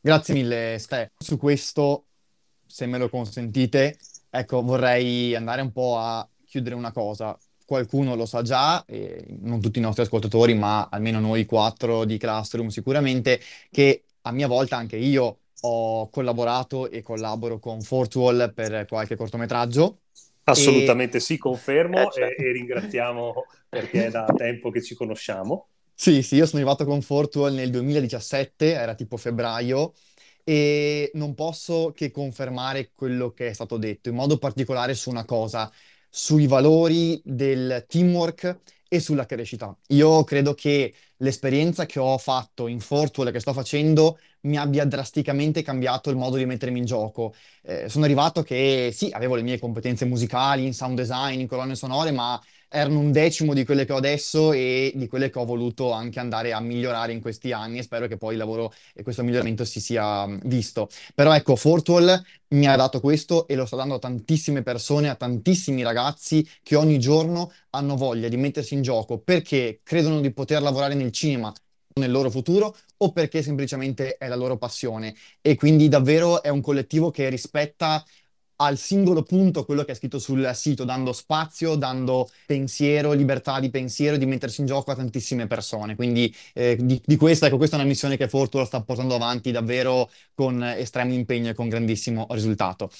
Grazie 0.00 0.34
mille 0.34 0.76
Ste. 0.78 1.12
Su 1.18 1.38
questo, 1.38 2.04
se 2.66 2.86
me 2.86 2.98
lo 2.98 3.08
consentite, 3.08 3.98
ecco, 4.30 4.62
vorrei 4.62 5.34
andare 5.34 5.62
un 5.62 5.72
po' 5.72 5.98
a 5.98 6.28
chiudere 6.44 6.74
una 6.74 6.92
cosa. 6.92 7.36
Qualcuno 7.64 8.14
lo 8.14 8.26
sa 8.26 8.42
già, 8.42 8.84
non 9.40 9.60
tutti 9.60 9.80
i 9.80 9.82
nostri 9.82 10.04
ascoltatori, 10.04 10.54
ma 10.54 10.88
almeno 10.88 11.18
noi 11.18 11.44
quattro 11.46 12.04
di 12.04 12.16
Classroom 12.16 12.68
sicuramente, 12.68 13.40
che 13.72 14.04
a 14.22 14.30
mia 14.30 14.46
volta 14.46 14.76
anche 14.76 14.96
io 14.96 15.38
ho 15.62 16.08
collaborato 16.10 16.88
e 16.88 17.02
collaboro 17.02 17.58
con 17.58 17.80
Fortwall 17.80 18.52
per 18.54 18.86
qualche 18.86 19.16
cortometraggio 19.16 19.98
Assolutamente 20.48 21.16
e... 21.16 21.20
sì, 21.20 21.38
confermo 21.38 22.08
eh, 22.08 22.12
certo. 22.12 22.42
e, 22.42 22.46
e, 22.46 22.52
ringraziamo 22.52 23.46
perché 23.68 24.06
è 24.06 24.10
da 24.10 24.26
tempo 24.36 24.70
che 24.70 24.82
ci 24.82 24.94
conosciamo. 24.94 25.68
Sì, 25.92 26.22
sì, 26.22 26.36
io 26.36 26.46
sono 26.46 26.60
arrivato 26.62 26.84
con 26.84 27.02
Fortual 27.02 27.54
nel 27.54 27.70
2017, 27.70 28.72
era 28.72 28.94
tipo 28.94 29.16
febbraio, 29.16 29.92
e 30.44 31.10
non 31.14 31.34
posso 31.34 31.92
che 31.94 32.10
confermare 32.10 32.90
quello 32.94 33.32
che 33.32 33.48
è 33.48 33.52
stato 33.52 33.76
detto, 33.76 34.08
in 34.08 34.14
modo 34.14 34.38
particolare 34.38 34.94
su 34.94 35.10
una 35.10 35.24
cosa, 35.24 35.70
sui 36.08 36.46
valori 36.46 37.20
del 37.24 37.84
teamwork 37.88 38.60
e 38.88 39.00
sulla 39.00 39.26
crescita. 39.26 39.76
Io 39.88 40.22
credo 40.22 40.54
che 40.54 40.94
l'esperienza 41.16 41.86
che 41.86 41.98
ho 41.98 42.18
fatto 42.18 42.68
in 42.68 42.78
Fortual, 42.78 43.32
che 43.32 43.40
sto 43.40 43.52
facendo, 43.52 44.18
mi 44.46 44.56
abbia 44.56 44.84
drasticamente 44.84 45.62
cambiato 45.62 46.10
il 46.10 46.16
modo 46.16 46.36
di 46.36 46.46
mettermi 46.46 46.78
in 46.78 46.84
gioco. 46.84 47.34
Eh, 47.62 47.88
sono 47.88 48.04
arrivato 48.04 48.42
che 48.42 48.90
sì, 48.94 49.10
avevo 49.12 49.34
le 49.34 49.42
mie 49.42 49.58
competenze 49.58 50.04
musicali, 50.04 50.64
in 50.64 50.72
sound 50.74 50.96
design, 50.96 51.40
in 51.40 51.46
colonne 51.46 51.74
sonore, 51.74 52.10
ma 52.12 52.40
erano 52.68 52.98
un 52.98 53.12
decimo 53.12 53.54
di 53.54 53.64
quelle 53.64 53.84
che 53.84 53.92
ho 53.92 53.96
adesso 53.96 54.52
e 54.52 54.92
di 54.94 55.06
quelle 55.06 55.30
che 55.30 55.38
ho 55.38 55.44
voluto 55.44 55.92
anche 55.92 56.18
andare 56.18 56.52
a 56.52 56.60
migliorare 56.60 57.12
in 57.12 57.20
questi 57.20 57.52
anni 57.52 57.78
e 57.78 57.82
spero 57.82 58.06
che 58.06 58.16
poi 58.16 58.32
il 58.32 58.38
lavoro 58.38 58.72
e 58.94 59.02
questo 59.02 59.22
miglioramento 59.22 59.64
si 59.64 59.80
sia 59.80 60.26
visto. 60.44 60.88
Però 61.14 61.32
ecco, 61.34 61.56
Fortual 61.56 62.20
mi 62.48 62.66
ha 62.66 62.76
dato 62.76 63.00
questo 63.00 63.46
e 63.46 63.54
lo 63.54 63.66
sta 63.66 63.76
dando 63.76 63.94
a 63.94 63.98
tantissime 63.98 64.62
persone, 64.62 65.08
a 65.08 65.14
tantissimi 65.14 65.82
ragazzi 65.82 66.46
che 66.62 66.76
ogni 66.76 66.98
giorno 66.98 67.52
hanno 67.70 67.96
voglia 67.96 68.28
di 68.28 68.36
mettersi 68.36 68.74
in 68.74 68.82
gioco 68.82 69.18
perché 69.18 69.80
credono 69.82 70.20
di 70.20 70.32
poter 70.32 70.62
lavorare 70.62 70.94
nel 70.94 71.12
cinema 71.12 71.52
nel 71.98 72.10
loro 72.10 72.30
futuro 72.30 72.76
o 72.98 73.12
perché 73.12 73.42
semplicemente 73.42 74.16
è 74.16 74.28
la 74.28 74.36
loro 74.36 74.58
passione. 74.58 75.14
E 75.40 75.54
quindi 75.54 75.88
davvero 75.88 76.42
è 76.42 76.48
un 76.48 76.60
collettivo 76.60 77.10
che 77.10 77.28
rispetta 77.28 78.04
al 78.58 78.78
singolo 78.78 79.22
punto 79.22 79.64
quello 79.64 79.82
che 79.84 79.92
è 79.92 79.94
scritto 79.94 80.18
sul 80.18 80.50
sito, 80.54 80.84
dando 80.84 81.12
spazio, 81.12 81.74
dando 81.74 82.30
pensiero, 82.46 83.12
libertà 83.12 83.60
di 83.60 83.70
pensiero, 83.70 84.16
di 84.16 84.26
mettersi 84.26 84.60
in 84.60 84.66
gioco 84.66 84.90
a 84.90 84.94
tantissime 84.94 85.46
persone. 85.46 85.94
Quindi 85.94 86.34
eh, 86.54 86.76
di, 86.80 87.00
di, 87.04 87.16
questa, 87.16 87.46
ecco, 87.46 87.56
questa 87.56 87.76
è 87.76 87.78
una 87.78 87.88
missione 87.88 88.16
che 88.16 88.28
Fortuna 88.28 88.64
sta 88.64 88.82
portando 88.82 89.14
avanti 89.14 89.50
davvero 89.50 90.10
con 90.34 90.62
estremo 90.62 91.12
impegno 91.12 91.50
e 91.50 91.54
con 91.54 91.68
grandissimo 91.68 92.26
risultato. 92.30 92.90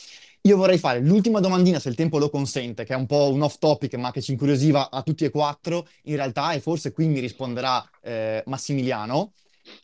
Io 0.46 0.56
vorrei 0.56 0.78
fare 0.78 1.00
l'ultima 1.00 1.40
domandina, 1.40 1.80
se 1.80 1.88
il 1.88 1.96
tempo 1.96 2.18
lo 2.18 2.30
consente, 2.30 2.84
che 2.84 2.94
è 2.94 2.96
un 2.96 3.06
po' 3.06 3.32
un 3.32 3.42
off 3.42 3.58
topic, 3.58 3.94
ma 3.94 4.12
che 4.12 4.22
ci 4.22 4.30
incuriosiva 4.30 4.90
a 4.90 5.02
tutti 5.02 5.24
e 5.24 5.30
quattro, 5.30 5.88
in 6.04 6.14
realtà, 6.14 6.52
e 6.52 6.60
forse 6.60 6.92
qui 6.92 7.08
mi 7.08 7.18
risponderà 7.18 7.84
eh, 8.00 8.44
Massimiliano 8.46 9.32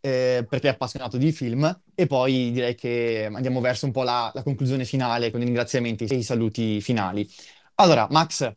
eh, 0.00 0.46
perché 0.48 0.68
è 0.68 0.70
appassionato 0.70 1.16
di 1.16 1.32
film, 1.32 1.80
e 1.96 2.06
poi 2.06 2.52
direi 2.52 2.76
che 2.76 3.28
andiamo 3.32 3.60
verso 3.60 3.86
un 3.86 3.92
po' 3.92 4.04
la, 4.04 4.30
la 4.32 4.44
conclusione 4.44 4.84
finale 4.84 5.32
con 5.32 5.40
i 5.40 5.44
ringraziamenti 5.44 6.04
e 6.04 6.14
i 6.14 6.22
saluti 6.22 6.80
finali. 6.80 7.28
Allora, 7.74 8.06
Max, 8.08 8.48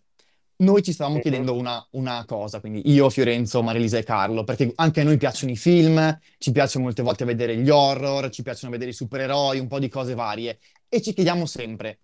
noi 0.58 0.84
ci 0.84 0.94
stavamo 0.94 1.20
chiedendo 1.20 1.56
una, 1.56 1.84
una, 1.92 2.24
cosa, 2.28 2.60
quindi 2.60 2.82
io, 2.86 3.10
Fiorenzo, 3.10 3.64
Marilisa 3.64 3.98
e 3.98 4.04
Carlo, 4.04 4.44
perché 4.44 4.72
anche 4.76 5.02
a 5.02 5.04
noi 5.04 5.18
piacciono 5.18 5.52
i 5.52 5.58
film, 5.58 6.20
ci 6.38 6.52
piace 6.52 6.78
molte 6.78 7.02
volte 7.02 7.26
vedere 7.26 7.58
gli 7.58 7.70
horror, 7.70 8.30
ci 8.30 8.44
piacciono 8.44 8.72
vedere 8.72 8.92
i 8.92 8.94
supereroi, 8.94 9.58
un 9.60 9.68
po' 9.68 9.80
di 9.80 9.90
cose 9.90 10.14
varie, 10.14 10.60
e 10.88 11.02
ci 11.02 11.14
chiediamo 11.14 11.46
sempre, 11.46 12.00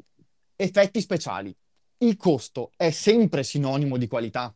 effetti 0.55 1.01
speciali, 1.01 1.55
il 1.99 2.17
costo 2.17 2.71
è 2.75 2.89
sempre 2.89 3.43
sinonimo 3.43 3.97
di 3.97 4.07
qualità? 4.07 4.53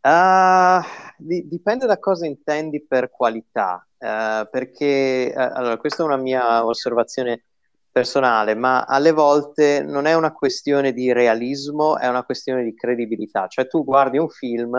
Uh, 0.00 0.80
di- 1.18 1.46
dipende 1.48 1.86
da 1.86 1.98
cosa 1.98 2.26
intendi 2.26 2.84
per 2.86 3.10
qualità, 3.10 3.86
uh, 3.98 4.48
perché 4.50 5.32
uh, 5.34 5.38
allora, 5.38 5.76
questa 5.76 6.02
è 6.02 6.06
una 6.06 6.16
mia 6.16 6.64
osservazione 6.64 7.44
personale, 7.90 8.54
ma 8.54 8.84
alle 8.84 9.12
volte 9.12 9.82
non 9.82 10.06
è 10.06 10.14
una 10.14 10.32
questione 10.32 10.92
di 10.92 11.12
realismo, 11.12 11.98
è 11.98 12.06
una 12.08 12.24
questione 12.24 12.62
di 12.64 12.74
credibilità. 12.74 13.48
Cioè 13.48 13.66
tu 13.66 13.84
guardi 13.84 14.18
un 14.18 14.28
film 14.28 14.76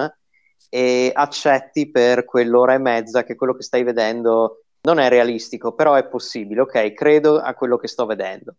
e 0.69 1.11
accetti 1.13 1.91
per 1.91 2.25
quell'ora 2.25 2.73
e 2.73 2.77
mezza 2.77 3.23
che 3.23 3.35
quello 3.35 3.55
che 3.55 3.63
stai 3.63 3.83
vedendo 3.83 4.63
non 4.81 4.99
è 4.99 5.09
realistico, 5.09 5.73
però 5.73 5.95
è 5.95 6.07
possibile, 6.07 6.61
ok? 6.61 6.93
Credo 6.93 7.39
a 7.39 7.53
quello 7.53 7.77
che 7.77 7.87
sto 7.87 8.05
vedendo 8.05 8.55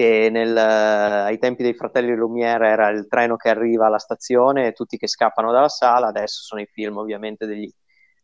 che 0.00 0.30
nel, 0.30 0.56
ai 0.56 1.38
tempi 1.38 1.62
dei 1.62 1.74
fratelli 1.74 2.14
Lumière 2.16 2.68
era 2.68 2.88
il 2.88 3.06
treno 3.06 3.36
che 3.36 3.50
arriva 3.50 3.84
alla 3.84 3.98
stazione 3.98 4.68
e 4.68 4.72
tutti 4.72 4.96
che 4.96 5.06
scappano 5.06 5.52
dalla 5.52 5.68
sala, 5.68 6.06
adesso 6.06 6.40
sono 6.40 6.62
i 6.62 6.66
film 6.72 6.96
ovviamente 6.96 7.44
degli, 7.44 7.70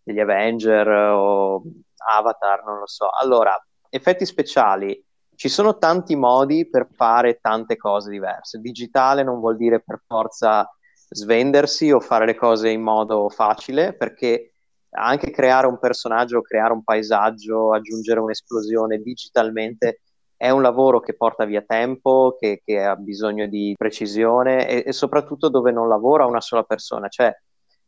degli 0.03 0.19
Avenger 0.19 0.89
o 0.89 1.63
Avatar, 1.97 2.65
non 2.65 2.79
lo 2.79 2.87
so. 2.87 3.11
Allora, 3.11 3.55
effetti 3.91 4.25
speciali, 4.25 5.05
ci 5.35 5.51
sono 5.51 5.77
tanti 5.77 6.17
modi 6.17 6.67
per 6.67 6.89
fare 6.91 7.41
tante 7.43 7.77
cose 7.77 8.09
diverse. 8.09 8.59
Digitale 8.59 9.23
non 9.23 9.39
vuol 9.39 9.57
dire 9.57 9.83
per 9.83 10.01
forza 10.07 10.67
svendersi 11.11 11.93
o 11.93 12.01
fare 12.01 12.25
le 12.25 12.37
cose 12.37 12.71
in 12.71 12.81
modo 12.81 13.29
facile, 13.29 13.93
perché 13.93 14.53
anche 14.93 15.31
creare 15.31 15.67
un 15.67 15.79
personaggio, 15.79 16.41
creare 16.41 16.73
un 16.73 16.83
paesaggio, 16.83 17.75
aggiungere 17.75 18.21
un'esplosione 18.21 18.97
digitalmente 19.03 20.01
è 20.37 20.51
un 20.51 20.63
lavoro 20.63 21.01
che 21.01 21.15
porta 21.15 21.45
via 21.45 21.63
tempo, 21.63 22.37
che, 22.39 22.61
che 22.65 22.83
ha 22.83 22.95
bisogno 22.97 23.47
di 23.47 23.75
precisione 23.77 24.69
e, 24.69 24.85
e, 24.87 24.93
soprattutto 24.93 25.49
dove 25.49 25.73
non 25.73 25.89
lavora 25.89 26.27
una 26.27 26.41
sola 26.41 26.63
persona. 26.63 27.09
Cioè, 27.09 27.35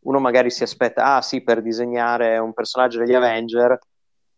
uno 0.01 0.19
magari 0.19 0.51
si 0.51 0.63
aspetta, 0.63 1.17
ah 1.17 1.23
sì, 1.23 1.43
per 1.43 1.61
disegnare 1.61 2.39
un 2.39 2.55
personaggio 2.55 2.99
degli 3.01 3.15
Avenger 3.15 3.73
uh, 3.73 3.79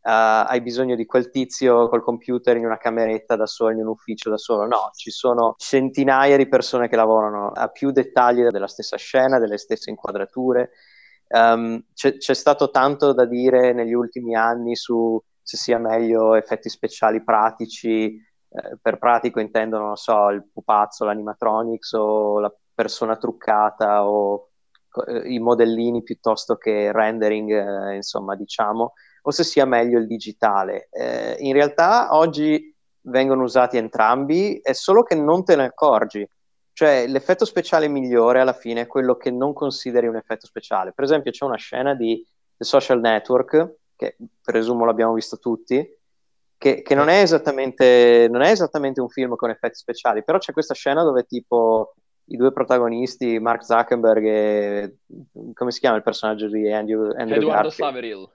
hai 0.03 0.61
bisogno 0.61 0.97
di 0.97 1.07
quel 1.07 1.31
tizio 1.31 1.89
col 1.89 2.03
computer 2.03 2.57
in 2.57 2.65
una 2.65 2.79
cameretta 2.79 3.37
da 3.37 3.47
solo, 3.47 3.73
in 3.73 3.81
un 3.81 3.89
ufficio 3.89 4.31
da 4.31 4.39
solo. 4.39 4.67
No, 4.67 4.91
ci 4.95 5.11
sono 5.11 5.55
centinaia 5.57 6.37
di 6.37 6.49
persone 6.49 6.89
che 6.89 6.97
lavorano 6.97 7.51
a 7.51 7.69
più 7.69 7.91
dettagli 7.91 8.43
della 8.43 8.69
stessa 8.69 8.97
scena, 8.97 9.39
delle 9.39 9.59
stesse 9.59 9.91
inquadrature. 9.91 10.71
Um, 11.29 11.85
c'è, 11.95 12.17
c'è 12.17 12.35
stato 12.35 12.71
tanto 12.71 13.13
da 13.13 13.25
dire 13.25 13.73
negli 13.73 13.93
ultimi 13.93 14.35
anni 14.35 14.75
su 14.75 15.23
se 15.51 15.57
sia 15.57 15.79
meglio 15.79 16.37
effetti 16.37 16.69
speciali 16.69 17.25
pratici, 17.25 18.15
eh, 18.15 18.79
per 18.81 18.99
pratico 18.99 19.41
intendono, 19.41 19.87
non 19.87 19.97
so, 19.97 20.29
il 20.29 20.49
pupazzo, 20.53 21.05
l'animatronics 21.05 21.93
o 21.95 22.39
la 22.39 22.55
persona 22.73 23.17
truccata 23.17 24.07
o 24.09 24.51
eh, 25.09 25.33
i 25.33 25.41
modellini 25.41 26.05
piuttosto 26.05 26.55
che 26.57 26.93
rendering, 26.93 27.51
eh, 27.51 27.97
insomma, 27.97 28.37
diciamo, 28.37 28.93
o 29.23 29.31
se 29.33 29.43
sia 29.43 29.65
meglio 29.65 29.99
il 29.99 30.07
digitale. 30.07 30.89
Eh, 30.93 31.35
in 31.41 31.53
realtà 31.53 32.15
oggi 32.15 32.73
vengono 33.03 33.43
usati 33.43 33.77
entrambi, 33.77 34.61
è 34.63 34.73
solo 34.73 35.03
che 35.03 35.17
non 35.17 35.43
te 35.43 35.57
ne 35.57 35.65
accorgi. 35.65 36.25
Cioè, 36.73 37.09
l'effetto 37.09 37.45
speciale 37.45 37.89
migliore 37.89 38.41
alla 38.41 38.53
fine 38.53 38.83
è 38.83 38.87
quello 38.87 39.17
che 39.17 39.33
non 39.33 39.53
consideri 39.53 40.07
un 40.07 40.15
effetto 40.15 40.47
speciale. 40.47 40.93
Per 40.93 41.03
esempio, 41.03 41.33
c'è 41.33 41.45
una 41.45 41.57
scena 41.57 41.95
di 41.95 42.25
The 42.57 42.65
Social 42.65 43.01
Network 43.01 43.79
che 44.01 44.17
presumo 44.41 44.87
l'abbiamo 44.87 45.13
visto 45.13 45.37
tutti, 45.37 45.87
che, 46.57 46.81
che 46.81 46.95
non, 46.95 47.09
è 47.11 47.23
non, 48.29 48.43
è 48.43 48.51
esattamente, 48.51 49.01
un 49.01 49.09
film 49.11 49.37
con 49.37 49.51
effetti 49.51 49.77
speciali, 49.77 50.25
però 50.25 50.39
c'è 50.39 50.55
questa 50.55 50.73
scena 50.73 51.03
dove 51.03 51.25
tipo 51.25 51.95
i 52.27 52.37
due 52.37 52.51
protagonisti, 52.51 53.39
Mark 53.39 53.63
Zuckerberg 53.63 54.25
e 54.25 54.97
come 55.53 55.71
si 55.71 55.81
chiama 55.81 55.97
il 55.97 56.03
personaggio 56.03 56.49
di 56.49 56.73
Andrew, 56.73 57.13
Andrew 57.15 57.39
Eduardo 57.39 57.69
Saveril. 57.69 58.27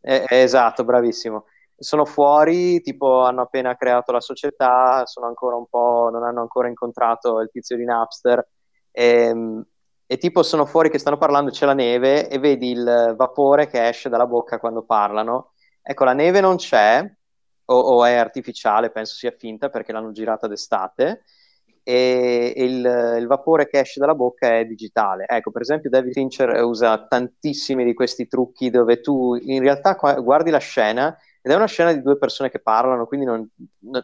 Eh, 0.00 0.24
eh, 0.28 0.40
esatto, 0.40 0.82
bravissimo. 0.82 1.44
Sono 1.76 2.04
fuori, 2.04 2.80
tipo 2.80 3.20
hanno 3.22 3.42
appena 3.42 3.76
creato 3.76 4.10
la 4.10 4.20
società, 4.20 5.06
sono 5.06 5.26
ancora 5.26 5.54
un 5.54 5.66
po', 5.68 6.08
non 6.12 6.24
hanno 6.24 6.40
ancora 6.40 6.66
incontrato 6.66 7.40
il 7.40 7.50
tizio 7.50 7.76
di 7.76 7.84
Napster 7.84 8.44
e, 8.90 9.04
ehm, 9.04 9.64
e 10.12 10.18
tipo 10.18 10.42
sono 10.42 10.66
fuori 10.66 10.90
che 10.90 10.98
stanno 10.98 11.16
parlando, 11.16 11.50
c'è 11.50 11.64
la 11.64 11.72
neve 11.72 12.28
e 12.28 12.38
vedi 12.38 12.70
il 12.72 13.14
vapore 13.16 13.66
che 13.66 13.88
esce 13.88 14.10
dalla 14.10 14.26
bocca 14.26 14.58
quando 14.58 14.82
parlano. 14.82 15.52
Ecco, 15.80 16.04
la 16.04 16.12
neve 16.12 16.40
non 16.40 16.56
c'è, 16.56 17.02
o, 17.64 17.74
o 17.74 18.04
è 18.04 18.12
artificiale, 18.16 18.90
penso 18.90 19.14
sia 19.14 19.30
finta 19.34 19.70
perché 19.70 19.90
l'hanno 19.90 20.12
girata 20.12 20.46
d'estate, 20.46 21.22
e 21.82 22.52
il, 22.54 23.16
il, 23.20 23.26
vapore 23.26 23.66
che 23.66 23.78
esce 23.80 24.00
dalla 24.00 24.14
bocca 24.14 24.58
è 24.58 24.66
digitale. 24.66 25.24
Ecco, 25.26 25.50
per 25.50 25.62
esempio 25.62 25.88
David 25.88 26.12
Fincher 26.12 26.62
usa 26.62 27.06
tantissimi 27.06 27.82
di 27.82 27.94
questi 27.94 28.28
trucchi 28.28 28.68
dove 28.68 29.00
tu 29.00 29.34
in 29.34 29.62
realtà 29.62 29.94
guardi 29.94 30.50
la 30.50 30.58
scena 30.58 31.16
ed 31.40 31.52
è 31.52 31.54
una 31.54 31.66
scena 31.66 31.90
di 31.90 32.02
due 32.02 32.18
persone 32.18 32.50
che 32.50 32.60
parlano, 32.60 33.06
quindi 33.06 33.24
non, 33.24 33.48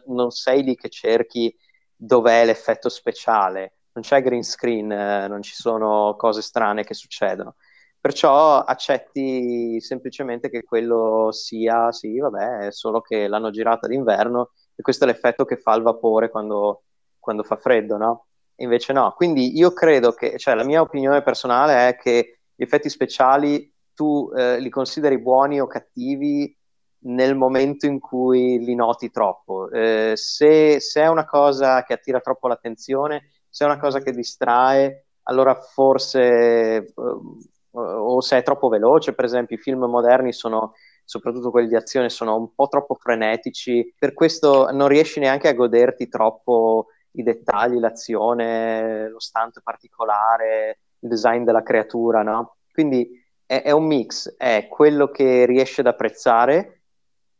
non 0.07 0.31
sei 0.31 0.63
lì 0.63 0.75
che 0.75 0.89
cerchi 0.89 1.55
dov'è 1.95 2.45
l'effetto 2.45 2.89
speciale 2.89 3.73
non 3.99 4.01
c'è 4.01 4.21
green 4.21 4.43
screen, 4.43 4.91
eh, 4.91 5.27
non 5.27 5.41
ci 5.41 5.53
sono 5.53 6.15
cose 6.17 6.41
strane 6.41 6.83
che 6.83 6.93
succedono. 6.93 7.55
Perciò 7.99 8.63
accetti 8.63 9.81
semplicemente 9.81 10.49
che 10.49 10.63
quello 10.63 11.29
sia, 11.31 11.91
sì, 11.91 12.17
vabbè, 12.17 12.67
è 12.67 12.71
solo 12.71 13.01
che 13.01 13.27
l'hanno 13.27 13.51
girata 13.51 13.87
d'inverno 13.87 14.51
e 14.73 14.81
questo 14.81 15.03
è 15.03 15.07
l'effetto 15.07 15.43
che 15.43 15.57
fa 15.57 15.75
il 15.75 15.83
vapore 15.83 16.29
quando, 16.29 16.83
quando 17.19 17.43
fa 17.43 17.57
freddo, 17.57 17.97
no? 17.97 18.27
Invece 18.57 18.93
no. 18.93 19.13
Quindi 19.15 19.57
io 19.57 19.73
credo 19.73 20.13
che, 20.13 20.37
cioè 20.37 20.55
la 20.55 20.63
mia 20.63 20.81
opinione 20.81 21.21
personale 21.21 21.89
è 21.89 21.97
che 21.97 22.39
gli 22.55 22.63
effetti 22.63 22.89
speciali 22.89 23.71
tu 23.93 24.31
eh, 24.33 24.59
li 24.61 24.69
consideri 24.69 25.19
buoni 25.19 25.59
o 25.59 25.67
cattivi 25.67 26.55
nel 27.01 27.35
momento 27.35 27.85
in 27.85 27.99
cui 27.99 28.59
li 28.59 28.75
noti 28.75 29.09
troppo. 29.09 29.69
Eh, 29.69 30.13
se, 30.15 30.79
se, 30.79 31.01
è 31.01 31.07
una 31.07 31.25
cosa 31.25 31.83
che 31.83 31.93
attira 31.93 32.21
troppo 32.21 32.47
l'attenzione, 32.47 33.23
se 33.49 33.63
è 33.63 33.67
una 33.67 33.79
cosa 33.79 33.99
che 33.99 34.11
distrae, 34.11 35.05
allora 35.23 35.55
forse, 35.55 36.91
uh, 36.95 37.47
o 37.71 38.21
se 38.21 38.37
è 38.37 38.43
troppo 38.43 38.67
veloce, 38.67 39.13
per 39.13 39.25
esempio 39.25 39.55
i 39.55 39.59
film 39.59 39.85
moderni 39.85 40.33
sono, 40.33 40.73
soprattutto 41.03 41.51
quelli 41.51 41.67
di 41.67 41.75
azione, 41.75 42.09
sono 42.09 42.35
un 42.35 42.53
po' 42.53 42.67
troppo 42.67 42.95
frenetici, 42.95 43.93
per 43.97 44.13
questo 44.13 44.71
non 44.71 44.87
riesci 44.87 45.19
neanche 45.19 45.47
a 45.47 45.53
goderti 45.53 46.07
troppo 46.07 46.87
i 47.11 47.23
dettagli, 47.23 47.79
l'azione, 47.79 49.09
lo 49.09 49.19
stunt 49.19 49.61
particolare, 49.63 50.79
il 50.99 51.09
design 51.09 51.43
della 51.43 51.63
creatura, 51.63 52.21
no? 52.21 52.57
Quindi 52.71 53.09
è, 53.45 53.61
è 53.63 53.71
un 53.71 53.85
mix, 53.85 54.35
è 54.37 54.67
quello 54.69 55.09
che 55.09 55.45
riesce 55.45 55.81
ad 55.81 55.87
apprezzare, 55.87 56.81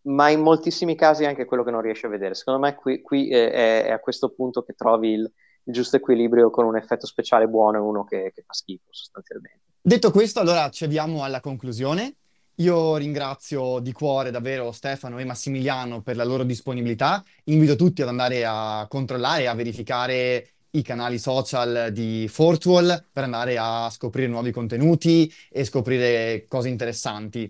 ma 0.01 0.29
in 0.29 0.41
moltissimi 0.41 0.95
casi 0.95 1.25
anche 1.25 1.45
quello 1.45 1.63
che 1.63 1.71
non 1.71 1.81
riesce 1.81 2.07
a 2.07 2.09
vedere. 2.09 2.33
Secondo 2.33 2.59
me 2.59 2.75
qui, 2.75 3.01
qui 3.01 3.29
è, 3.29 3.83
è, 3.83 3.91
a 3.91 3.99
questo 3.99 4.33
punto 4.33 4.63
che 4.63 4.73
trovi 4.73 5.11
il, 5.11 5.31
il 5.69 5.75
giusto 5.75 5.95
equilibrio 5.95 6.49
con 6.49 6.65
un 6.65 6.75
effetto 6.75 7.05
speciale 7.05 7.47
buono 7.47 7.77
e 7.77 7.81
uno 7.81 8.03
che, 8.03 8.31
che 8.33 8.43
fa 8.45 8.53
schifo 8.53 8.87
sostanzialmente. 8.89 9.61
Detto 9.79 10.11
questo, 10.11 10.39
allora 10.39 10.69
ci 10.69 10.83
avviamo 10.83 11.23
alla 11.23 11.39
conclusione. 11.39 12.15
Io 12.55 12.97
ringrazio 12.97 13.79
di 13.79 13.93
cuore 13.93 14.31
davvero 14.31 14.73
Stefano 14.73 15.17
e 15.19 15.23
Massimiliano 15.23 16.01
per 16.01 16.17
la 16.17 16.25
loro 16.25 16.43
disponibilità. 16.43 17.23
Invito 17.45 17.77
tutti 17.77 18.01
ad 18.01 18.09
andare 18.09 18.43
a 18.45 18.85
controllare 18.89 19.43
e 19.43 19.45
a 19.45 19.53
verificare 19.53 20.49
i 20.71 20.81
canali 20.81 21.17
social 21.17 21.89
di 21.93 22.27
Fortual 22.27 23.05
per 23.11 23.23
andare 23.23 23.57
a 23.57 23.89
scoprire 23.89 24.27
nuovi 24.27 24.51
contenuti 24.51 25.31
e 25.49 25.63
scoprire 25.63 26.45
cose 26.49 26.67
interessanti. 26.67 27.49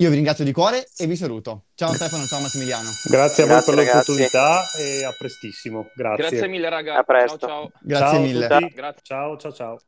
Io 0.00 0.10
vi 0.10 0.14
ringrazio 0.14 0.44
di 0.44 0.52
cuore 0.52 0.86
e 0.96 1.06
vi 1.08 1.16
saluto. 1.16 1.64
Ciao 1.74 1.92
Stefano, 1.92 2.24
ciao 2.24 2.38
Massimiliano. 2.40 2.88
Grazie 3.10 3.42
a 3.42 3.46
voi 3.48 3.62
per 3.64 3.74
ragazzi. 3.74 3.96
l'opportunità 3.96 4.62
e 4.78 5.04
a 5.04 5.12
prestissimo. 5.18 5.90
Grazie. 5.92 6.28
Grazie 6.28 6.46
mille 6.46 6.68
ragazzi. 6.68 6.98
A 7.00 7.02
presto. 7.02 7.38
Ciao, 7.38 7.48
ciao. 7.48 7.72
Grazie 7.80 8.06
ciao 8.06 8.20
mille. 8.20 8.48
Ciao, 9.02 9.36
ciao, 9.36 9.52
ciao. 9.52 9.78